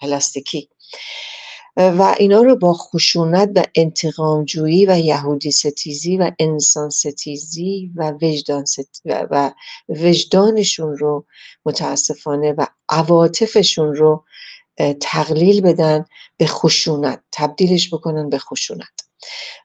[0.02, 0.68] پلاستیکی.
[1.76, 8.64] و اینا رو با خشونت و انتقامجویی و یهودی ستیزی و انسان ستیزی و وجدان
[9.04, 9.52] و
[9.88, 11.26] وجدانشون رو
[11.64, 14.24] متاسفانه و عواطفشون رو
[15.00, 16.04] تقلیل بدن
[16.36, 19.02] به خشونت تبدیلش بکنن به خشونت.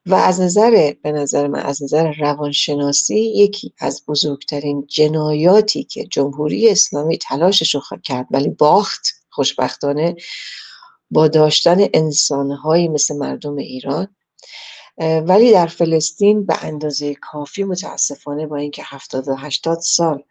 [0.05, 6.69] و از نظر به نظر من از نظر روانشناسی یکی از بزرگترین جنایاتی که جمهوری
[6.69, 10.15] اسلامی تلاشش رو کرد ولی باخت خوشبختانه
[11.11, 14.07] با داشتن انسانهایی مثل مردم ایران
[14.99, 20.23] ولی در فلسطین به اندازه کافی متاسفانه با اینکه 70 و 80 سال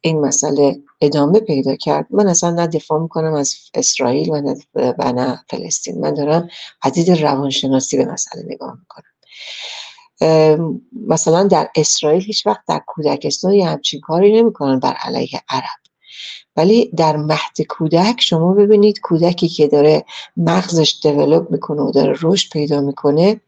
[0.00, 4.56] این مسئله ادامه پیدا کرد من اصلا نه دفاع می‌کنم از اسرائیل و نه,
[4.98, 6.00] و نه فلسطین.
[6.00, 6.48] من دارم
[6.82, 9.14] عدید روانشناسی به مسئله نگاه می‌کنم.
[11.08, 15.83] مثلا در اسرائیل هیچ وقت در کودکستان یه همچین کاری نمی‌کنن بر علیه عرب.
[16.56, 20.04] ولی در مهد کودک شما ببینید کودکی که داره
[20.36, 23.40] مغزش دیولوب می‌کنه و داره رشد پیدا می‌کنه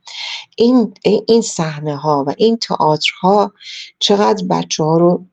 [0.57, 0.95] این
[1.29, 3.53] این صحنه ها و این تئاترها
[3.99, 5.25] چقدر بچه ها رو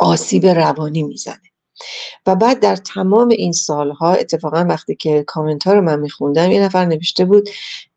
[0.00, 1.52] آسیب روانی می‌زنه.
[2.26, 6.62] و بعد در تمام این سالها اتفاقا وقتی که کامنت ها رو من میخوندم یه
[6.62, 7.48] نفر نوشته بود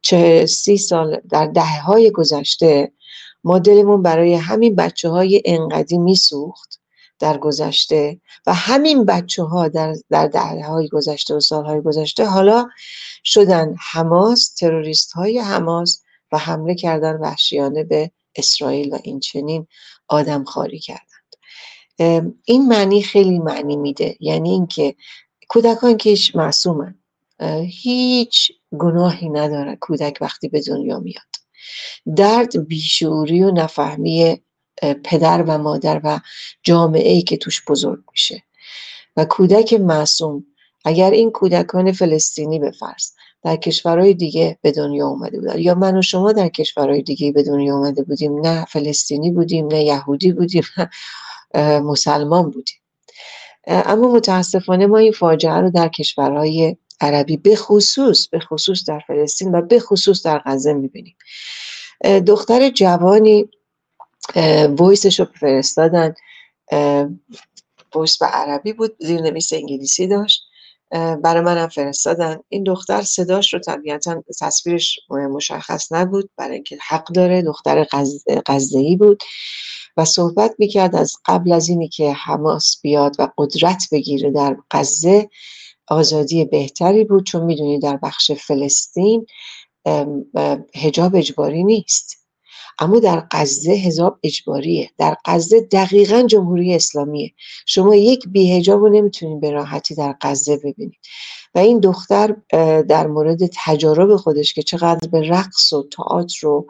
[0.01, 2.91] چه سی سال در دهه های گذشته
[3.43, 6.79] ما دلمون برای همین بچه های انقدی میسوخت.
[7.19, 12.67] در گذشته و همین بچه ها در, در دهه گذشته و سالهای گذشته حالا
[13.23, 16.01] شدن حماس تروریست های حماس
[16.31, 19.67] و حمله کردن وحشیانه به اسرائیل و این چنین
[20.07, 21.05] آدم خاری کردند.
[22.45, 24.95] این معنی خیلی معنی میده یعنی اینکه
[25.49, 26.95] کودکان که معصومن
[27.65, 31.23] هیچ گناهی نداره کودک وقتی به دنیا میاد.
[32.15, 34.41] درد بیشوری و نفهمی
[35.03, 36.19] پدر و مادر و
[36.63, 38.43] جامعه ای که توش بزرگ میشه.
[39.17, 40.45] و کودک معصوم
[40.85, 42.71] اگر این کودکان فلسطینی به
[43.43, 47.43] در کشورهای دیگه به دنیا اومده بودن یا من و شما در کشورهای دیگه به
[47.43, 50.89] دنیا اومده بودیم نه فلسطینی بودیم نه یهودی بودیم نه
[51.79, 52.77] مسلمان بودیم.
[53.67, 59.55] اما متاسفانه ما این فاجعه رو در کشورهای عربی به خصوص به خصوص در فلسطین
[59.55, 61.15] و به خصوص در غزه می‌بینیم.
[62.27, 63.49] دختر جوانی
[64.79, 66.13] ویسش رو فرستادن.
[67.95, 70.41] ویس به عربی بود زیرنویس انگلیسی داشت.
[71.23, 72.37] برای منم فرستادن.
[72.49, 76.29] این دختر صداش رو طبیعتا تصویرش مشخص نبود.
[76.37, 77.87] برای اینکه حق داره دختر
[78.47, 79.23] غزه بود.
[79.97, 85.29] و صحبت می‌کرد از قبل از اینی که حماس بیاد و قدرت بگیره در غزه
[85.87, 87.25] آزادی بهتری بود.
[87.25, 89.25] چون می‌دونی در بخش فلسطین
[90.75, 92.24] هجاب اجباری نیست.
[92.79, 94.89] اما در غزه هجاب اجباریه.
[94.97, 97.31] در غزه دقیقا جمهوری اسلامیه.
[97.65, 100.99] شما یک بیهجاب رو نمی‌تونید به راحتی در غزه ببینید.
[101.55, 102.35] و این دختر
[102.87, 106.67] در مورد تجارب خودش که چقدر به رقص و تئاتر و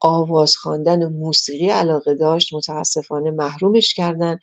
[0.00, 4.38] آواز خواندن و موسیقی علاقه داشت متاسفانه محرومش کردن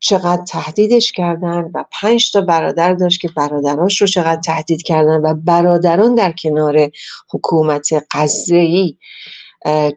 [0.00, 5.34] چقدر تهدیدش کردن و پنج تا برادر داشت که برادراش رو چقدر تهدید کردن و
[5.34, 6.90] برادران در کنار
[7.30, 8.94] حکومت غزه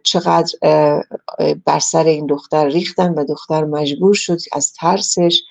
[0.03, 0.53] چقدر
[1.65, 5.41] بر سر این دختر ریختن و دختر مجبور شد از ترسش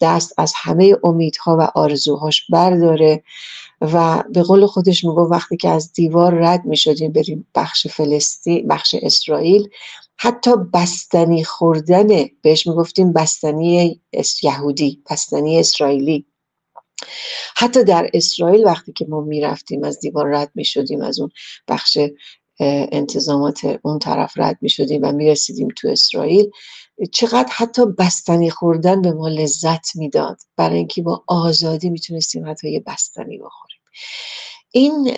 [0.00, 3.22] دست از همه امیدها و آرزوهاش برداره
[3.80, 8.94] و به قول خودش میگو وقتی که از دیوار رد می‌شدیم بریم بخش فلسطین بخش
[9.02, 9.68] اسرائیل
[10.16, 12.08] حتی بستنی خوردن
[12.42, 14.00] بهش می‌گفتیم بستنی
[14.42, 16.26] یهودی بستنی اسرائیلی.
[17.56, 21.30] حتی در اسرائیل وقتی که ما می‌رفتیم از دیوار رد می‌شدیم از اون
[21.68, 21.98] بخش
[22.60, 26.50] انتظامات اون طرف رد می شدیم و می رسیدیم تو اسرائیل
[27.12, 30.36] چقدر حتی بستنی خوردن به ما لذت می‌داد.
[30.56, 33.80] برای اینکه با آزادی می‌تونستیم حتی یه بستنی بخوریم.
[34.72, 35.16] این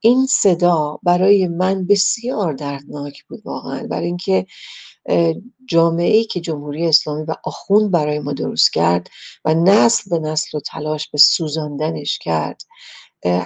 [0.00, 3.86] این صدا برای من بسیار دردناک بود واقعا.
[3.86, 4.46] برای اینکه
[5.68, 9.08] جامعه ای که جمهوری اسلامی و آخوند برای ما درست کرد
[9.44, 12.62] و نسل به نسل و تلاش به سوزاندنش کرد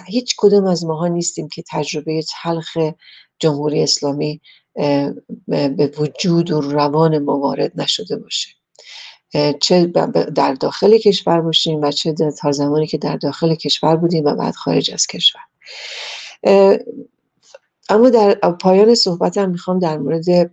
[0.06, 2.76] هیچ کدوم از ماها نیستیم که تجربه تلخ
[3.40, 4.40] جمهوری اسلامی
[5.48, 8.48] به وجود و روان ما وارد نشده باشه.
[9.60, 9.86] چه
[10.34, 14.54] در داخل کشور باشیم و چه تا زمانی که در داخل کشور بودیم و بعد
[14.54, 15.40] خارج از کشور.
[17.88, 20.50] اما در پایان صحبتم می‌خوام در مورد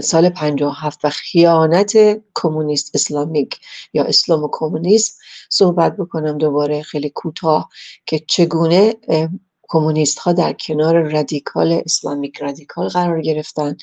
[0.00, 3.60] سال 57 و خیانت کمونیست اسلامیک
[3.92, 5.14] یا اسلام و کمونیسم
[5.50, 7.68] صحبت بکنم دوباره خیلی کوتاه
[8.06, 8.94] که چگونه
[9.68, 13.76] کمونیست ها در کنار رادیکال اسلامیک رادیکال قرار گرفتن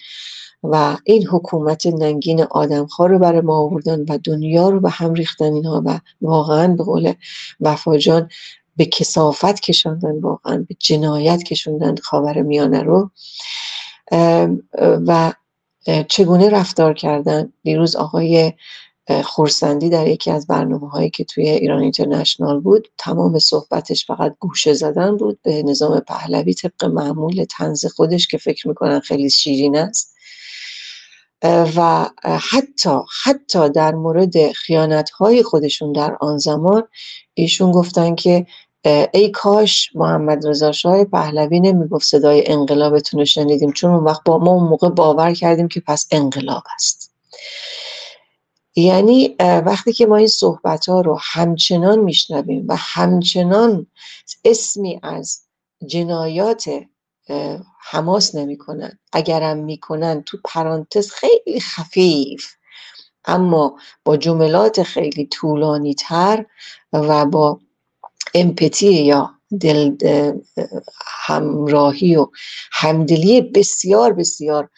[0.63, 5.53] و این حکومت ننگین آدمخوار رو برای ما آوردن و دنیا رو به هم ریختن
[5.53, 7.13] اینها و واقعا به قول
[7.59, 8.29] وفاجان
[8.77, 13.11] به کسافت کشاندن واقعا به جنایت کشوندن خاور میانه رو.
[15.07, 15.33] و
[16.09, 18.53] چگونه رفتار کردن؟ دیروز آقای
[19.23, 24.73] خورسندی در یکی از برنامه هایی که توی ایران اینترنشنال بود تمام صحبتش فقط گوشه
[24.73, 25.39] زدن بود.
[25.43, 30.15] به نظام پهلوی طبق معمول تنز خودش که فکر می‌کنن خیلی شیرین است.
[31.75, 32.09] و
[32.51, 36.83] حتی حتی در مورد خیانت های خودشون در آن زمان
[37.33, 38.45] ایشون گفتن که
[39.13, 44.37] ای کاش محمد رضا شاه پهلوی نمی‌گفت صدای انقلابتون رو شنیدیم چون اون وقت با
[44.37, 47.11] ما اون موقع باور کردیم که پس انقلاب است.
[48.75, 53.87] یعنی وقتی که ما این صحبت ها رو همچنان میشنویم و همچنان
[54.45, 55.41] اسمی از
[55.87, 56.69] جنایات
[57.81, 62.47] حماس نمی‌کنن اگرم می‌کنن تو پرانتز خیلی خفیف
[63.25, 66.45] اما با جملات خیلی طولانی تر
[66.93, 67.59] و با
[68.33, 69.31] امپتی یا
[69.61, 69.95] دل
[71.05, 72.27] همراهی و
[72.71, 74.69] همدلی بسیار بسیار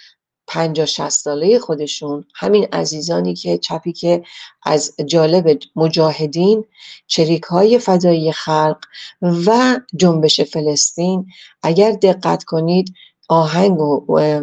[0.48, 4.24] پنجاه شصت ساله خودشون همین عزیزانی که چپی که
[4.64, 6.66] از جالب مجاهدین
[7.08, 8.78] چریک های فدایی خلق
[9.22, 11.26] و جنبش فلسطین
[11.64, 12.94] اگر دقت کنید
[13.30, 14.42] آهنگ و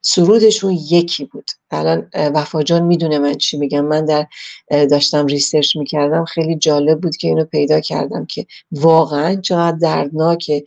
[0.00, 1.50] سرودشون یکی بود.
[1.70, 3.84] الان وفاجان می‌دونه من چی میگم.
[3.84, 4.26] من در
[4.70, 6.24] داشتم research می‌کردم.
[6.24, 10.64] خیلی جالب بود که اینو پیدا کردم که واقعا چقدر دردناکه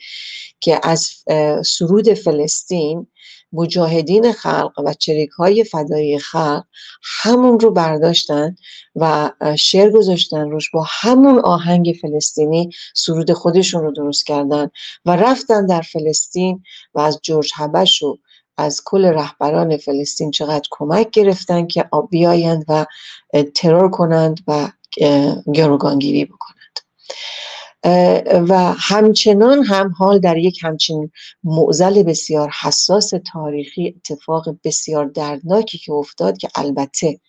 [0.59, 1.09] که از
[1.65, 3.07] سرود فلسطین
[3.53, 6.63] مجاهدین خلق و چریک های فدایی خلق
[7.03, 8.55] همون رو برداشتن
[8.95, 14.69] و شعر گذاشتن روش با همون آهنگ فلسطینی سرود خودشون رو درست کردن
[15.05, 16.63] و رفتن در فلسطین
[16.93, 18.17] و از جورج هبش و
[18.57, 22.85] از کل رهبران فلسطین چقدر کمک گرفتن که بیایند و
[23.55, 24.69] ترور کنند و
[25.53, 26.79] گروگانگیری بکنند.
[28.47, 31.11] و همچنان هم حال در یک همچین
[31.43, 37.19] معزل بسیار حساس تاریخی اتفاق بسیار دردناکی که افتاد که البته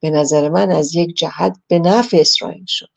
[0.00, 2.90] به نظر من از یک جهت به نفع اسرائیل شد.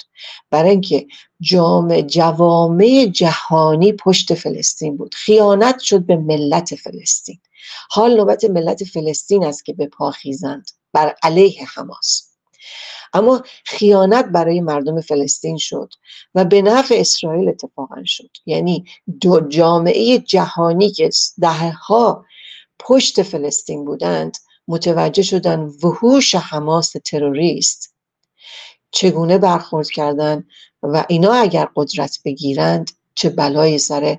[0.49, 1.07] برای اینکه
[1.39, 5.15] جام جوامع جهانی پشت فلسطین بود.
[5.15, 7.39] خیانت شد به ملت فلسطین.
[7.89, 10.69] حال نوبت ملت فلسطین است که به پا خیزند.
[10.93, 12.31] بر علیه حماس.
[13.13, 15.93] اما خیانت برای مردم فلسطین شد
[16.35, 18.29] و به نفع اسرائیل اتفاقا شد.
[18.45, 18.85] یعنی
[19.21, 21.09] دو جامعه جهانی که
[21.41, 22.25] دهها
[22.79, 27.95] پشت فلسطین بودند متوجه شدن وحوش حماس تروریست
[28.91, 30.43] چگونه برخورد کردن
[30.83, 34.17] و اینا اگر قدرت بگیرند چه بلایی سر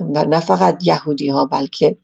[0.00, 1.98] و نه فقط یهودی ها بلکه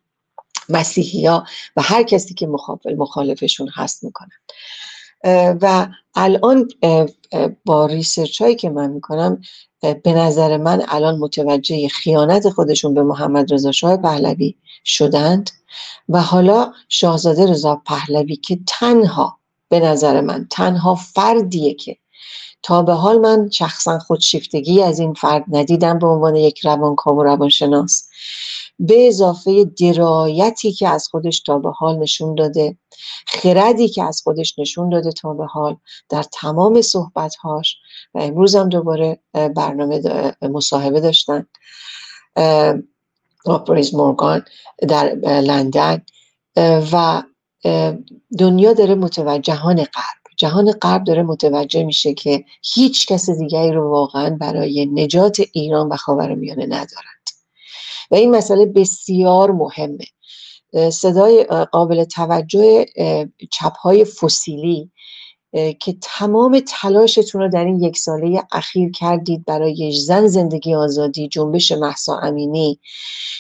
[0.69, 1.45] مسیحی ها
[1.77, 2.49] و هر کسی که
[2.97, 4.41] مخالفشون هست می‌کنن
[5.25, 6.69] و الان
[7.65, 9.43] با ریسرچ هایی که من می‌کنم
[9.81, 15.51] به نظر من الان متوجه خیانت خودشون به محمد رضا شاه پهلوی شدند
[16.09, 19.39] و حالا شاهزاده رضا پهلوی که تنها
[19.69, 21.97] به نظر من تنها فردیه که
[22.63, 27.23] تا به حال من شخصا خودشیفتگی از این فرد ندیدم به عنوان یک روانکاو و
[27.23, 28.09] روانشناس.
[28.79, 32.77] به اضافه درایتی که از خودش تا به حال نشون داده
[33.27, 35.77] خردی که از خودش نشون داده تا به حال
[36.09, 37.77] در تمام صحبتهاش
[38.15, 40.03] و امروز هم دوباره برنامه
[40.43, 41.47] مصاحبه داشتن
[43.45, 44.45] آپریز مورگان
[44.89, 46.03] در لندن
[46.93, 47.23] و
[48.39, 52.45] دنیا داره متوجه جهان غرب جهان غرب داره متوجه میشه که
[52.75, 57.27] هیچ کس دیگری رو واقعا برای نجات ایران و خاورمیانه ندارند.
[58.11, 60.05] و این مسئله بسیار مهمه.
[60.91, 62.87] صدای قابل توجه
[63.51, 64.91] چپ های فسیلی
[65.53, 71.73] که تمام تلاشتون رو در این یک ساله اخیر کردید برای زن زندگی آزادی جنبش
[71.73, 72.81] محسا امینی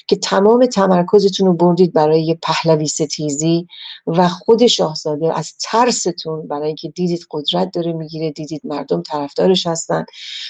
[0.07, 3.67] که تمام تمرکزتون رو بردید برای پهلوی ستیزی
[4.07, 10.05] و خود شاهزاده از ترستون برای اینکه دیدید قدرت داره می‌گیره دیدید مردم طرفدارش هستن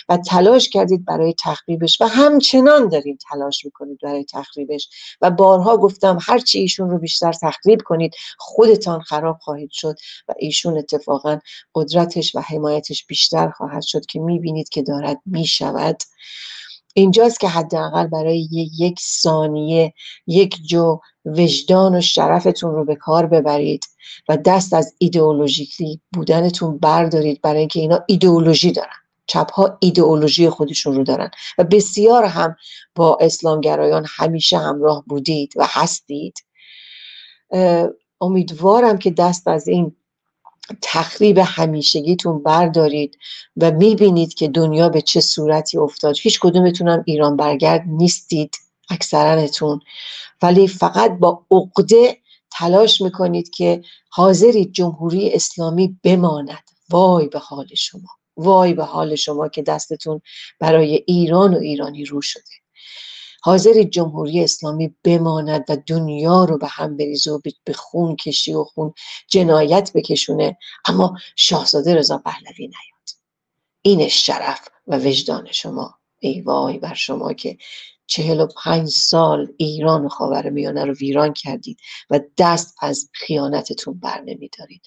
[0.08, 4.88] و تلاش کردید برای تخریبش و همچنان دارید تلاش می‌کنید برای تخریبش.
[5.20, 9.96] و بارها گفتم هرچی ایشون رو بیشتر تخریب کنید خودتان خراب خواهید شد
[10.28, 11.38] و ایشون اتفاقا
[11.74, 15.96] قدرتش و حمایتش بیشتر خواهد شد که می‌بینید که دارد می‌شود.
[16.94, 18.48] اینجاست که حداقل برای
[18.78, 19.94] یک ثانیه
[20.26, 23.84] یک جو وجدان و شرفتون رو به کار ببرید
[24.28, 28.88] و دست از ایدئولوژیکی بودنتون بردارید برای اینکه اینا ایدئولوژی دارن.
[29.26, 32.56] چپ ها ایدئولوژی خودشون رو دارن و بسیار هم
[32.94, 36.34] با اسلامگرایان همیشه همراه بودید و هستید.
[38.20, 39.96] امیدوارم که دست از این
[40.82, 43.18] تخریب همیشگیتون بردارید
[43.56, 46.16] و می‌بینید که دنیا به چه صورتی افتاد.
[46.22, 48.54] هیچ کدومتون ایران برگرد نیستید
[48.90, 49.80] اکثرانتون
[50.42, 52.18] ولی فقط با عقده
[52.52, 56.70] تلاش می‌کنید که حاضرید جمهوری اسلامی بماند.
[56.90, 58.08] وای به حال شما.
[58.36, 60.20] وای به حال شما که دستتون
[60.60, 62.59] برای ایران و ایرانی رو شده.
[63.42, 68.64] حاضر جمهوری اسلامی بماند و دنیا رو به هم بریزه و به خون کشی و
[68.64, 68.94] خون
[69.28, 70.58] جنایت بکشونه.
[70.84, 73.10] اما شاهزاده رضا پهلوی نیاد.
[73.82, 75.94] این شرف و وجدان شما.
[76.18, 77.58] ای وای بر شما که
[78.06, 81.80] چهل و پنج سال ایران و میانه رو ویران کردید
[82.10, 84.82] و دست از خیانتتون بر نمیدارید.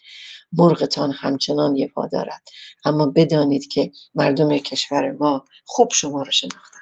[0.54, 2.42] مرغتان همچنان یه دارد.
[2.86, 6.73] اما بدانید که مردم کشور ما خوب شما رو شناختن.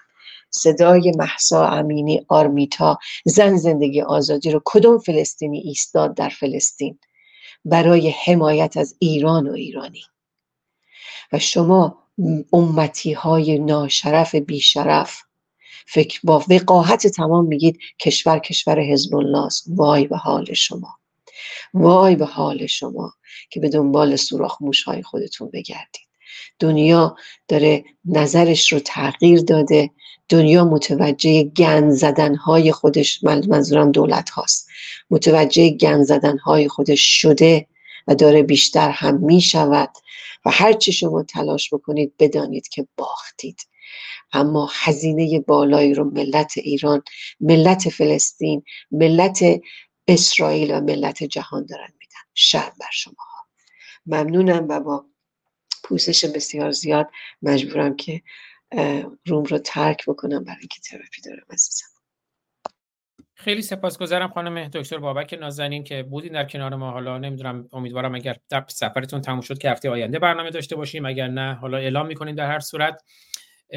[0.52, 7.00] صدای محسا امینی آرمیتا زن زندگی آزادی رو کدوم فلسطینی ایستاد در فلسطین؟
[7.66, 10.04] برای حمایت از ایران و ایرانی.
[11.32, 11.98] و شما
[12.54, 15.22] امتی های ناشرف بیشرف
[15.88, 20.98] فکر با وقاحت تمام میگید کشور کشور حزب الله وای به حال شما.
[21.74, 23.14] وای به حال شما
[23.50, 26.08] که به دنبال سوراخ های خودتون بگردید.
[26.60, 27.16] دنیا
[27.48, 29.90] داره نظرش رو تغییر داده.
[30.32, 34.70] دنیا متوجه گند زدن های خودش منظورم دولت هاست
[35.10, 37.68] متوجه گند زدن های خودش شده
[38.08, 39.90] و داره بیشتر هم می شود
[40.46, 43.62] و هر چی شما تلاش بکنید بدانید که باختید.
[44.34, 47.04] اما هزینه بالایی رو ملت ایران
[47.40, 49.44] ملت فلسطین ملت
[50.08, 52.22] اسرائیل و ملت جهان دارن میدن.
[52.34, 53.16] شرم بر شما
[54.06, 55.06] ممنونم و با
[55.84, 57.08] پوزش بسیار زیاد.
[57.42, 58.22] مجبورم که
[59.26, 61.86] روم رو ترک بکنم برای اینکه تراپی دارم عزیزم.
[63.36, 66.92] خیلی سپاسگزارم خانم دکتر بابک نازنین که بودین در کنار ما.
[66.92, 68.38] حالا نمی‌دونم امیدوارم اگر
[68.68, 71.06] سفرتون تموم شد که هفته آینده برنامه داشته باشیم.
[71.06, 73.04] اگر نه حالا اعلام می‌کنیم در هر صورت.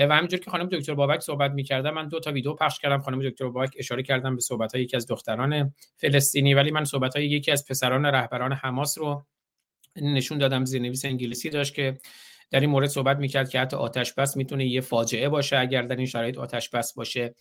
[0.09, 3.01] و همینجور که خانم دکتر بابک صحبت می‌کردم من دو تا ویدیو پخش کردم.
[3.01, 7.17] خانم دکتر بابک اشاره کردم به صحبت های یکی از دختران فلسطینی ولی من صحبت
[7.17, 9.27] های یکی از پسران رهبران حماس رو
[9.97, 10.65] نشون دادم.
[10.65, 11.99] زیرنویس انگلیسی داشت که
[12.51, 15.97] در این مورد صحبت می‌کرد که حتی آتش بس می‌تونه یه فاجعه باشه اگر در
[15.97, 17.35] این شرایط آتش بس باشه.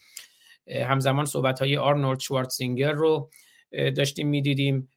[0.68, 3.30] همزمان صحبت های آرنولد شوارتزینگر رو
[3.72, 4.90] داشتیم می‌دیدیم.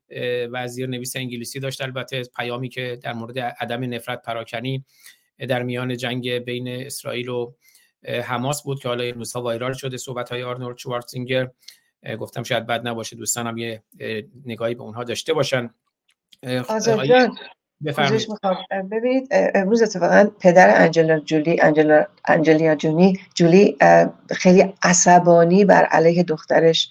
[0.53, 4.85] و نویس انگلیسی داشت البته پیامی که در مورد عدم نفرت پراکنی
[5.49, 7.53] در میان جنگ بین اسرائیل و
[8.03, 11.51] حماس بود که حالا این روزها وایرال شده صحبت های آرنولد شوارتزینگر
[12.19, 13.83] گفتم شاید بد نباشه دوستانم یه
[14.45, 15.71] نگاهی به اونها داشته باشن.
[18.91, 23.77] ببینید امروز اتفاقا پدر انجلا جولی انجلا انجلیا جونی جولی
[24.31, 26.91] خیلی عصبانی بر علیه دخترش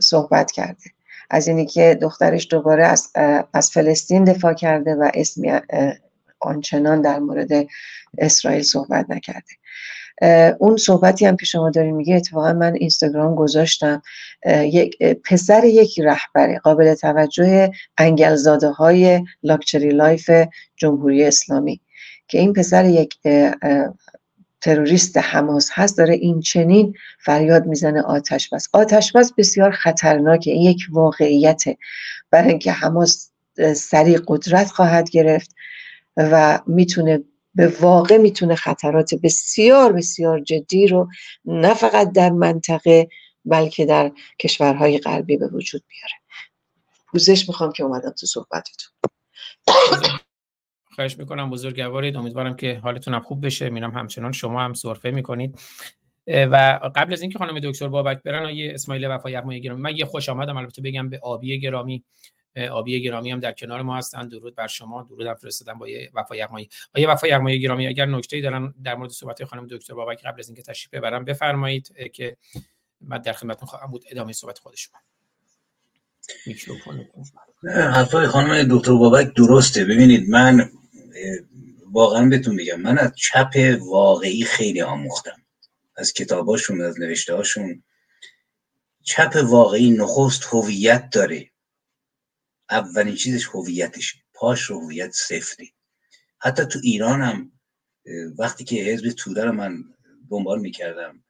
[0.00, 0.90] صحبت کرده.
[1.30, 3.12] از اینی که دخترش دوباره از,
[3.52, 5.52] از فلسطین دفاع کرده و اسمی
[6.40, 7.50] آنچنان در مورد
[8.18, 9.52] اسرائیل صحبت نکرده.
[10.58, 14.02] اون صحبتی هم که شما دارین میگه اتفاقا من اینستاگرام گذاشتم.
[14.46, 20.30] یک پسر یک رهبر قابل توجه انگلزاده های luxury life
[20.76, 21.80] جمهوری اسلامی.
[22.28, 23.18] که این پسر یک
[24.60, 30.62] تروریست حماس هست داره این چنین فریاد می‌زنه آتش بس آتش بس بسیار خطرناکه این
[30.62, 31.76] یک واقعیته.
[32.30, 33.30] برای اینکه حماس
[33.76, 35.54] سریع قدرت خواهد گرفت
[36.16, 37.20] و می‌تونه
[37.56, 41.08] به واقع می‌تونه خطرات بسیار بسیار جدی رو
[41.44, 43.08] نه فقط در منطقه
[43.44, 46.14] بلکه در کشورهای غربی به وجود بیاره.
[47.06, 48.92] پوزش می‌خوام که اومدم تو صحبتتون.
[50.94, 52.16] خواهش می‌کنم بزرگوارید.
[52.16, 53.70] امیدوارم که حالتون هم خوب بشه.
[53.70, 54.32] میرم همچنان.
[54.32, 55.58] شما هم سرفه می‌کنید.
[56.26, 60.04] و قبل از اینکه خانم دکتر بابک برن یه اسماعیل وفا یغمای گرامی من یه
[60.04, 62.04] خوش آمدم البته بگم به آبی گرامی.
[62.56, 64.28] آبی گرامی هم در کنار ما هستن.
[64.28, 65.02] درود بر شما.
[65.02, 66.68] درود هم فرستادم با وفا یغمایی.
[66.94, 70.48] آیه وفا یغمای گرامی اگر نکته‌ای دارن در مورد صحبت خانم دکتر بابک قبل از
[70.48, 72.36] اینکه تشریف ببرم بفرمایید که
[73.00, 74.04] من در خدمتتون خواهم بود.
[74.10, 74.98] ادامه صحبت خود شما
[77.74, 79.84] حرفای خانم دکتر بابک درسته.
[79.84, 80.70] ببینید من
[81.92, 85.42] واقعا بهتون میگم من از چپ واقعی خیلی آموختم.
[85.96, 87.82] از کتاباشون از نوشته هاشون
[89.02, 91.50] چپ واقعی نخست هویت داره.
[92.70, 94.18] اولین چیزش هویتشه.
[94.34, 95.64] پاش رو هویت سفته
[96.38, 97.52] حتی تو ایران هم
[98.38, 99.84] وقتی که حزب توده رو من
[100.30, 101.24] دنبال می‌کردم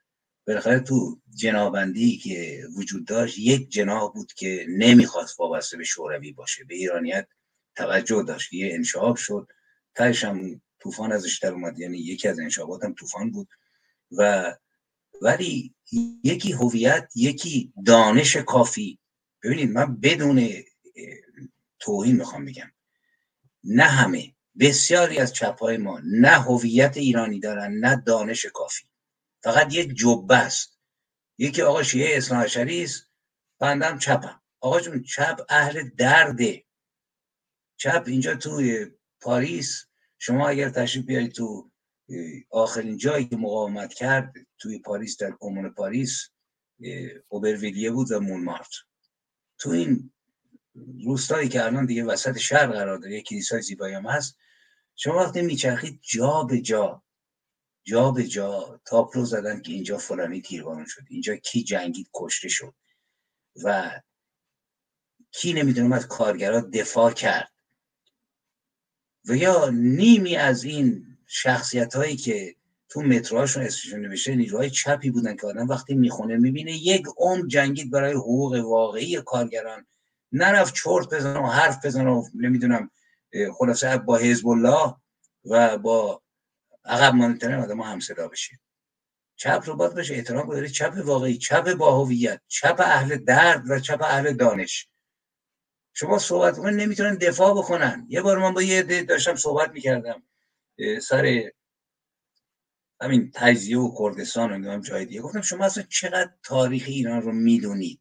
[0.47, 6.65] بالاخره تو جنابندی که وجود داشت یک جناب بود که نمی‌خواست وابسته به شوروی باشه.
[6.65, 7.29] به ایرانیت
[7.77, 8.53] توجه داشت.
[8.53, 9.49] یه انشاب شد.
[9.95, 11.79] تایش هم طوفان ازش در اومد.
[11.79, 13.49] یعنی یکی از انشابات هم طوفان بود.
[14.13, 14.55] و
[15.23, 15.75] ولی
[16.25, 18.99] یکی هویت یکی دانش کافی.
[19.43, 20.49] ببینید من بدون
[21.87, 22.71] توهین می‌خوام بگم.
[23.65, 28.85] نه همه بسیاری از چپهای ما نه هویت ایرانی دارن نه دانش کافی.
[29.43, 30.79] فقط یه جبه است.
[31.39, 33.11] یکی آقا شیعه اسلام است
[33.59, 34.43] بندم چپم.
[34.61, 36.65] آقا جون چپ اهل درده.
[37.77, 38.87] چپ اینجا توی
[39.21, 39.85] پاریس
[40.19, 41.71] شما اگر تشریف بیارید تو
[42.51, 46.31] آخرین جایی که مقاومت کرد توی پاریس در کمون پاریس
[47.29, 48.71] اوبرویلیه بود و مونمارت.
[49.59, 50.13] تو این
[51.05, 54.37] روستایی که الان دیگه وسط شهر قرار داره یک کلیسای زیبایی هم هست.
[54.95, 57.03] شما وقتی میچرخید جا به جا
[57.85, 62.75] جا به جا تابلو زدن که اینجا فلانی تیربارون شد اینجا کی جنگید کشته شد.
[63.65, 64.01] و
[65.33, 67.53] کی نمی‌دونم از کارگرا دفاع کرد.
[69.29, 72.57] و یا نیمی از این شخصیت هایی که
[72.89, 77.91] تو متروهاشون اسمشون نوشته نیروهای چپی بودن که آدم وقتی می‌خونه می‌بینه یک عمر جنگید
[77.91, 79.87] برای حقوق واقعی کارگران.
[80.37, 82.91] نرفت چرت بزنه و حرف بزنه و نمی‌دونم
[83.59, 84.95] خلاصه با حزب الله
[85.45, 86.23] و با
[86.85, 88.61] عقب ماندن آدم هم صدا بشه.
[89.37, 90.69] چپ رو باید بشه احترام بذاری.
[90.69, 94.89] چپ واقعی چپ با هویت چپ اهل درد و چپ اهل دانش.
[95.93, 98.07] شما صحبت نمی‌تونن دفاع بکنن.
[98.09, 100.23] یه بار من با یه عده داشتم صحبت می‌کردم
[101.03, 101.51] سر
[103.01, 105.21] همین تجزیه و کردستان و جای دیگه.
[105.21, 108.01] گفتم شما اصلا چقدر تاریخ ایران رو می‌دونید؟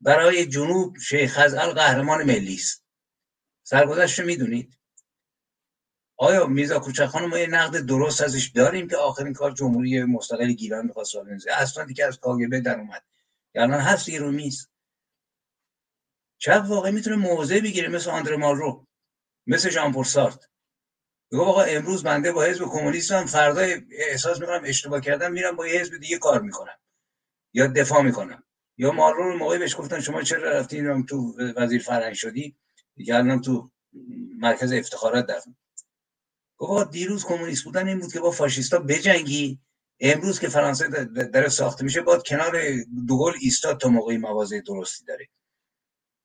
[0.00, 2.84] برای جنوب شیخ خزعل قهرمان ملی است.
[3.62, 4.78] سرگذشت می‌دونید؟
[6.16, 10.86] آیا میرزا کوچکخان ما یه نقد درست ازش داریم که آخرین کار جمهوری مستقل گیلان
[10.86, 13.04] می‌خواست آرگانیزه اصلا دیگه از کاگبه در اومد.
[13.54, 14.68] الان هست رو میز.
[16.38, 18.86] چپ واقعی می‌تونه موضع بگیره مثل آندر مالرو
[19.46, 20.48] مثل ژان پل سارت.
[21.32, 23.60] بگو آقا امروز بنده با حزب کمونیست هم فردا
[23.90, 26.78] احساس می‌کنم اشتباه کردم میرم با یه حزب دیگه کار می‌کنم
[27.54, 28.44] یا دفاع می‌کنم.
[28.78, 32.56] یا مالرو رو موقعی بهش گفتن شما چرا رفتین تو وزیر فرهنگ شدی؟
[33.08, 33.70] الان تو
[34.38, 35.40] مرکز افتخارات در
[36.56, 39.60] گفت دیروز کمونیست بودن این بود که با فاشیستا بجنگی.
[40.00, 40.88] امروز که فرانسه
[41.32, 42.52] داره ساخته میشه باید کنار
[43.08, 45.28] دوگل ایستاد تا موقعی موازه درستی داره.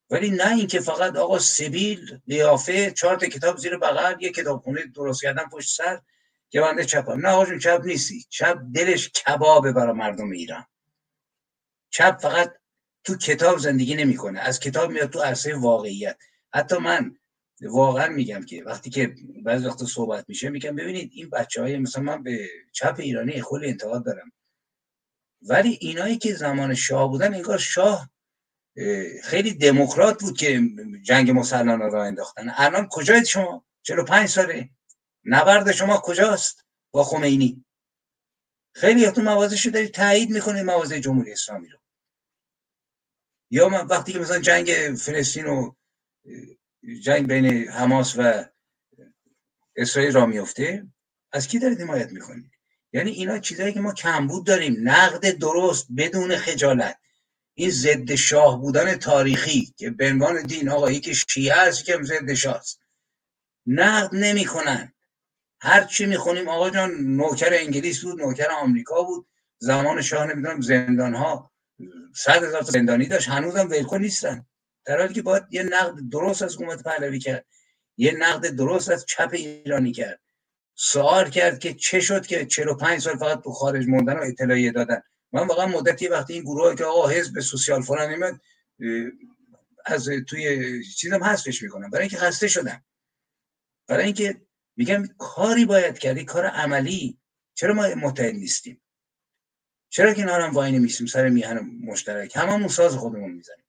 [0.10, 5.44] ولی نه اینکه فقط آقا سبیل لیافه چهار کتاب زیر بغل یه کتابخونه درست کردن
[5.52, 6.02] پشت سر
[6.50, 8.26] که بنده چپم نه آقا چپ نیستی.
[8.30, 10.66] چپ دلش کبابه برای مردم ایران.
[11.94, 12.54] چپ فقط
[13.04, 14.40] تو کتاب زندگی نمی‌کنه.
[14.40, 16.18] از کتاب میاد تو عرصه واقعیت.
[16.54, 17.18] حتی من
[17.62, 22.04] واقعا میگم که وقتی که بعضی وقت صحبت میشه میگم ببینید این بچه های مثلا
[22.04, 24.32] من به چپ ایرانی خیلی انتقاد دارم.
[25.42, 28.10] ولی اینایی که زمان شاه بودن انگار شاه
[29.24, 30.62] خیلی دموکرات بود که
[31.04, 32.54] جنگ مسلمان را انداختن.
[32.56, 34.70] الان کجاید شما؟ 45 ساله.
[35.26, 37.66] نبرد شما کجاست؟ با خمینی.
[38.76, 41.83] خیلی تو موازه دارید تایید می‌کنید موازه جمهوری اسلامی رو.
[43.54, 45.72] یا وقتی که مثلا جنگ فلسطین و
[47.04, 48.46] جنگ بین حماس و
[49.76, 50.88] اسرائیل را میفته
[51.32, 52.52] از کی دارید حمایت می‌کنید؟
[52.94, 56.98] یعنی اینا چیزایی که ما کمبود داریم نقد درست بدون خجالت.
[57.54, 62.34] این ضد شاه بودن تاریخی که به عنوان دین آقا یکی شیعه است که ضد
[62.34, 62.80] شاه است
[63.66, 64.94] نقد نمی‌کنن.
[65.62, 69.28] هر چی می‌خونیم آقا جان نوکر انگلیس بود نوکر آمریکا بود.
[69.58, 71.53] زمان شاه نمی‌دونم زندان ها
[72.16, 73.30] صد هزار زندانی داشت.
[73.30, 74.46] هنوزم ولکن نیستن.
[74.86, 77.46] در حالی که باید یه نقد درست از حکومت پهلوی کرد.
[77.98, 80.20] یه نقد درست از چپ ایرانی کرد.
[80.76, 85.02] سوال کرد که چه شد که 45 سال فقط تو خارج موندن و اطلاعیه دادن.
[85.32, 88.40] من واقعا مدتی وقتی این گروه که آقا حزب سوسیال فلان نمیاد
[89.86, 92.86] از توی چیزم حذفش می‌کنم برای اینکه خسته شدم
[93.88, 94.42] برای اینکه
[94.76, 97.20] میگم کاری باید کردی کار عملی.
[97.54, 98.82] چرا ما متحد نیستیم؟
[99.94, 102.38] چرا هم وای نمیستیم سر میهن مشترک.
[102.38, 103.66] هممون ساز خودمون می‌زنیم.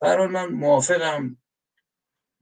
[0.00, 1.36] برای من موافقم.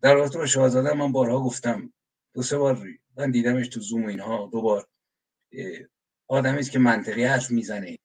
[0.02, 1.92] در رابطه با شاهزاده من بارها گفتم
[2.34, 4.88] دو سه بار من دیدمش تو زوم اینها دو بار
[6.28, 7.98] آدمی است که منطقی حرف می‌زنه.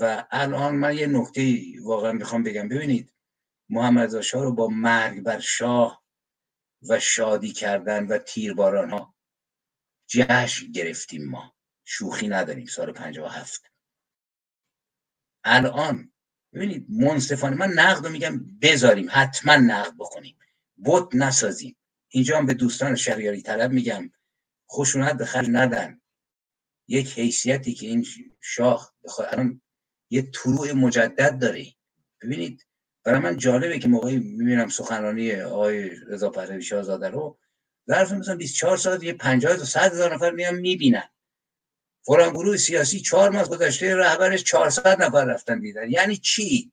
[0.00, 2.68] و الان من یه نکته واقعا می‌خوام بگم.
[2.68, 3.14] ببینید
[3.68, 6.02] محمد شاه رو با مرگ بر شاه
[6.88, 9.14] و شادی کردن و تیرباران ها
[10.06, 11.54] جشن گرفتیم ما.
[11.84, 12.66] شوخی نداریم.
[12.66, 13.71] سال 57
[15.44, 16.12] الان
[16.52, 20.36] ببینید منصفانه من نقد رو میگم بذاریم حتما نقد بکنیم
[20.76, 21.76] بوت نسازیم.
[22.08, 24.10] اینجا هم به دوستان شهریاری طلب میگم
[24.70, 26.00] خشونت به خرج ندن.
[26.88, 28.06] یک حیثیتی که این
[28.40, 28.94] شاه
[29.32, 29.60] الان
[30.10, 31.66] یه طروع مجدد داره.
[32.22, 32.66] ببینید
[33.04, 37.38] برای من جالبه که موقعی می‌بینم سخنرانی آقای رضا پهلوی شاهزاده رو
[37.88, 41.08] ظرف مثلا 24 ساعت یه 50 تا 100 هزار نفر میان می‌بینن.
[42.04, 45.90] فلان گروه سیاسی چهار ماه گذشته رهبرش 400 نفر رفتن دیدن.
[45.90, 46.72] یعنی چی؟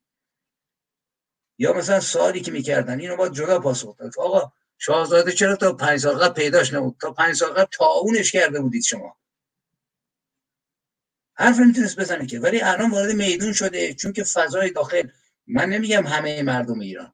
[1.57, 4.19] یا مثلا سوالی که می‌کردن اینو با جدا پاسخ داد.
[4.19, 8.61] آقا شاهزاده چرا تا پنج سال قبل پیداش نبود؟ تا پنج سال قبل تاونش کرده
[8.61, 9.15] بودید شما.
[11.34, 12.39] حرف نمی‌تونست بزنه که.
[12.39, 15.07] ولی الان وارد میدون شده چون که فضای داخل
[15.47, 17.14] من نمیگم همه مردم ایران.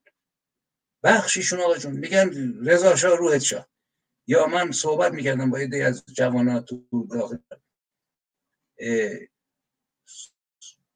[1.03, 3.67] بخشیشون آقا جون میگن رضا شاه روحت شاه.
[4.27, 7.37] یا من صحبت می‌کردم با یه از جوانات تو داخل.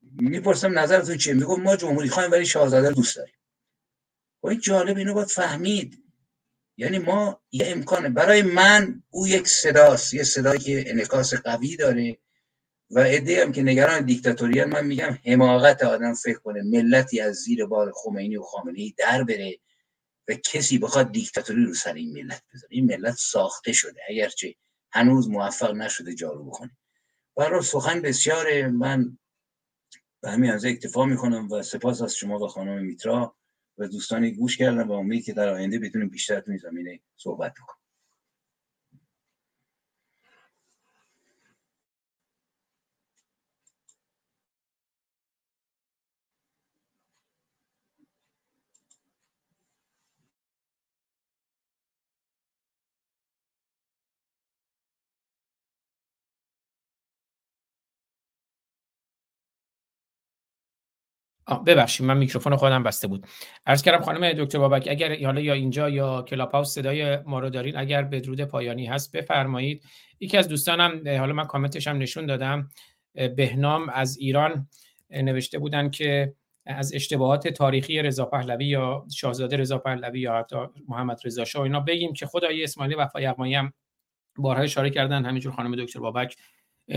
[0.01, 3.33] می‌پرسم نظرتون چیه؟ میگم ما جمهوری خواهیم ولی شاهزاده دوست داریم.
[4.43, 6.03] و خب این جالب اینو باید فهمید.
[6.77, 8.09] یعنی ما یه امکانه.
[8.09, 10.13] برای من او یک صداست.
[10.13, 12.17] یه صدایی که انکاس قوی داره.
[12.91, 16.61] و عده هم که نگران دیکتاتوری من میگم حماقت آدم فکر کنه.
[16.61, 19.59] ملتی از زیر بار خمینی و خامنه در بره
[20.27, 22.69] و کسی بخواد دیکتاتوری رو سر این ملت بذاره.
[22.71, 24.01] این ملت ساخته شده.
[24.09, 24.55] اگرچه
[24.91, 26.77] هنوز موفق نشده جارو بکنه.
[27.39, 29.17] برای سخن بسیار من
[30.23, 33.35] به همین از اکتفا می‌کنم و سپاس از شما و خانم میترا.
[33.77, 37.53] و دوستانی گوش کردم و امید که در آینده بتونیم بیشتر تو این زمینه صحبت
[37.53, 37.78] بکنیم.
[61.57, 63.27] ببخشید من میکروفون خودم بسته بود.
[63.65, 67.49] عرض کردم خانم دکتر بابک اگر حالا یا اینجا یا کلاب هاوس صدای ما رو
[67.49, 69.83] دارین اگر بدرود پایانی هست بفرمایید.
[70.19, 72.69] یکی از دوستانم حالا من کامنتش هم نشون دادم
[73.13, 74.67] بهنام از ایران
[75.09, 76.33] نوشته بودن که
[76.65, 80.55] از اشتباهات تاریخی رضا پهلوی یا شاهزاده رضا پهلوی یا حتی
[80.87, 83.73] محمد رضا شاه اینا بگیم که خدای اسماعیلی وفای هم
[84.37, 85.25] بارها اشاره کردن.
[85.25, 86.35] همینجور خانم دکتر بابک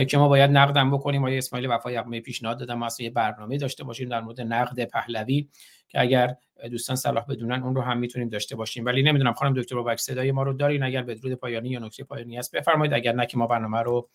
[0.09, 1.23] که ما باید نقدم بکنیم.
[1.23, 5.49] آقای اسماعیل وفای یغمایی پیشنهاد دادم؟ ما یه برنامه داشته باشیم در مورد نقد پهلوی
[5.89, 6.37] که اگر
[6.71, 8.85] دوستان صلاح بدونن اون رو هم می‌تونیم داشته باشیم.
[8.85, 12.37] ولی نمی‌دونم خانم دکتر بابک صدای ما رو دارین؟ اگر بدرود پایانی یا نکته پایانی
[12.37, 12.95] هست بفرمایید.
[12.95, 14.09] اگر نه که ما برنامه رو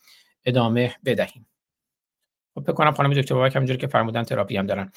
[0.45, 1.47] ادامه بدهیم.
[2.55, 4.91] خب فکر کنم خانم دکتر بابک همونجوری که فرمودن تراپی هم دارن.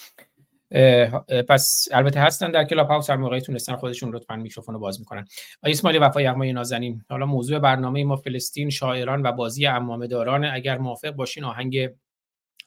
[1.49, 5.27] پس البته هستن در Clubhouse هر موقعی تونستن خودشون لطفا میکروفون رو باز می‌کنن.
[5.63, 7.05] آقای اسماعیلی وفای یغمای نازنین.
[7.09, 11.89] حالا موضوع برنامه ما فلسطین شاعران و بازی عمامه داران اگر موافق باشین آهنگ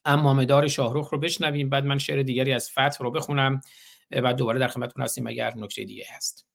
[0.05, 1.69] امامه دار شاهروخ رو بشنویم.
[1.69, 3.61] بعد من شعر دیگری از فتح رو بخونم.
[4.11, 6.45] و دوباره در خدمتتون هستیم اگر نکته دیگه هست.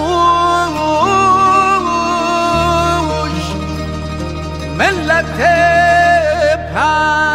[4.78, 5.40] ملت
[6.74, 7.27] پن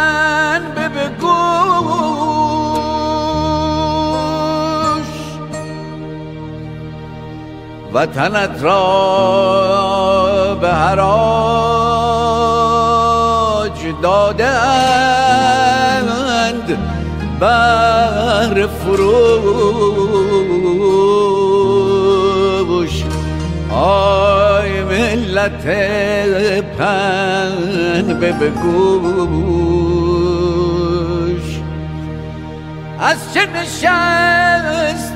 [7.93, 8.83] وطنت را
[10.61, 11.13] به حراج
[14.01, 14.43] دادند
[17.39, 19.43] بر فروش.
[23.71, 25.65] آی ملت
[26.77, 28.73] پن به بگوش
[32.99, 35.12] از چه نشستید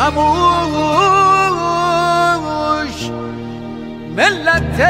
[0.00, 0.20] خموش
[4.16, 4.80] ملت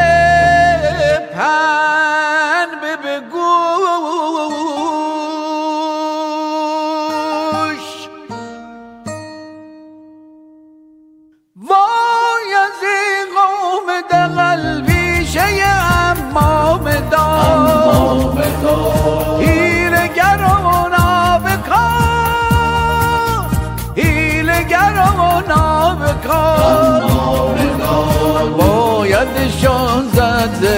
[1.35, 2.40] پن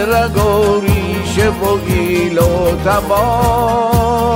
[0.03, 4.33] رگ و ریشه و گیل و تبار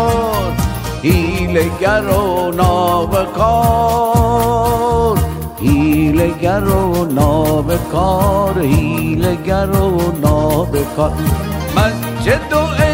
[1.03, 4.07] هیلگر و نابکار
[5.61, 11.13] هیلگر و نابکار هیلگر و نابکار
[11.77, 12.86] مسجد و علمی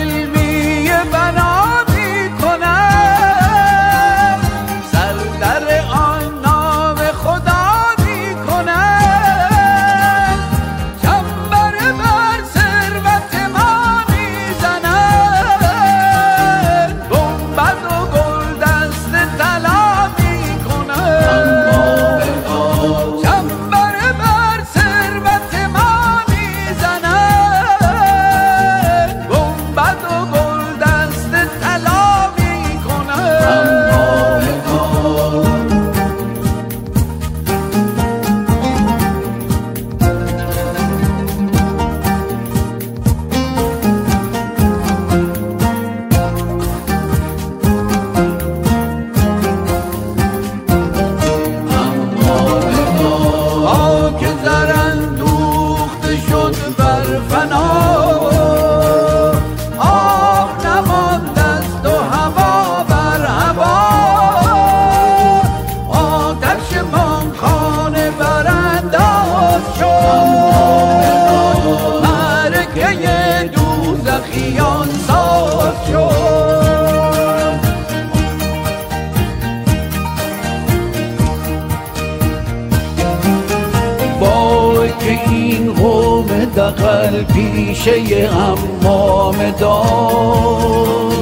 [87.85, 91.13] پیشه امام دار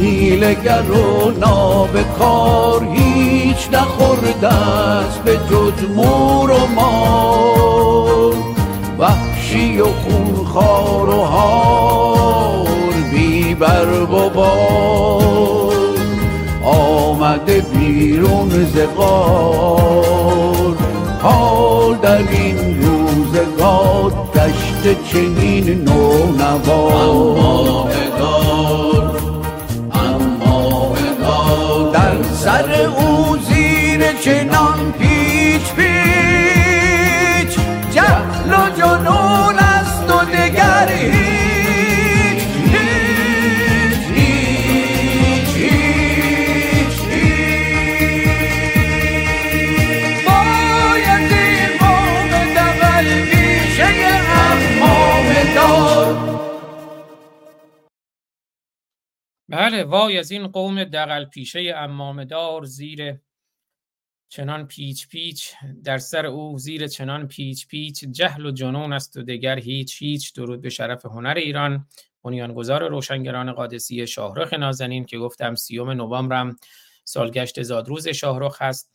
[0.00, 8.34] هیلگر و نابکار هیچ نخورده است به جز مور و مار.
[8.98, 12.66] وحشی و خونخوار و هار
[13.12, 14.28] بی بار
[16.64, 20.76] آمده بیرون ز غار.
[21.22, 22.87] حال در این
[25.12, 27.88] چنین نو نوا
[31.92, 36.07] در سر او زیر چنان پیچ پیچ
[59.58, 63.18] بله وای از این قوم دقل پیشه امامدار زیر
[64.28, 65.52] چنان پیچ پیچ
[65.84, 70.34] در سر او زیر چنان پیچ پیچ جهل و جنون است و دگر هیچ هیچ.
[70.34, 71.86] درود به شرف هنر ایران.
[72.24, 76.56] بنیانگذار روشنگران قادسی شاهرخ نازنین که گفتم سیوم نوامبرم
[77.04, 78.92] سالگشت زادروز شاهرخ هست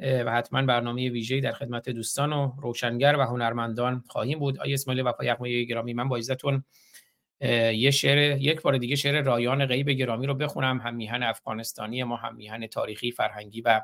[0.00, 4.58] و حتما برنامه ویژه‌ای در خدمت دوستان و روشنگر و هنرمندان خواهیم بود.
[4.58, 6.64] آیه اسماعیل وفا یغمای گرامی من با عزتون
[7.42, 10.80] یه شعر یک بار دیگه شعر رایان غیب گرامی رو بخونم.
[10.80, 13.80] هم میهن افغانستانی ما هم میهن تاریخی فرهنگی و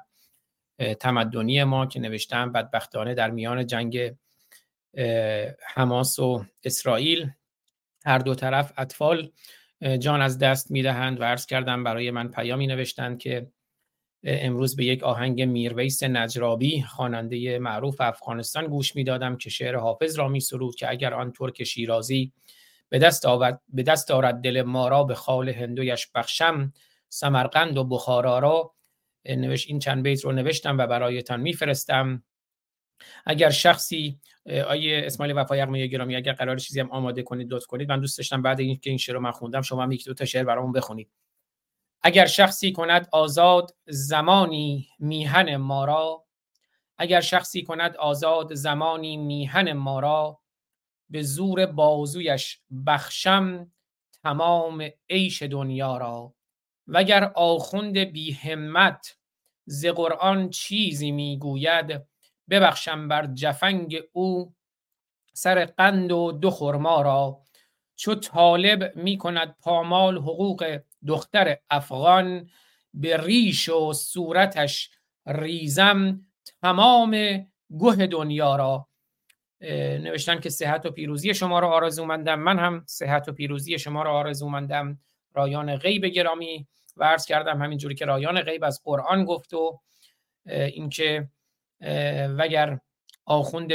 [1.00, 2.52] تمدنی ما که نوشتم.
[2.52, 4.14] بدبختانه در میان جنگ
[5.74, 7.30] حماس و اسرائیل.
[8.04, 9.30] هر دو طرف اطفال
[9.98, 13.46] جان از دست می‌دهند و عرض کردم برای من پیامی نوشتند که
[14.24, 20.28] امروز به یک آهنگ میرویس نجرابی خواننده معروف افغانستان گوش می‌دادم که شعر حافظ را
[20.28, 22.32] می سرود که اگر آن ترک شیرازی
[22.88, 26.72] به دست, آورد، به دست آرد دل ما را به خال هندویش بخشم.
[27.08, 28.74] سمرقند و بخارا را
[29.24, 32.22] نوشت این چند بیت رو نوشتم و برایتان میفرستم.
[33.26, 34.20] اگر شخصی
[34.66, 37.88] آیه اسماعیل وفا یغمای گرامی اگر قرار چیزی هم آماده کنید لطف کنید.
[37.88, 40.24] من دوست داشتم بعد اینکه این شعر رو من خوندم شما هم یک دو تا
[40.24, 41.10] شعر برامون بخونید.
[42.02, 46.24] اگر شخصی کند آزاد زمانی میهن ما را
[46.98, 50.40] اگر شخصی کند آزاد زمانی میهن ما را
[51.10, 53.72] به زور بازویش بخشم
[54.22, 56.34] تمام عیش دنیا را.
[56.86, 59.16] وگر آخوند بی همت
[59.66, 62.02] ز قرآن چیزی می‌گوید
[62.50, 64.54] ببخشم بر جفنگ او
[65.32, 67.42] سر قند و دو خرما را.
[67.96, 72.50] چو طالب می کند پامال حقوق دختر افغان
[72.94, 74.90] به ریش و صورتش
[75.26, 76.20] ریزم
[76.62, 77.16] تمام
[77.70, 78.87] گوه دنیا را.
[79.60, 84.02] نوشتن که صحت و پیروزی شما را آرزو مندم من هم صحت و پیروزی شما
[84.02, 84.98] را آرزو مندم
[85.34, 86.66] رایان غیب گرامی.
[86.96, 89.80] و عرض کردم همینجوری که رایان غیب از قرآن گفت و
[90.46, 91.28] اینکه
[92.38, 92.78] وگر
[93.24, 93.72] آخوند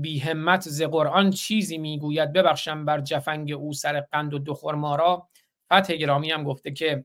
[0.00, 4.96] بی همت ز قرآن چیزی می‌گوید ببخشم بر جفنگ او سر قند و دو ما
[4.96, 5.28] را.
[5.66, 7.04] فتح گرامی هم گفته که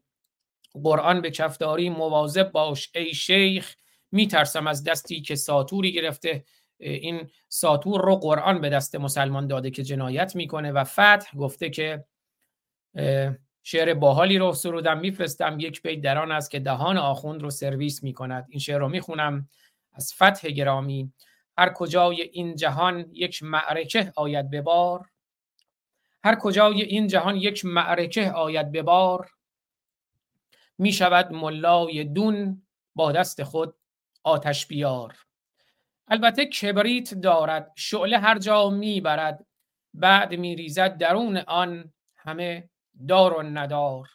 [0.84, 3.76] قرآن به کفداری مواظب باش ای شیخ.
[4.12, 6.44] میترسم از دستی که ساتوری گرفته.
[6.80, 12.06] این ساتور رو قرآن به دست مسلمان داده که جنایت می‌کنه و فتح گفته که
[13.64, 18.04] شعر باحالی رو سرودم میفرستم یک بیت در آن است که دهان آخوند رو سرویس
[18.04, 18.46] می‌کند.
[18.50, 19.50] این شعر رو می‌خونم.
[19.94, 21.14] از فتح گرامی
[21.58, 25.10] هر کجای این جهان یک معرکه آید به بار.
[26.24, 29.30] هر کجای این جهان یک معرکه آید به بار.
[30.78, 33.76] می شود ملای دون با دست خود
[34.24, 35.16] آتش بیار.
[36.08, 39.46] البته کبریت دارد شعله هر جا می‌برد
[39.94, 42.70] بعد میریزد درون آن همه
[43.08, 44.08] دار و ندار.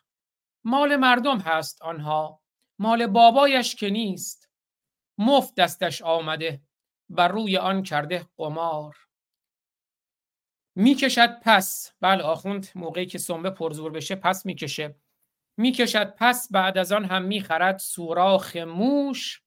[0.65, 2.41] مال مردم هست آنها
[2.79, 4.51] مال بابایش که نیست.
[5.19, 6.63] مفت دستش آمده
[7.11, 8.97] و روی آن کرده قمار.
[10.77, 14.95] می‌کشد پس بله آخوند موقعی که سنبه پرزور بشه پس می‌کشه.
[15.57, 19.43] می‌کشد پس بعد از آن هم می‌خرد سوراخ موش.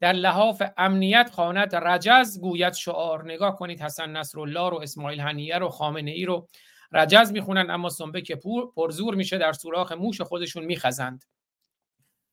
[0.00, 1.74] در لحاف امنیت خواند.
[1.74, 3.24] رجز گوید شعار.
[3.24, 6.48] نگاه کنید حسن نصرالله رو اسماعیل هنیه رو خامنه ای رو.
[6.92, 8.40] رجز می‌خونن اما سنبه که
[8.76, 11.24] پرزور میشه در سوراخ موش خودشون میخزند.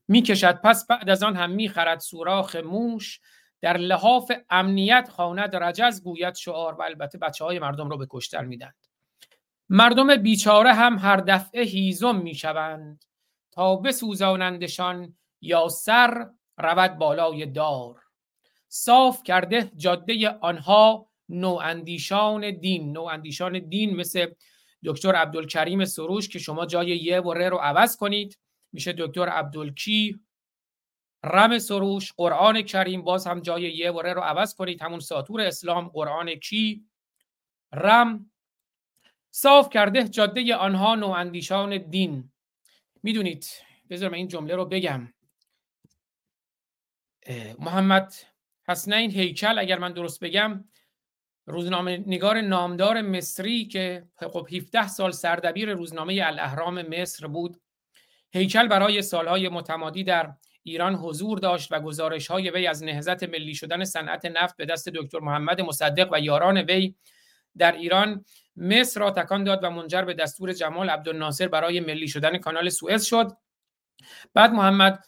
[0.08, 3.20] می‌کشد پس بعد از آن هم می‌خرد سوراخ موش.
[3.62, 5.56] در لحاف امنیت خواند.
[5.56, 6.74] رجز گوید شعار.
[6.74, 8.76] و البته بچه های مردم رو به کشتن میدند.
[9.70, 13.06] مردم بیچاره هم هر دفعه هیزم می‌شوند.
[13.52, 18.04] تا بسوزانندشان یا سر رود بالای دار.
[18.68, 22.92] صاف کرده جاده آنها نواندیشان دین.
[22.92, 24.32] نواندیشان دین مثل
[24.86, 28.40] دکتر عبدالکریم سروش که شما جای یه و ره رو عوض کنید.
[28.72, 30.20] میشه دکتر عبدالکی
[31.24, 34.82] رم سروش قرآن کریم باز هم جای یه و ره رو عوض کنید.
[34.82, 36.86] همون ساتور اسلام قرآن کی؟
[37.74, 38.32] رم.
[39.32, 42.32] صاف کرده جاده آنها نواندیشان دین.
[43.04, 43.48] می‌دونید
[43.90, 45.14] بذار این جمله رو بگم.
[47.60, 48.14] محمد
[48.68, 50.64] حسنین هیکل اگر من درست بگم
[51.46, 57.62] روزنامه نگار نامدار مصری که خب 17 سال سردبیر روزنامه الاهرام مصر بود.
[58.32, 60.34] هیکل برای سالهای متمادی در
[60.64, 64.90] ایران حضور داشت و گزارش های وی از نهضت ملی شدن صنعت نفت به دست
[64.90, 66.96] دکتر محمد مصدق و یاران وی
[67.58, 68.26] در ایران
[68.56, 73.04] مصر را تکان داد و منجر به دستور جمال عبدالناصر برای ملی شدن کانال سوئز
[73.04, 73.38] شد.
[74.34, 75.06] بعد محمد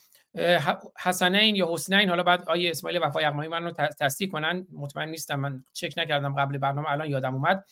[1.03, 4.67] حسنین یا حسنین حالا بعد آیه اسماعیل وفا یغمایی من رو تصدیق کنن.
[4.73, 7.65] مطمئن نیستم من چک نکردم قبل برنامه الان یادم اومد.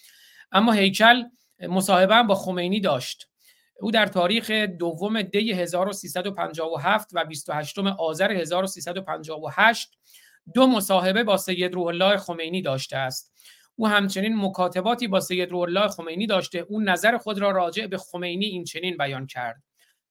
[0.52, 1.24] اما هیکل
[1.60, 3.30] مصاحبه با خمینی داشت.
[3.80, 9.98] او در تاریخ دوم دی 1357 و 28 آذر 1358
[10.54, 13.34] دو مصاحبه با سید روح الله خمینی داشته است.
[13.76, 16.60] او همچنین مکاتباتی با سید روح الله خمینی داشته.
[16.60, 19.64] او نظر خود را راجع به خمینی این چنین بیان کرد.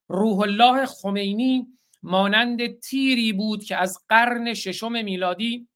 [0.09, 1.67] روح الله خمینی
[2.03, 5.69] مانند تیری بود که از قرن ششم میلادی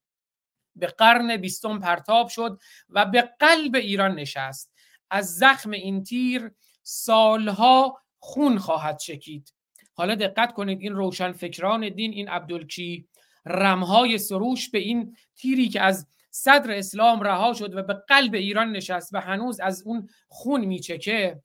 [0.76, 4.72] به قرن بیستم پرتاب شد و به قلب ایران نشست.
[5.10, 6.50] از زخم این تیر
[6.82, 9.52] سالها خون خواهد چکید.
[9.92, 13.08] حالا دقت کنید این روشن فکران دین این عبدالکی
[13.46, 18.72] رمهای سروش به این تیری که از صدر اسلام رها شد و به قلب ایران
[18.72, 21.42] نشست و هنوز از اون خون میچکه.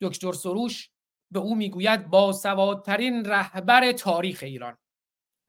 [0.00, 0.90] دکتر سروش
[1.30, 4.76] به او می‌گوید با سوادترین رهبر تاریخ ایران.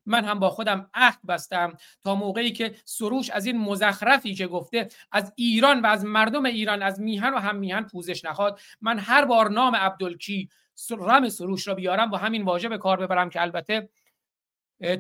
[0.05, 4.87] من هم با خودم عهد بستم تا موقعی که سروش از این مزخرفی که گفته
[5.11, 9.25] از ایران و از مردم ایران از میهن و هم میهن پوزش نخواد من هر
[9.25, 10.49] بار نام عبدالکی
[10.89, 13.89] رم سروش را بیارم با همین واژه به کار ببرم که البته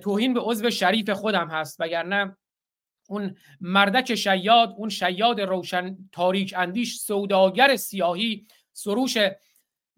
[0.01, 2.37] توهین به عضو شریف خودم هست وگرنه
[3.09, 9.17] اون مردک شیاد اون شیاد روشن تاریک اندیش سوداگر سیاهی سروش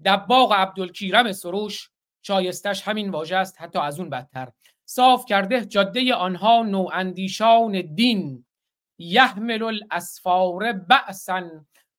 [0.06, 1.90] دباغ عبدالکیرم سروش
[2.22, 4.52] شایستش همین واژه است حتی از اون بدتر.
[4.86, 8.46] صاف کرده جاده آنها نواندیشان دین.
[8.98, 11.50] یحمل الاسفار بعثا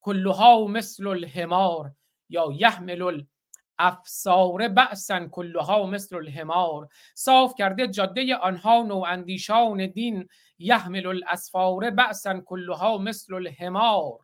[0.00, 1.92] کلها مثل الحمار.
[2.28, 3.24] یا یحمل
[3.78, 6.88] افسار بعثا کلها مثل الحمار.
[7.14, 10.28] صاف کرده جاده آنها نواندیشان دین.
[10.58, 14.18] یحمل الاسفار بعثا کلها مثل الحمار.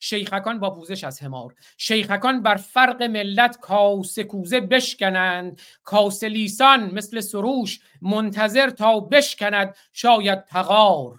[0.00, 5.60] شیخکان با پوزش از همار شیخکان بر فرق ملت کاسه کوزه بشکنند.
[5.82, 9.76] کاسه لیسان مثل سروش منتظر تا بشکند.
[9.92, 11.18] شاید تغار.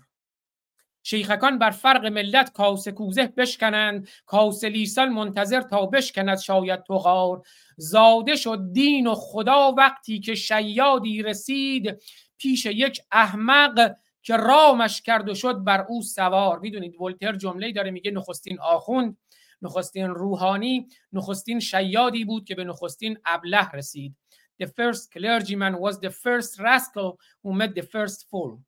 [1.04, 4.10] شیخکان بر فرق ملت کاسه کوزه بشکنند.
[4.26, 6.40] کاسه لیسان منتظر تا بشکند.
[6.40, 7.42] شاید تغار.
[7.78, 12.02] زاده شد دین و خدا وقتی که شیادی رسید.
[12.38, 16.60] پیش یک احمق که رامش کرد و شد بر او سوار.
[16.60, 19.18] می‌دونید ولتر جمله داره میگه نخستین آخوند
[19.62, 24.16] نخستین روحانی نخستین شیادی بود که به نخستین ابله رسید.
[24.64, 28.60] The first clergyman was the first rascal who met the first fool.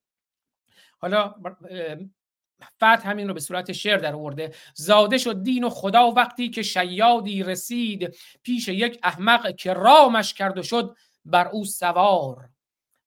[0.98, 1.36] حالا
[2.78, 4.56] فتح همین رو به صورت شعر در آورده.
[4.76, 10.58] زاده شد دین و خدا وقتی که شیادی رسید پیش یک احمق که رامش کرد
[10.58, 12.50] و شد بر او سوار.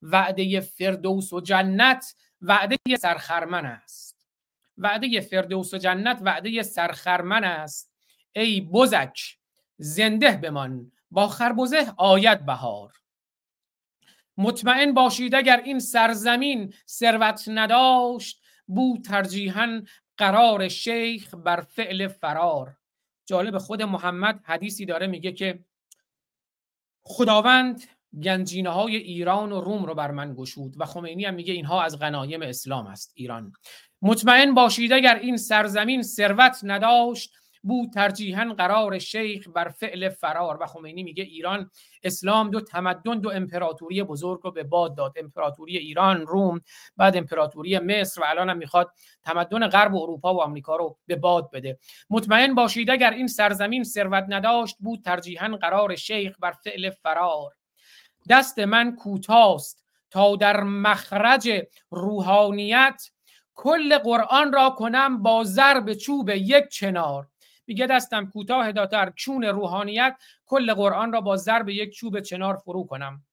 [0.02, 4.28] وعده فردوس و جنت وعده سرخرمن است.
[4.78, 7.92] وعده فردوس و جنت وعده سرخرمن است.
[8.32, 9.38] ای بزک
[9.78, 10.92] زنده بمان.
[11.10, 12.92] با خربزه آید بهار.
[14.36, 19.82] مطمئن باشید اگر این سرزمین ثروت نداشت بود ترجیحا
[20.16, 22.76] قرار شیخ بر فعل فرار.
[23.26, 25.64] جالب خود محمد حدیثی داره میگه که
[27.02, 27.82] خداوند
[28.22, 31.98] گنجینه های ایران و روم رو بر من گشود و خمینی هم میگه اینها از
[31.98, 33.52] غنایم اسلام است ایران.
[34.02, 37.32] مطمئن باشید اگر این سرزمین ثروت نداشت
[37.62, 40.62] بود ترجیحا قرار شیخ بر فعل فرار.
[40.62, 41.70] و خمینی میگه ایران
[42.02, 45.12] اسلام دو تمدن دو امپراتوری بزرگ رو به باد داد.
[45.16, 46.60] امپراتوری ایران روم
[46.97, 48.90] بعد امپراتوری مصر و الان هم می‌خواد
[49.22, 51.78] تمدن غرب و اروپا و آمریکا رو به باد بده.
[52.10, 57.52] مطمئن باشید اگر این سرزمین ثروت نداشت بود ترجیحا قرار شیخ بر فعل فرار.
[58.28, 61.50] دست من کوتاست تا در مخرج
[61.90, 63.02] روحانیت.
[63.54, 67.28] کل قرآن را کنم با ضرب چوب یک چنار.
[67.66, 70.16] میگه دستم کوتاه داتر چون روحانیت
[70.46, 73.24] کل قرآن را با ضرب یک چوب چنار فرو کنم.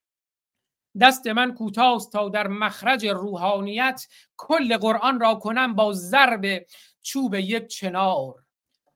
[1.00, 4.08] دست من کوتاست تا در مخرج روحانیت
[4.38, 6.66] کل قرآن را کنم با ضرب
[7.02, 8.44] چوب یک چنار.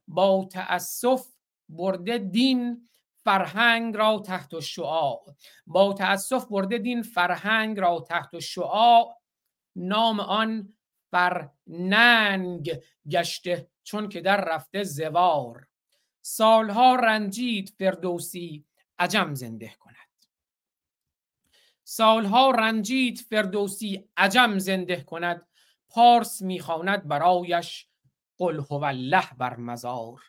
[0.08, 1.26] با تأسف
[1.70, 2.90] برده دین
[3.28, 5.36] فرهنگ را تحت شعاع.
[5.66, 9.22] با تأسف برده دین فرهنگ را تحت شعاع.
[9.76, 10.74] نام آن
[11.12, 12.80] فرننگ
[13.12, 15.68] گشته چون که در رفته زوار.
[16.22, 18.66] سالها رنجید فردوسی
[19.00, 20.26] عجم زنده کند.
[21.84, 25.48] سالها رنجید فردوسی عجم زنده کند.
[25.90, 27.88] پارس می‌خواند برایش
[28.38, 30.22] قل هو الله بر مزار.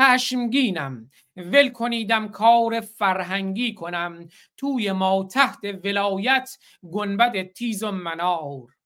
[0.00, 1.10] خشمگینم.
[1.36, 4.28] ول کنیدم کار فرهنگی کنم.
[4.56, 6.58] توی ما تحت ولایت
[6.92, 8.76] گنبد تیز و منار.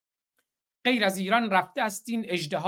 [0.84, 2.58] غیر از ایران رفته است این اجده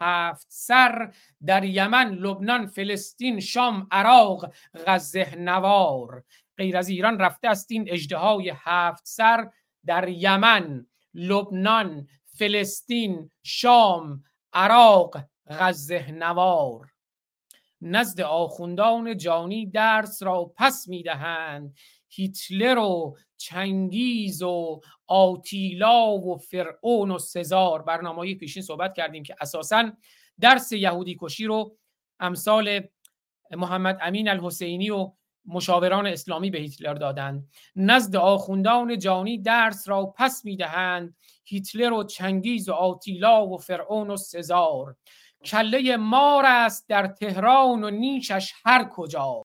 [0.00, 1.12] هفت سر.
[1.46, 4.54] در یمن لبنان فلسطین شام عراق
[4.86, 6.24] غزه نوار.
[6.56, 8.18] غیر از ایران رفته است این اجده
[8.54, 9.50] هفت سر.
[9.86, 12.06] در یمن لبنان
[12.38, 15.18] فلسطین شام عراق
[15.50, 16.97] غزه نوار.
[17.80, 21.74] نزد آخوندان جانی درس را پس می‌دهند.
[22.08, 27.82] هیتلر و چنگیز و آتیلا و فرعون و سزار.
[27.82, 29.92] برنامه پیشین صحبت کردیم که اساسا
[30.40, 31.76] درس یهودی کشی رو
[32.20, 32.80] امثال
[33.50, 35.12] محمد امین الحسینی و
[35.46, 41.16] مشاوران اسلامی به هیتلر دادند نزد آخوندان جانی درس را پس می‌دهند.
[41.44, 44.96] هیتلر و چنگیز و آتیلا و فرعون و سزار.
[45.44, 49.42] کله مار است در تهران و نیشش هر کجا.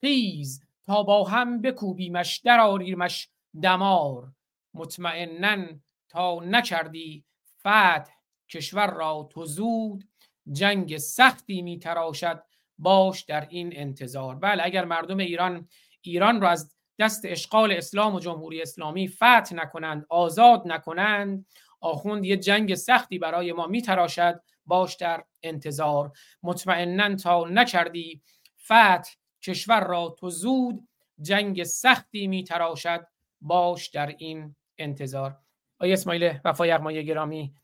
[0.00, 3.28] خیز تا با هم بکوبیمش در آریمش
[3.62, 4.32] دمار.
[4.74, 5.66] مطمئنا
[6.08, 7.24] تا نکردی
[7.60, 8.12] فتح
[8.48, 10.04] کشور را تو زود
[10.52, 12.42] جنگ سختی میتراشد.
[12.78, 14.34] باش در این انتظار.
[14.34, 15.68] بله اگر مردم ایران
[16.02, 21.46] ایران را از دست اشغال اسلام و جمهوری اسلامی فتح نکنند آزاد نکنند
[21.82, 26.12] آخوند یه جنگ سختی برای ما میتراشد باش در انتظار.
[26.42, 28.22] مطمئنا تا نکردی
[28.64, 29.10] فتح
[29.42, 30.88] کشور را تو زود
[31.20, 33.06] جنگ سختی میتراشد
[33.40, 35.38] باش در این انتظار.
[35.78, 37.54] آیا اسماعیل وفای یغمای گرامی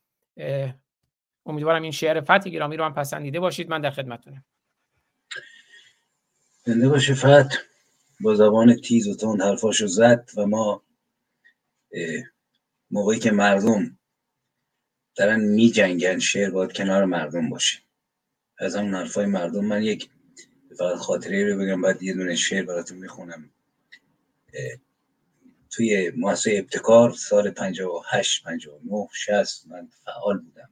[1.47, 3.71] امیدوارم این شعر فتح گرامی رو هم پسندیده باشید.
[3.71, 4.45] من در خدمتتونم.
[6.65, 7.57] زنده باشه فتح.
[8.21, 10.83] با زبان تیز و تند حرفاشو زد و ما
[12.91, 13.98] موقعی که مردم
[15.19, 17.79] دارن می جنگن شعر باید کنار مردم باشه.
[18.59, 20.11] از همون حرفای مردم من یک
[20.79, 23.51] فقط خاطره رو بگم بعد یه دونه شعر براتون می‌خونم.
[25.71, 30.71] توی مؤسسه ابتکار سال 58 59 60 من فعال بودم.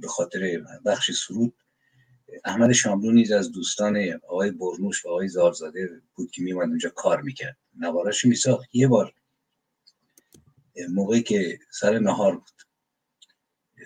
[0.00, 1.54] به خاطر بخش سرود.
[2.44, 7.20] احمد شاملو نیز از دوستان آقای برنوش و آقای زارزاده بود که میومد اونجا کار
[7.20, 7.56] می‌کرد.
[7.78, 8.74] نواراشو میساخت.
[8.74, 9.14] یه بار
[10.88, 12.61] موقعی که سر نهار بود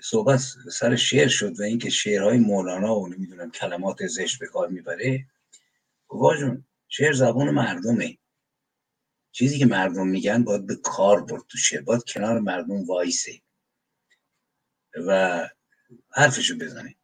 [0.02, 0.40] صحبت
[0.72, 5.26] سر شعر شد و اینکه شعرهای مولانا و نمی‌دونم کلمات زشت به کار می‌بره.
[6.40, 8.18] جون شعر زبان مردمه.
[9.32, 13.40] چیزی که مردم میگن باید به کار برد تو شعر باید کنار مردم وایسه
[15.06, 15.48] و
[16.10, 16.96] حرفشو بزنه.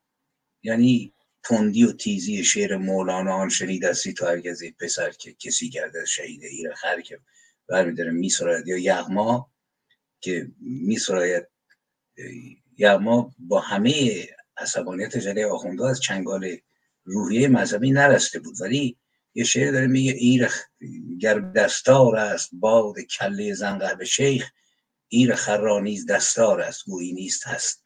[0.63, 1.15] یعنی
[1.45, 6.75] تندی و تیزی شعر مولانا آن شنیدستی تو هرگز پسر که کسی کرده شهید ایر
[6.75, 7.21] خر که
[7.69, 9.51] برمیداره میسراید یا یغما
[10.21, 11.49] که میسراید
[12.79, 14.27] یغما با همه
[14.57, 16.57] عصبانیت جلی آخونده از چنگال
[17.05, 18.61] روحیه مذهبی نرسته بود.
[18.61, 18.97] ولی
[19.35, 20.49] یه شعر داره میگه ایر
[21.21, 24.51] گر دستار است باد کله زنقه به شیخ
[25.09, 27.83] ایر خرانیز دستار است گویی نیست هست.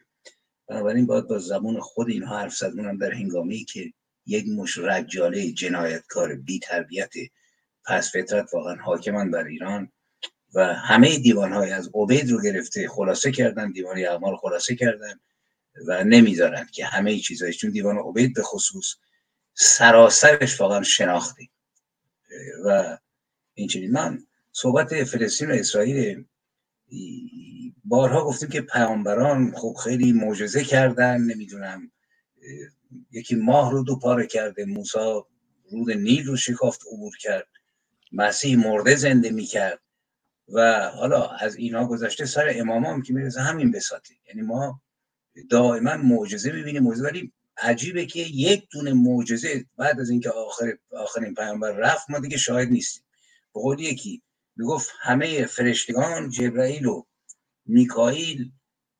[0.69, 3.93] بنابراین باید با زبون خود اینها حرف زد در هنگامی که
[4.27, 7.13] یک مش رجاله جنایتکار بی تربیت
[7.85, 9.93] پس فطرت واقعا حاکمان بر ایران
[10.57, 15.21] و همه دیوان های از عبید رو گرفته خلاصه کردن دیوان اعمال خلاصه کردن
[15.89, 18.95] و نمی‌ذارن که همه چیزایش چون دیوان عبید به خصوص
[19.55, 21.51] سراسرش واقعا شناختی.
[22.65, 22.99] و
[23.55, 26.25] اینجوری من صحبت فلسطین و اسرائیل
[27.85, 31.91] بارها گفتیم که پیامبران خب خیلی معجزه کردن نمی‌دونم
[33.11, 35.27] یکی ماه رو دو پاره کرده موسا
[35.71, 37.49] رود نیل رو شکافت عبور کرد
[38.13, 39.81] مسیح مرده زنده می‌کرد.
[40.49, 44.81] و حالا از اینا گذشته سر امام هم که می‌رسه همین بساطه یعنی ما
[45.51, 51.35] دائما معجزه می‌بینیم معجزه ولی عجیبه که یک دونه معجزه بعد از اینکه آخر آخرین
[51.35, 53.05] پیامبر رفت ما دیگه شاهد نیستیم.
[53.55, 54.23] به قول یکی
[54.57, 57.03] می‌گفت همه فرشتگان جبرائیل و
[57.67, 58.53] میکائیل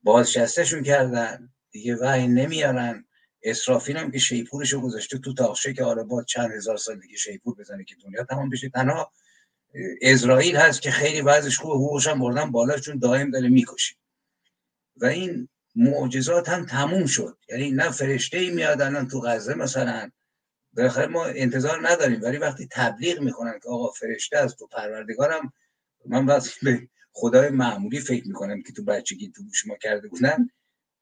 [0.03, 3.05] بازشستشون کردن دیگه وحی نمیارن.
[3.43, 7.55] اسرافیل هم که شیپورش گذاشته تو تاخشه که آره با چند هزار سال دیگه شیپور
[7.55, 8.69] بزنه که دنیا تمام بشه.
[8.69, 9.13] تنها
[10.03, 13.95] اسرائیل هست که خیلی وضعش خوبه حقوقش هم بردن بالا چون دائم داره می‌کشه.
[14.97, 17.39] و این معجزات هم تموم شد.
[17.49, 20.11] یعنی نه فرشته ای میاد الان تو غزه مثلا.
[20.73, 22.23] بالاخره ما انتظار نداریم.
[22.23, 25.53] ولی وقتی تبلیغ می‌کنن که آقا فرشته است و پروردگارم
[26.07, 30.49] من وقتی به خدای معمولی فکر می‌کنم که تو بچگی تو گوش ما کرده بودن.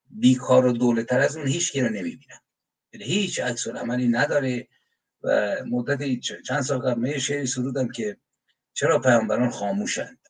[0.09, 2.41] بیکار و دولتر از اون هیچ رو نمی‌بینم
[2.93, 4.67] یعنی هیچ عکس عملی نداره.
[5.23, 8.17] و مدت چند سال قبل یه شعری سرودم که
[8.75, 10.29] چرا پیامبران خاموشند؟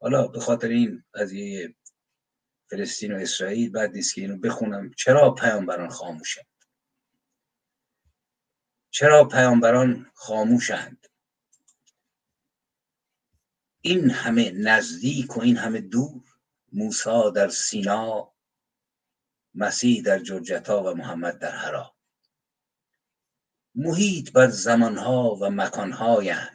[0.00, 1.74] حالا به خاطر این قضیه
[2.70, 4.90] فلسطین و اسرائیل بعد نیست که اینو بخونم.
[4.94, 6.46] چرا پیامبران خاموشند؟
[8.90, 11.06] چرا پیامبران خاموشند؟
[13.80, 16.22] این همه نزدیک و این همه دور
[16.72, 18.32] موسی در سینا
[19.54, 21.96] مسیح در جرجتا و محمد در حرا.
[23.74, 26.51] محیط بر زمانها و مکانهایند.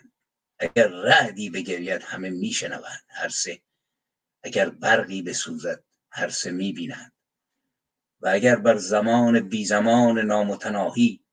[0.60, 3.06] اگر رعدی بگرید همه میشنوند.
[3.08, 3.62] هر سه
[4.44, 7.14] اگر برقی بسوزد هر سه می‌بینند.
[8.22, 11.24] و اگر بر زمان بی زمان نامتناهی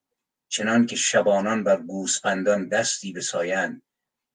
[0.48, 3.82] چنان که شبانان بر گوسفندان دستی بسایند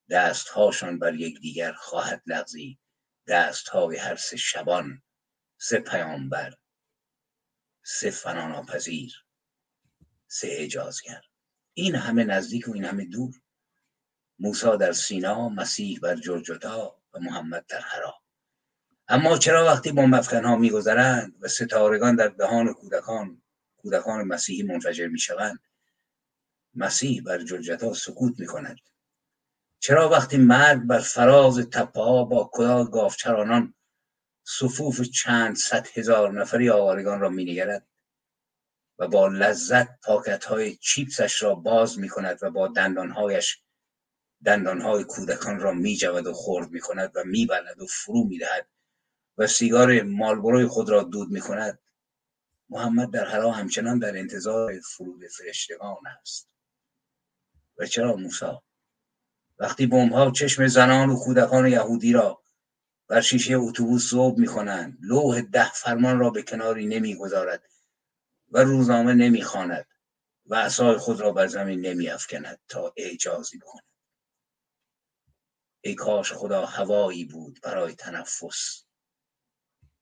[0.10, 2.80] دستهاشان بر یکدیگر خواهد لغزید.
[3.28, 5.02] دستهای هر سه شبان
[5.58, 6.54] سه پیامبر
[7.84, 9.26] سه فناناپذیر
[10.28, 11.22] سه اجازگر.
[11.74, 13.42] این همه نزدیک و این همه دور.
[14.40, 18.14] موسی در سینا مسیح بر جرجتا و محمد در حرا.
[19.08, 23.42] اما چرا وقتی با ها میگذرند و ستارگان در دهان کودکان
[23.78, 25.60] کودکان مسیحی منفجر می‌شوند
[26.76, 28.78] مسیح بر جرجتا سکوت می‌کند.
[29.80, 33.74] چرا وقتی مرگ بر فراز تپه ها با کلاه گافچرانان
[34.44, 37.88] صفوف چند صد هزار نفری آوارگان را مینگرد
[39.00, 43.62] و با لذت پاکت های چیپسش را باز می کند و با دندانهایش
[44.46, 48.40] دندانهای کودکان را می و خورد می کند و می و فرو می
[49.38, 51.80] و سیگار مالبروی خود را دود می کند
[52.70, 56.50] محمد در حرا همچنان در انتظار فرود فرشتگان است.
[57.78, 58.58] و چرا موسی؟
[59.60, 62.44] وقتی بمبها چشم زنان و کودکان یهودی را
[63.08, 67.64] بر شیشه اتوبوس ذوب می‌کنند لوح ده فرمان را به کناری نمی‌گذارد
[68.52, 69.88] و روزنامه نمی‌خواند
[70.46, 73.89] و عصای خود را بر زمین نمیافکند تا اعجازی بکند.
[75.82, 78.84] ای کاش خدا هوایی بود برای تنفس.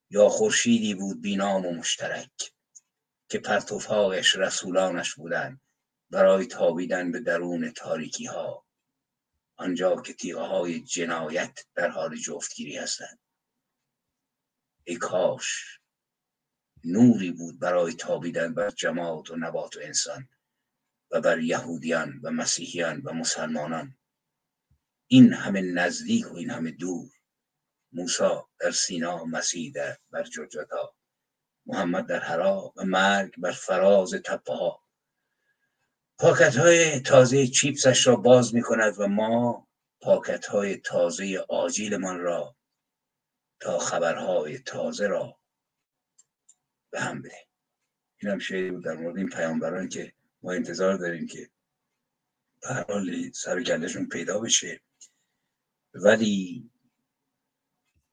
[0.10, 2.54] یا خورشیدی بود بینام و مشترک
[3.30, 5.62] که پرتوفهایش رسولانش بودند
[6.10, 8.66] برای تابیدن به درون تاریکی ها
[9.58, 13.20] آنجا که تیغه های جنایت در حال جفتگیری هستند.
[14.84, 15.80] ای کاش
[16.84, 20.30] نوری بود برای تابیدن بر جماعت و نبات و انسان
[21.12, 23.98] و بر یهودیان و مسیحیان و مسلمانان.
[25.08, 27.10] این همه نزدیک و این همه دور.
[27.92, 28.24] موسی
[28.60, 30.96] در سینا مسیح در بر جرجتا
[31.66, 34.84] محمد در حرا و مرگ بر فراز تپه ها
[36.20, 39.68] پاکت های تازه چیپسش را باز می کند و ما
[40.02, 42.56] پاکت های تازه آجیلمان را
[43.60, 45.40] تا خبرهای تازه را
[46.92, 47.48] به هم بده
[48.18, 51.50] این هم شعری بود در مورد این پیامبران که ما انتظار داریم که
[52.62, 53.64] به حال سر
[54.12, 54.82] پیدا بشه.
[56.04, 56.70] ولی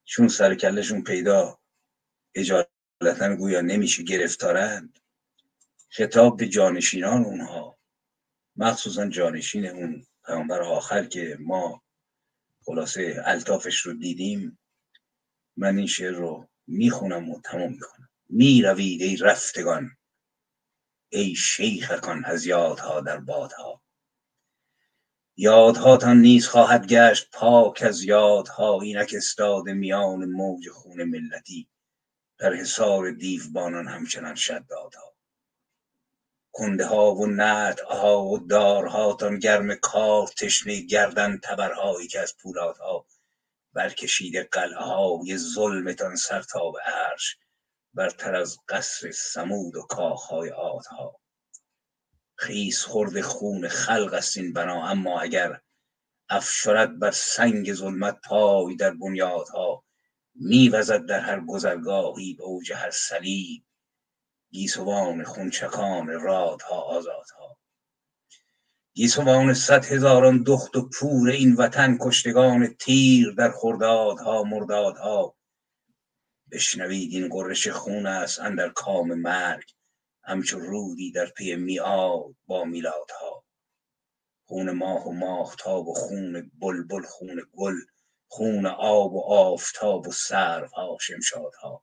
[0.05, 1.61] چون سر کلشون پیدا
[2.35, 4.99] اجالتا گویا نمیشه گرفتارند
[5.89, 7.79] خطاب به جانشینان اونها
[8.57, 11.83] مخصوصا جانشین اون پیامبر آخر که ما
[12.65, 14.59] خلاصه الطافش رو دیدیم
[15.57, 19.97] من این شعر رو می‌خونم و تمام می‌کنم می‌روید ای رفتگان
[21.09, 23.84] ای شیخکان از یادها در بادها.
[25.37, 31.69] یادهاتان نیز خواهد گشت پاک از یادها اینک استاد میان موج خون ملتی.
[32.39, 35.15] در حصار دیوبانان همچنان شدادها
[36.53, 43.07] کنده ها و نت ها و دارهاتان گرم کار تشنه گردن تبرهایی که از پولادها
[43.73, 47.37] برکشیده قلعه های ظلمتان سر تا به عرش
[47.95, 51.21] برتر از قصر سمود و کاخهای آدها
[52.37, 54.89] خیس خورد خون خلق است این بنا.
[54.89, 55.61] اما اگر
[56.29, 59.85] افشرد بر سنگ ظلمت پای در بنیادها
[60.35, 63.65] میوزد در هر گذرگاهی به اوج هر صلیب
[64.51, 67.59] گیسوان خونچکان رادها آزادها.
[68.95, 75.37] گیسوان صد هزاران دخت و پور این وطن کشتگان تیر در خردادها مردادها.
[76.53, 79.74] بشنوید این قرش خون است اندر کام مرگ.
[80.27, 83.45] همچو رودی در پی میاد با میلادها.
[84.47, 87.75] خون ماه و ماهتاب و خون بلبل خون گل
[88.29, 91.83] خون آب و آفتاب و سروها شمشادها.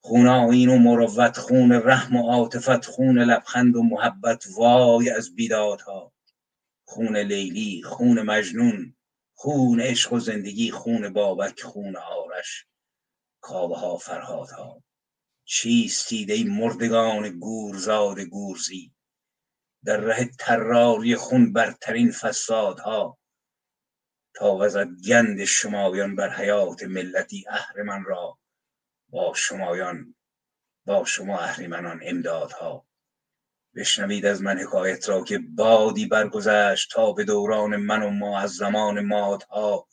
[0.00, 6.12] خون آین و مروت خون رحم و عاطفت خون لبخند و محبت وای از بیدادها.
[6.84, 8.96] خون لیلی خون مجنون
[9.34, 12.66] خون عشق و زندگی خون بابک خون آرش
[13.40, 14.82] کابه ها فرهادها.
[15.50, 18.92] چیستید ای مردگان گورزاد گورزی؟
[19.84, 23.18] در ره تراری خون برترین فسادها
[24.34, 28.38] تا وزد گند شمایان بر حیات ملتی اهرمن را
[29.08, 30.14] با شمایان
[30.86, 32.86] با شما اهریمنان امدادها.
[33.74, 38.50] بشنوید از من حکایت را که بادی برگذشت تا به دوران من و ما از
[38.50, 39.88] زمان مادها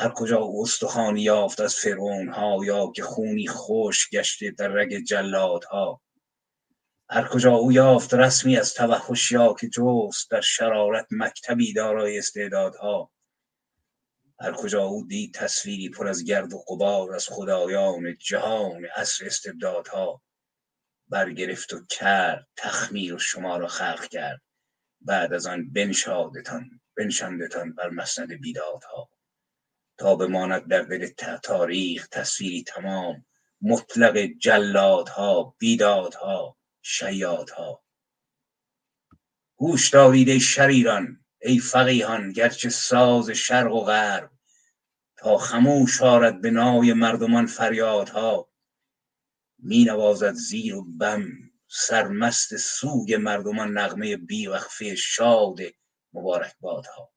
[0.00, 5.04] هر کجا او استخوانی یافت از فرعون ها یا که خونی خوش گشته در رگ
[5.04, 6.00] جلادها.
[7.10, 13.10] هر کجا او یافت رسمی از توحش یا که جست در شرارت مکتبی دارای استعدادها.
[14.40, 20.22] هر کجا او دید تصویری پر از گرد و غبار از خدایان جهان اصر استبدادها.
[21.08, 24.40] برگرفت و کرد تخمیر شما را خلق کرد.
[25.00, 29.10] بعد از آن بنشادتان بنشاندتان بر مسند بیدادها.
[30.00, 31.06] تا بماند در دل
[31.42, 33.24] تاریخ تصویری تمام.
[33.62, 37.84] مطلق جلادها بیدادها شیادها.
[39.56, 44.30] گوش دارید شریران ای فقیهان گرچه ساز شرق و غرب.
[45.16, 48.48] تا خموش آرد به نای مردمان فریادها.
[49.58, 51.26] می نوازد زیر و بم
[51.68, 55.58] سرمست سوگ مردمان نغمه بیوقفه شاد
[56.12, 57.12] مبارک بادها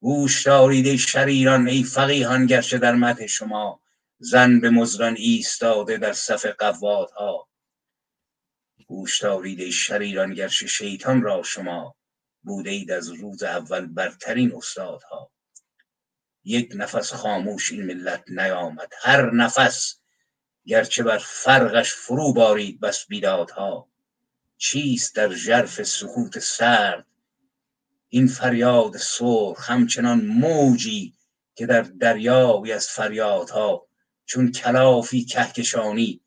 [0.00, 3.80] گوش دارید شریران ای فقیهان گرچه در مده شما
[4.18, 7.48] زن به مزران ایستاده در صف قوادها.
[8.86, 11.96] گوش دارید شریران گرچه شیطان را شما
[12.42, 15.30] بوده اید از روز اول برترین استادها.
[16.44, 20.00] یک نفس خاموش این ملت نیامد هر نفس
[20.66, 23.88] گرچه بر فرقش فرو بارید بس بیدادها.
[24.56, 27.06] چیست در ژرف سکوت سرد
[28.08, 31.14] این فریاد سرخ همچنان موجی
[31.54, 33.88] که در دریایی از فریادها
[34.24, 36.20] چون کلافی کهکشانی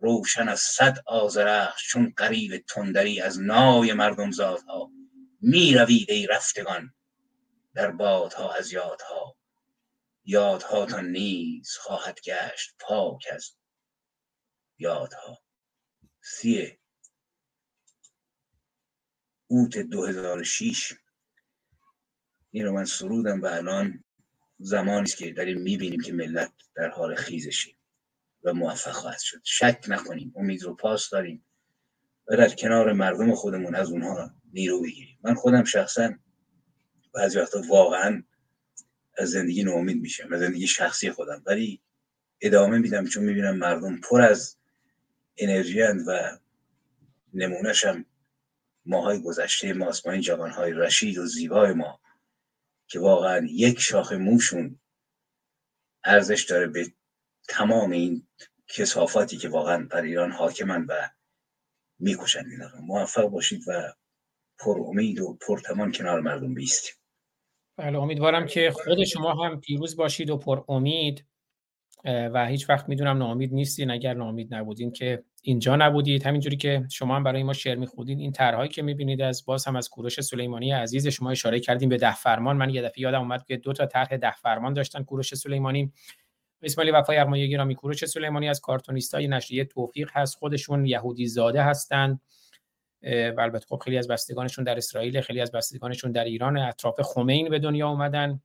[0.00, 4.90] روشن از صد آزرخش چون قریب تندری از نای مردم زادها
[5.40, 6.94] می روید ای رفتگان
[7.74, 9.36] در بادها از یادها.
[10.24, 13.50] یادهاتان نیز خواهد گشت پاک از
[14.78, 15.38] یادها.
[16.20, 16.78] سیه.
[19.46, 20.92] اوت 2006
[22.54, 24.04] این رو من سرودم و الان
[24.58, 27.70] زمانی است که داریم می‌بینیم که ملت در حال خیزشه
[28.44, 29.40] و موفق خواهد شد.
[29.44, 31.44] شک نکنیم امید رو پاس داریم
[32.28, 35.18] و در کنار مردم خودمون از اونها نیرو بگیریم.
[35.22, 36.14] من خودم شخصا
[37.14, 38.22] بعضی وقتا واقعا
[39.18, 41.80] از زندگی ناامید میشم از زندگی شخصی خودم ولی
[42.40, 44.56] ادامه میدم چون می‌بینم مردم پر از
[45.36, 46.38] انرژی و
[47.32, 48.04] نمونهش هم
[48.86, 50.06] ماهای گذشته ماست.
[50.06, 52.03] ما این جوانهای رشید و زیبای ما
[52.86, 54.80] که واقعا یک شاخ موشون
[56.04, 56.92] ارزش داره به
[57.48, 58.28] تمام این
[58.68, 61.08] کسافاتی که واقعا در ایران حاکمن و
[61.98, 63.92] می‌کشن اینا موفق باشید و
[64.58, 66.94] پر امید و پرتمان کنار مردم بیستیم.
[67.76, 71.26] بله امیدوارم که خود شما هم پیروز باشید و پر امید.
[72.04, 76.26] و هیچ وقت می‌دونم ناامید نیستین اگر ناامید نبودین که اینجا نبودید.
[76.26, 79.76] همینجوری که شما هم برای ما شعر می‌خونید این طرحهایی که می‌بینید از باز هم
[79.76, 82.56] از کوروش سلیمانی عزیز شما اشاره کردیم به ده فرمان.
[82.56, 85.92] من یه دفعه یادم اومد که دو تا طرح ده فرمان داشتن کوروش سلیمانی.
[86.62, 90.36] اسماعیل وفای یغمایی گرامی کوروش سلیمانی از کارتونیستای نشریه توفیق هست.
[90.36, 92.20] خودشون یهودی زاده هستند
[93.02, 96.58] و البته خب خیلی از بستگانشون در اسرائیل خیلی از بستگانشون در ایران.
[96.58, 98.40] اطراف خمین به دنیا اومدن.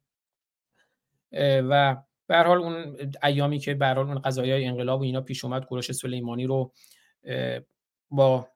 [1.41, 1.95] و
[2.29, 5.91] به حال اون ایامی که به حال اون قضایای انقلاب و اینا پیش اومد کوروش
[5.91, 6.71] سلیمانی رو
[8.11, 8.47] با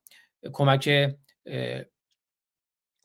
[0.53, 1.15] کمک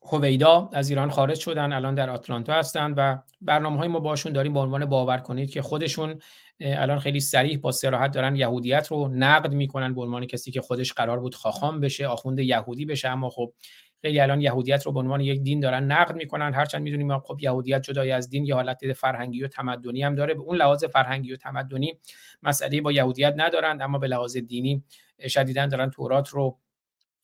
[0.03, 4.53] هویدا از ایران خارج شدن الان در آتلانتا هستند و برنامه های ما باشون داریم
[4.53, 6.21] به عنوان باور کنید که خودشون
[6.61, 10.93] الان خیلی سریح با سراحت دارن یهودیت رو نقد می‌کنن به عنوان کسی که خودش
[10.93, 13.09] قرار بود خاخام بشه آخوند یهودی بشه.
[13.09, 13.53] اما خب
[14.03, 16.55] خیلی الان یهودیت رو به عنوان یک دین دارن نقد می‌کنن.
[16.55, 20.35] هرچند می‌دونیم خب یهودیت جدای از دین یه حالت فرهنگی و تمدنی هم داره.
[20.35, 21.99] به اون لحاظ فرهنگی و تمدنی
[22.43, 24.85] مسئله با یهودیت ندارند اما به لحاظ دینی
[25.29, 26.59] شدیدا دارن تورات رو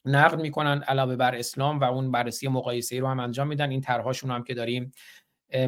[0.05, 3.71] نقد می‌کنن علاوه بر اسلام و اون بررسی مقایسه رو هم انجام میدن.
[3.71, 4.93] این طرحهاشون هم که داریم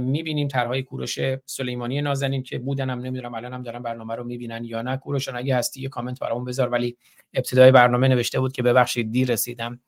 [0.01, 0.49] می‌بینیم.
[0.49, 4.83] طرحهای کوروش سلیمانی نازنین که بودن هم نمی‌دونم الان هم دارن برنامه رو می‌بینن یا
[4.83, 4.97] نه.
[4.97, 6.69] کوروش اگه هستی یه کامنت برامون بذار.
[6.69, 6.97] ولی
[7.35, 9.81] ابتدای برنامه نوشته بود که ببخشید دیر رسیدم.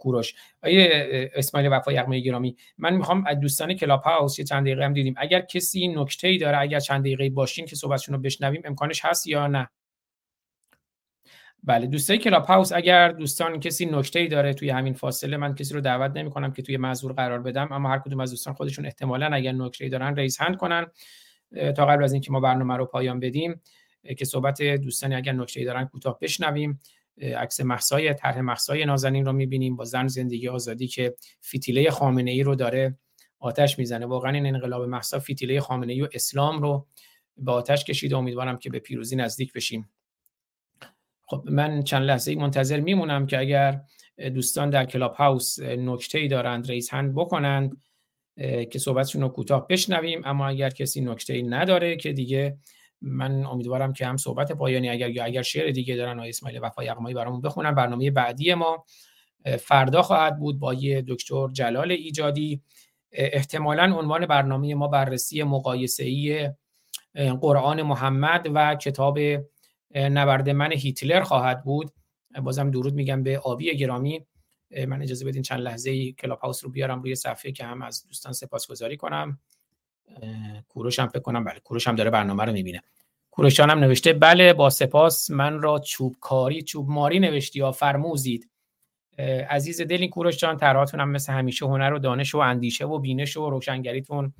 [0.00, 0.34] کوروش.
[0.62, 2.56] آقای اسماعیل وفا یغمایی گرامی.
[2.78, 5.14] من می‌خوام از دوستان کلاب هاوس یه چند دقیقه هم بدیم.
[5.16, 9.26] اگر کسی نکته ای داره اگر چند دقیقه باشین که صحبتشون رو بشنویم امکانش هست
[9.26, 9.68] یا نه؟
[11.64, 15.74] بله دوستای کلاب هاوس اگر دوستان کسی نکته ای داره توی همین فاصله من کسی
[15.74, 18.86] رو دعوت نمی کنم که توی محذور قرار بدم اما هر کدوم از دوستان خودشون
[18.86, 20.86] احتمالا اگر نکته ای دارن raise hand کنن
[21.76, 23.60] تا قبل از اینکه ما برنامه رو پایان بدیم
[24.18, 26.80] که صحبت دوستانی اگر نکته ای دارن کوتاه بشنویم.
[27.20, 32.42] عکس محسای طرح محسای نازنین رو می‌بینیم با زن زندگی آزادی که فیتیله خامنه ای
[32.42, 32.98] رو داره
[33.38, 34.06] آتش می‌زنه.
[34.06, 36.86] واقعا این انقلاب محسا فیتیله خامنه ای و اسلام رو
[37.36, 39.90] به آتش کشید امیدوارم که به پیروزی نزدیک بشیم.
[41.26, 43.80] خب من چند لحظه منتظر میمونم که اگر
[44.34, 47.76] دوستان در کلاب هاوس نکته ای دارند raise hand بکنند
[48.70, 50.22] که صحبتشون رو کوتاه بشنویم.
[50.24, 52.58] اما اگر کسی نکته ای نداره که دیگه
[53.00, 56.84] من امیدوارم که هم صحبت پایانی اگر یا اگر شعر دیگه دارن آقای اسماعیل وفا
[56.84, 58.84] یغمایی برامون بخونن برنامه بعدی ما
[59.60, 62.62] فردا خواهد بود با یه دکتر جلال ایجادی.
[63.12, 66.50] احتمالا عنوان برنامه ما بررسی مقایسه ای
[67.40, 69.18] قرآن محمد و کتاب
[69.94, 71.90] نبرد من هیتلر خواهد بود.
[72.42, 74.26] بازم درود میگم به آبی گرامی.
[74.86, 78.06] من اجازه بدین چند لحظه ای کلاب هاوس رو بیارم روی صفحه که هم از
[78.06, 79.38] دوستان سپاسگزاری کنم.
[80.68, 82.82] کوروش هم فکر کنم بله کوروش هم داره برنامه رو می‌بینه.
[83.30, 88.50] کوروشان هم نوشته بله با سپاس من را چوب کاری چوب ماری نوشتی یا فرموزید.
[89.50, 92.98] عزیز دل این کوروش جان طرحاتون هم مثل همیشه هنر و دانش و اندیشه و
[92.98, 94.32] بینش و روشنگریتون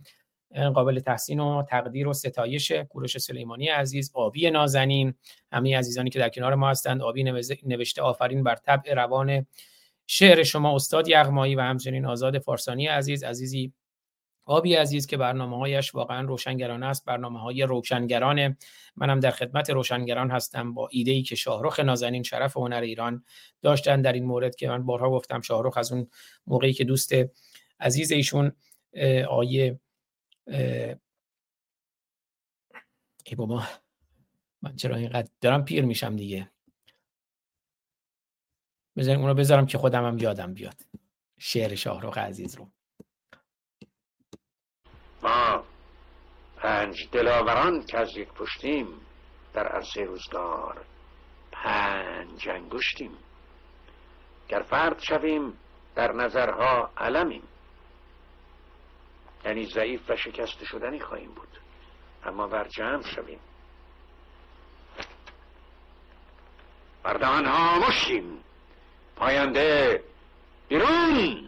[0.74, 5.14] قابل تحسین و تقدیر و ستایش کوروش سلیمانی عزیز آبی نازنین.
[5.52, 7.24] همه عزیزانی که در کنار ما هستند آبی
[7.64, 9.46] نوشته آفرین بر طبع روان
[10.06, 13.72] شعر شما استاد یغمایی و همچنین آزاد فارسانی عزیز عزیزی
[14.48, 18.56] آبی عزیز که برنامه هایش واقعا روشنگران است برنامه های روشنگرانه.
[18.96, 23.24] منم در خدمت روشنگران هستم با ایده ای که شاهرخ نازنین شرف هنر ایران
[23.62, 26.08] داشتن در این مورد که من بارها گفتم شاهرخ از اون
[26.46, 27.12] موقعی که دوست
[27.80, 28.52] عزیز ایشون
[29.28, 29.80] آیه
[33.26, 33.62] ای بابا
[34.62, 36.50] من چرا اینقدر دارم پیر میشم دیگه؟
[38.96, 40.82] بذاریم اون رو بذارم که خودم هم یادم بیاد.
[41.38, 42.77] شعر شاهرخ عزیز رو.
[45.22, 45.64] ما
[46.56, 48.86] پنج دلاوران که از یک پشتیم
[49.54, 50.84] در عرصه روزگار
[51.52, 53.18] پنج انگشتیم.
[54.48, 55.58] گر فرد شویم
[55.94, 57.42] در نظرها علمیم.
[59.44, 61.48] یعنی ضعیف و شکست شدنی خواهیم بود.
[62.24, 63.40] اما بر جمع شویم.
[67.02, 68.44] بردان ها مشیم
[69.16, 70.04] پاینده
[70.68, 71.47] بیرون.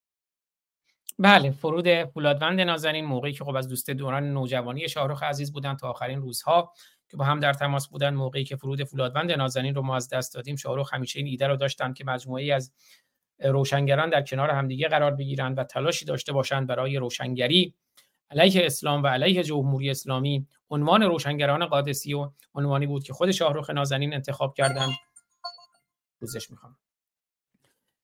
[1.21, 5.89] بله فرود فولادوند نازنین موقعی که خب از دوست دوران نوجوانی شاهرخ عزیز بودن تا
[5.89, 6.73] آخرین روزها
[7.09, 10.33] که با هم در تماس بودن موقعی که فرود فولادوند نازنین رو ما از دست
[10.33, 12.73] دادیم شاهرخ همیشه این ایده رو داشتن که مجموعه از
[13.39, 17.75] روشنگران در کنار همدیگه قرار بگیرند و تلاشی داشته باشند برای روشنگری.
[18.31, 23.69] علیه اسلام و علیه جمهوری اسلامی عنوان روشنگران قادسی و عنوانی بود که خود شاهرخ
[23.69, 24.93] نازنین انتخاب کردند.
[26.19, 26.77] روزش می‌خوام.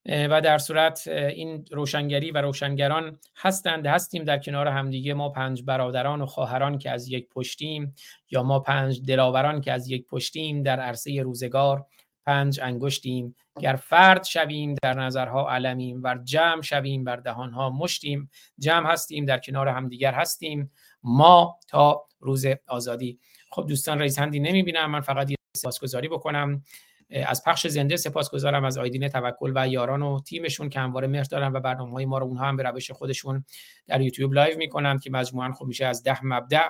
[0.07, 5.13] و در صورت این روشنگری و روشنگران هستند هستیم در کنار همدیگه.
[5.13, 7.95] ما پنج برادران و خواهران که از یک پشتیم
[8.31, 11.85] یا ما پنج دلاوران که از یک پشتیم در عرصه روزگار
[12.25, 13.35] پنج انگشتیم.
[13.59, 16.01] گر فرد شویم در نظرها علمیم.
[16.03, 18.29] ور جمع شویم بر دهانها مشتیم.
[18.59, 20.71] جمع هستیم در کنار همدیگر هستیم.
[21.03, 23.19] ما تا روز آزادی.
[23.51, 24.91] خب دوستان raise hand ی نمی‌بینم.
[24.91, 26.63] من فقط یه سپاسگزاری بکنم.
[27.09, 31.53] از پخش زنده سپاسگزارم از آیدین توکل و یاران و تیمشون که همواره مهر دارن
[31.53, 33.45] و برنامه ما رو اونها هم به روش خودشون
[33.87, 36.69] در یوتیوب live می‌کنن که مجموعا خب میشه از ده مبدأ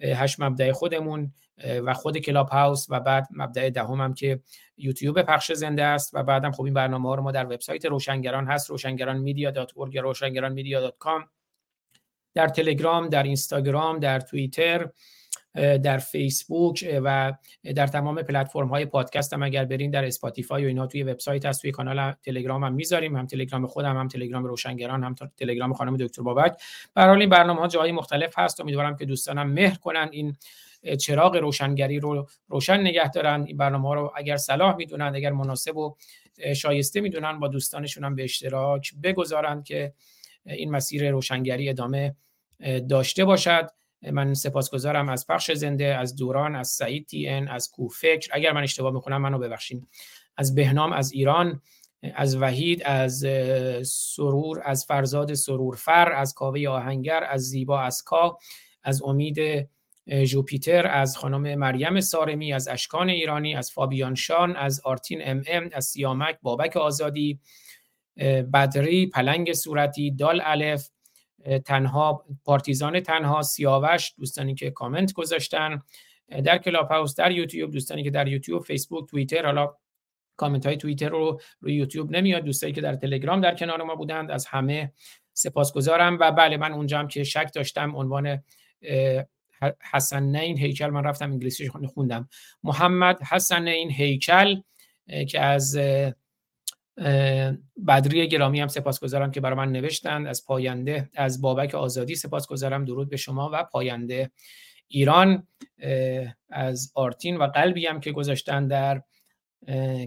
[0.00, 1.32] هشت مبدأ خودمون
[1.84, 4.40] و خود کلاب هاوس و بعد مبدأ دهم هم که
[4.76, 8.46] یوتیوب پخش زنده است و بعدم خب این برنامه ها رو ما در وبسایت روشنگران
[8.46, 9.52] هست روشنگران Media
[9.92, 10.92] یا روشنگران Media
[12.34, 14.90] در تلگرام در اینستاگرام در توییتر
[15.54, 17.32] در فیسبوک و
[17.76, 21.62] در تمام پلتفرم های پادکست هم اگر برین در اسپاتیفای و اینا توی وبسایت هست
[21.62, 26.22] توی کانال تلگرام هم می‌ذاریم هم تلگرام خودم هم تلگرام روشنگران هم تلگرام خانم دکتر
[26.22, 26.62] بابک.
[26.94, 28.60] به این برنامه ها جای مختلف هست.
[28.60, 30.36] امیدوارم که دوستانم مهر کنن این
[31.00, 33.44] چراغ روشنگری رو روشن نگه دارن.
[33.46, 35.96] این برنامه ها رو اگر صلاح می‌دونن اگر مناسب و
[36.56, 39.92] شایسته می‌دونن با دوستانشون هم به اشتراک بگذارن که
[40.46, 42.16] این مسیر روشنگری ادامه
[42.88, 43.70] داشته باشد.
[44.12, 48.28] من سپاسگزارم از پخش زنده از دوران از سعید تی ان از کوفکر.
[48.32, 49.88] اگر من اشتباه می‌کنم منو ببخشید
[50.36, 51.62] از بهنام از ایران
[52.14, 53.26] از وحید از
[53.86, 58.38] سرور از فرزاد سرورفر از کاوه آهنگر از زیبا اسکا
[58.82, 59.68] از امید
[60.24, 65.70] جوپیتر از خانم مریم سارمی از اشکان ایرانی از فابیان شان از آرتین ام ام
[65.72, 67.40] از سیامک بابک آزادی
[68.54, 70.88] بدری پلنگ صورتی دال الف
[71.64, 75.82] تنها پارتیزان تنها سیاوش دوستانی که کامنت گذاشتن
[76.44, 79.74] در کلاب هاوس در یوتیوب دوستانی که در یوتیوب فیسبوک توییتر حالا
[80.36, 84.30] کامنت های توییتر رو روی یوتیوب نمیاد دوستانی که در تلگرام در کنار ما بودند
[84.30, 84.92] از همه
[85.32, 88.42] سپاسگزارم و بله من اونجا هم که شک داشتم عنوان
[89.92, 92.28] حسن این هیکل من رفتم انگلیسی خوندم.
[92.62, 94.60] محمد حسن این هیکل
[95.28, 95.78] که از
[97.86, 102.84] بدری گرامی هم سپاسگزارم که برای من نوشتند از پاینده از بابک آزادی سپاسگزارم.
[102.84, 104.30] درود به شما و پاینده
[104.88, 105.46] ایران.
[106.48, 109.02] از آرتین و قلبی هم که گذاشتن در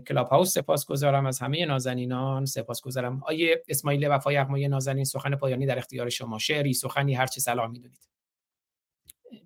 [0.07, 5.35] کلاب هاوس سپاس گذارم از همه نازنینان سپاس گذارم آیه اسماعیل وفا یغمای نازنین سخن
[5.35, 6.39] پایانی در اختیار شما.
[6.39, 8.09] شعری سخنی هر چه سلام می‌دونید.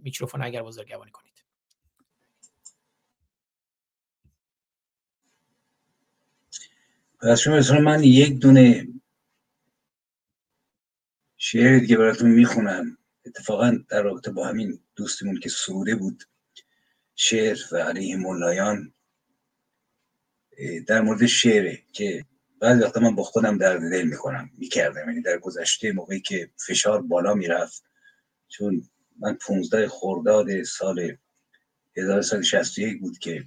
[0.01, 1.28] میکروفون اگر بزرگوانی کنید.
[7.21, 8.87] پس شما من یک دونه
[11.37, 12.97] شعر دیگه براتون می‌خونم.
[13.25, 16.23] اتفاقا در رابطه با همین دوستمون که سروده بود
[17.15, 18.93] شعر و علیه مولایان.
[20.87, 22.25] در مورد شعره که
[22.59, 25.09] بعضی وقتا من با خودم درد دل می‌کنم می‌کردم.
[25.09, 27.83] یعنی در گذشته موقعی که فشار بالا می‌رفت
[28.47, 28.89] چون
[29.19, 31.17] من 15 خرداد سال
[31.97, 33.43] 1161 بود که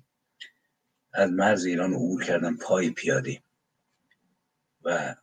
[1.13, 3.43] از مرز ایران عبور کردم پای پیاده.
[4.85, 5.15] و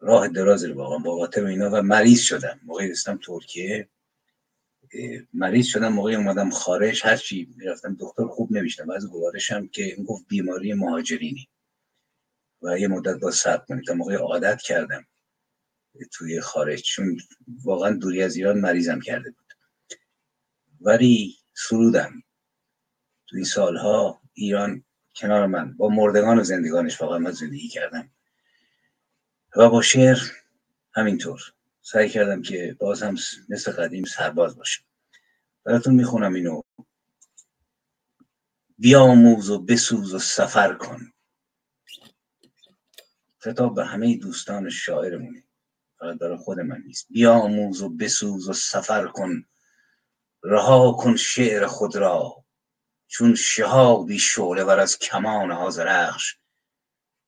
[0.00, 3.88] راه دراز رو واقعا با خاطر اینا و مریض شدم موقعی رسیدم ترکیه
[5.32, 7.06] مریض شدم موقعی اومدم خارج.
[7.06, 11.48] هرچی می‌رفتم دکتر خوب نمیشتم از گوارشم که این گفت بیماری مهاجرینی.
[12.62, 13.84] و یه مدت با صبر کنید.
[13.84, 15.06] تا موقعی عادت کردم
[16.12, 16.82] توی خارج.
[16.82, 17.20] چون
[17.64, 19.52] واقعا دوری از ایران مریضم کرده بود.
[20.80, 22.22] ولی سرودم.
[23.26, 24.84] تو این سالها ایران
[25.18, 25.76] کنار من.
[25.76, 28.10] با مردگان و زندگانش واقعا من زندگی کردم.
[29.56, 30.18] و با شعر
[30.92, 31.40] همینطور.
[31.82, 33.16] سعی کردم که باز هم
[33.48, 34.82] مثل قدیم سرباز باشم.
[35.64, 36.62] براتون می‌خونم اینو.
[38.78, 41.12] بیاموز و بسوز و سفر کن.
[43.38, 45.44] خطاب به همه دوستان شاعرمونه
[45.98, 47.06] فقط برای خود من نیست.
[47.10, 49.44] بیاموز و بسوز و سفر کن.
[50.42, 52.44] رها کن شعر خود را.
[53.08, 56.36] چون شهابی شعله ور از کمان آزرخش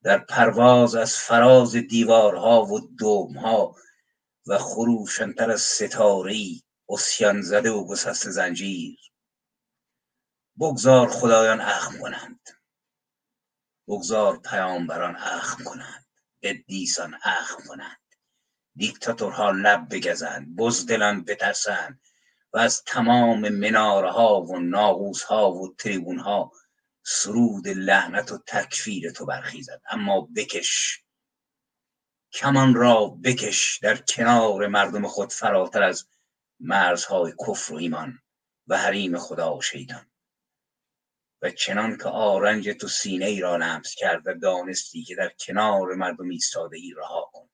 [0.03, 3.77] در پرواز از فراز دیوارها و دومها
[4.47, 8.99] و خروشنتر از ستاری اسیان زده و گسست زنجیر.
[10.61, 12.49] بگذار خدایان اخم کنند.
[13.89, 16.07] بگذار پیامبران اخم کنند.
[16.43, 18.01] قدیسان اخم کنند.
[18.77, 20.57] دیکتاتورها لب بگزند.
[20.57, 22.01] بزدلان بترسند.
[22.53, 26.53] و از تمام مناره و ناغوس ها و تریبون ها
[27.03, 29.83] سرود لعنت و تکفیر تو برخیزد.
[29.91, 31.05] اما بکش
[32.33, 36.09] کمان را بکش در کنار مردم خود فراتر از
[36.61, 38.19] مرزهای کفر و ایمان
[38.67, 40.11] و حریم خدا و شیطان.
[41.43, 45.95] و چنان که آرنج تو سینه ای را لمس کرد و دانستی که در کنار
[45.95, 47.49] مردم ایستاده ای رها کن.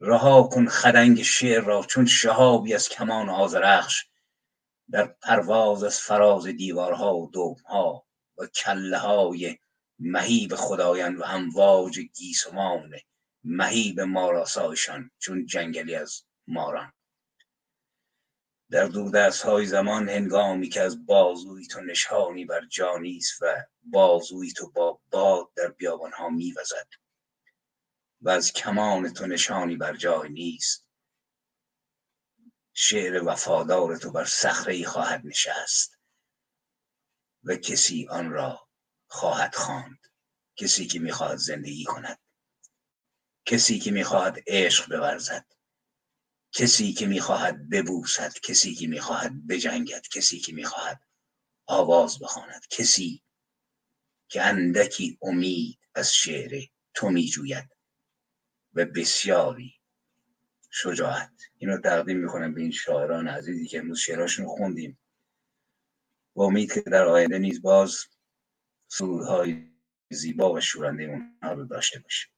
[0.00, 4.06] رها کن خدنگ شعر را چون شهابی از کمان آزرخش
[4.90, 8.06] در پرواز از فراز دیوارها و دومها
[8.38, 9.58] و کله های
[9.98, 12.90] مهیب خدایان و امواج گیسمان
[13.44, 16.92] مهیب ماراسایشان چون جنگلی از ماران.
[18.70, 24.70] در دست های زمان هنگامی که از بازوی تو نشانی بر جانیست و بازوی تو
[24.70, 26.88] با باد در بیابان ها میوزد.
[28.26, 30.86] و از کمان تو نشانی بر جای نیست.
[32.74, 35.98] شعر وفادار تو بر صخره خواهد نشست
[37.44, 38.68] و کسی آن را
[39.06, 39.98] خواهد خواند.
[40.56, 42.18] کسی که می‌خواهد زندگی کند.
[43.44, 45.46] کسی که می‌خواهد عشق بورزد.
[46.52, 48.32] کسی که می‌خواهد ببوسد.
[48.32, 50.08] کسی که می‌خواهد بجنگد.
[50.08, 51.00] کسی که می‌خواهد
[51.66, 52.66] آواز بخواند.
[52.70, 53.22] کسی
[54.28, 56.62] که اندکی امید از شعر
[56.94, 57.75] تو میجوید.
[58.76, 59.74] و بسیاری
[60.70, 61.30] شجاعت.
[61.58, 64.98] اینو تقدیم می‌کنم به این شاعران عزیزی که امروز شعراشون خوندیم.
[66.34, 68.06] با امید که در آینده نیز باز
[68.88, 69.70] سرودهای
[70.10, 72.32] زیبا و شورنده اونها رو داشته باشیم.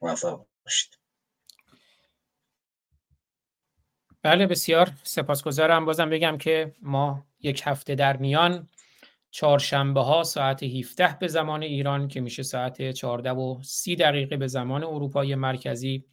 [0.00, 0.98] موفق باشید.
[4.22, 5.84] بله بسیار سپاسگزارم.
[5.84, 8.68] بازم بگم که ما یک هفته در میان
[9.30, 14.46] چهارشنبه ها ساعت 17 به زمان ایران که میشه ساعت 14 و 30 دقیقه به
[14.46, 16.04] زمان اروپای مرکزی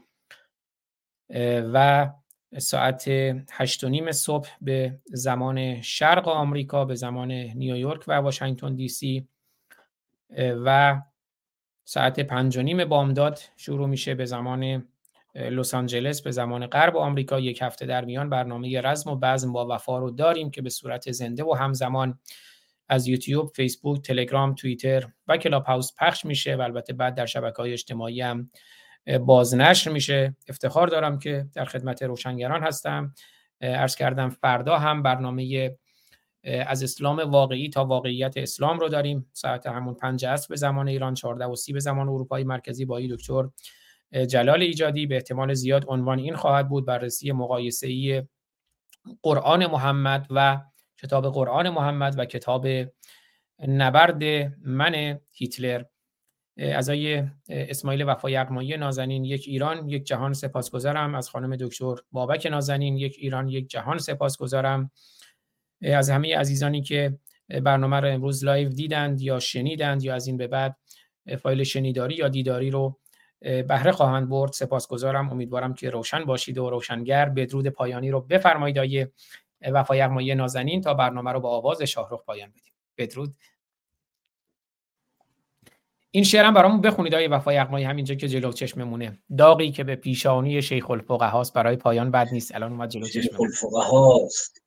[1.73, 2.09] و
[2.57, 3.07] ساعت
[3.51, 9.27] 8 و نیم صبح به زمان شرق آمریکا به زمان نیویورک و واشنگتن دی سی
[10.39, 11.01] و
[11.85, 14.87] ساعت 5 و نیم بامداد شروع میشه به زمان
[15.35, 17.39] لس آنجلس به زمان غرب آمریکا.
[17.39, 21.11] یک هفته در میان برنامه رزم و بزم با وفا رو داریم که به صورت
[21.11, 22.19] زنده و همزمان
[22.89, 27.57] از یوتیوب، فیسبوک، تلگرام، توییتر و کلاب هاوس پخش میشه و البته بعد در شبکه
[27.57, 28.49] های اجتماعی هم
[29.21, 30.35] بازنشر میشه.
[30.47, 33.13] افتخار دارم که در خدمت روشنگران هستم.
[33.61, 35.75] ارز کردم فردا هم برنامه
[36.43, 39.29] از اسلام واقعی تا واقعیت اسلام رو داریم.
[39.33, 42.99] ساعت همون پنج عصر به زمان ایران 14 و 30 به زمان اروپای مرکزی با
[42.99, 43.49] دکتر
[44.27, 46.85] جلال ایجادی به احتمال زیاد عنوان این خواهد بود.
[46.85, 48.23] بررسی مقایسه ای
[49.21, 50.61] قرآن محمد و
[51.05, 52.67] کتاب قرآن محمد و کتاب
[53.67, 54.23] نبرد
[54.61, 55.83] من هیتلر.
[56.57, 61.15] از آقای اسماعیل وفا یغمایی نازنین یک ایران یک جهان سپاسگزارم.
[61.15, 64.91] از خانم دکتر بابک نازنین یک ایران یک جهان سپاسگزارم.
[65.81, 67.19] از همه عزیزانی که
[67.63, 70.77] برنامه رو امروز live دیدند یا شنیدند یا از این به بعد
[71.41, 72.99] فایل شنیداری یا دیداری رو
[73.41, 75.29] بهره خواهند برد سپاسگزارم.
[75.29, 78.79] امیدوارم که روشن باشید و روشنگر بدرود پایانی رو بفرمایید.
[78.79, 79.11] آیه
[79.73, 82.73] وفای یغمایی نازنین تا برنامه رو با آواز شاهرخ پایان بدیم.
[82.97, 83.35] بدرود.
[86.11, 89.19] این شعرم برامون بخونید آیه وفای یغمایی همینجا که جلو چشممونه.
[89.37, 92.55] داغی که به پیشانی شیخ الفقه هاست برای پایان بد نیست.
[92.55, 93.37] الان اومد جلو چشم
[93.91, 94.65] هاست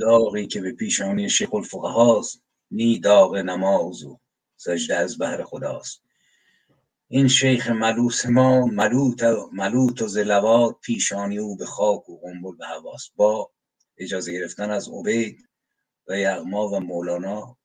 [0.00, 4.20] داغی که به پیشانی شیخ الفقه هاست نی داغ نماز و
[4.56, 6.02] سجده از بهر خداست
[7.08, 12.66] این شیخ ملوس ما ملوت ملوت و زلوات پیشانی او به خاک و قنبل به
[12.66, 13.50] هواست با
[13.98, 15.48] اجازه گرفتن از عبید
[16.08, 17.56] و یغما و مولانا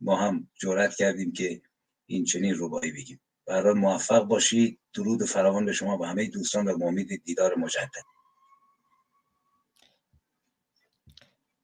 [0.00, 1.62] ما هم جرأت کردیم که
[2.06, 3.20] این چنین روبایی بگیم.
[3.46, 8.04] برای موفق باشید درود فراوان به شما و همه دوستان و امید دیدار مجدد.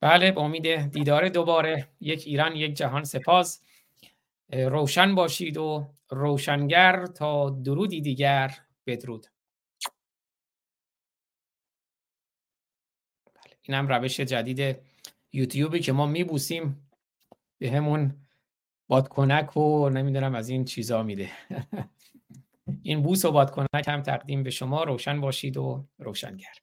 [0.00, 3.60] بله با امید دیدار دوباره یک ایران یک جهان سپاس.
[4.52, 8.54] روشن باشید و روشنگر تا درودی دیگر.
[8.86, 9.26] بدرود.
[13.68, 14.78] این هم روش جدید
[15.32, 16.90] یوتیوبی که ما میبوسیم
[17.58, 18.14] به همون
[18.88, 21.30] بادکنک و نمی‌دونم از این چیزا میده.
[22.82, 24.84] این بوس و بادکنک هم تقدیم به شما.
[24.84, 26.54] روشن باشید و روشنگر.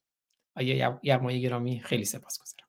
[0.56, 2.68] آیه یغمای گرامی خیلی سپاس گذارم.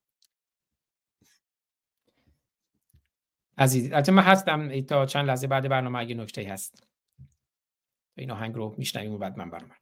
[3.58, 4.80] عزیز البته من هستم.
[4.80, 6.86] تا چند لحظه بعد برنامه اگه نکته هست.
[8.16, 9.81] این آهنگ رو میشنویم و بعد من برنامه.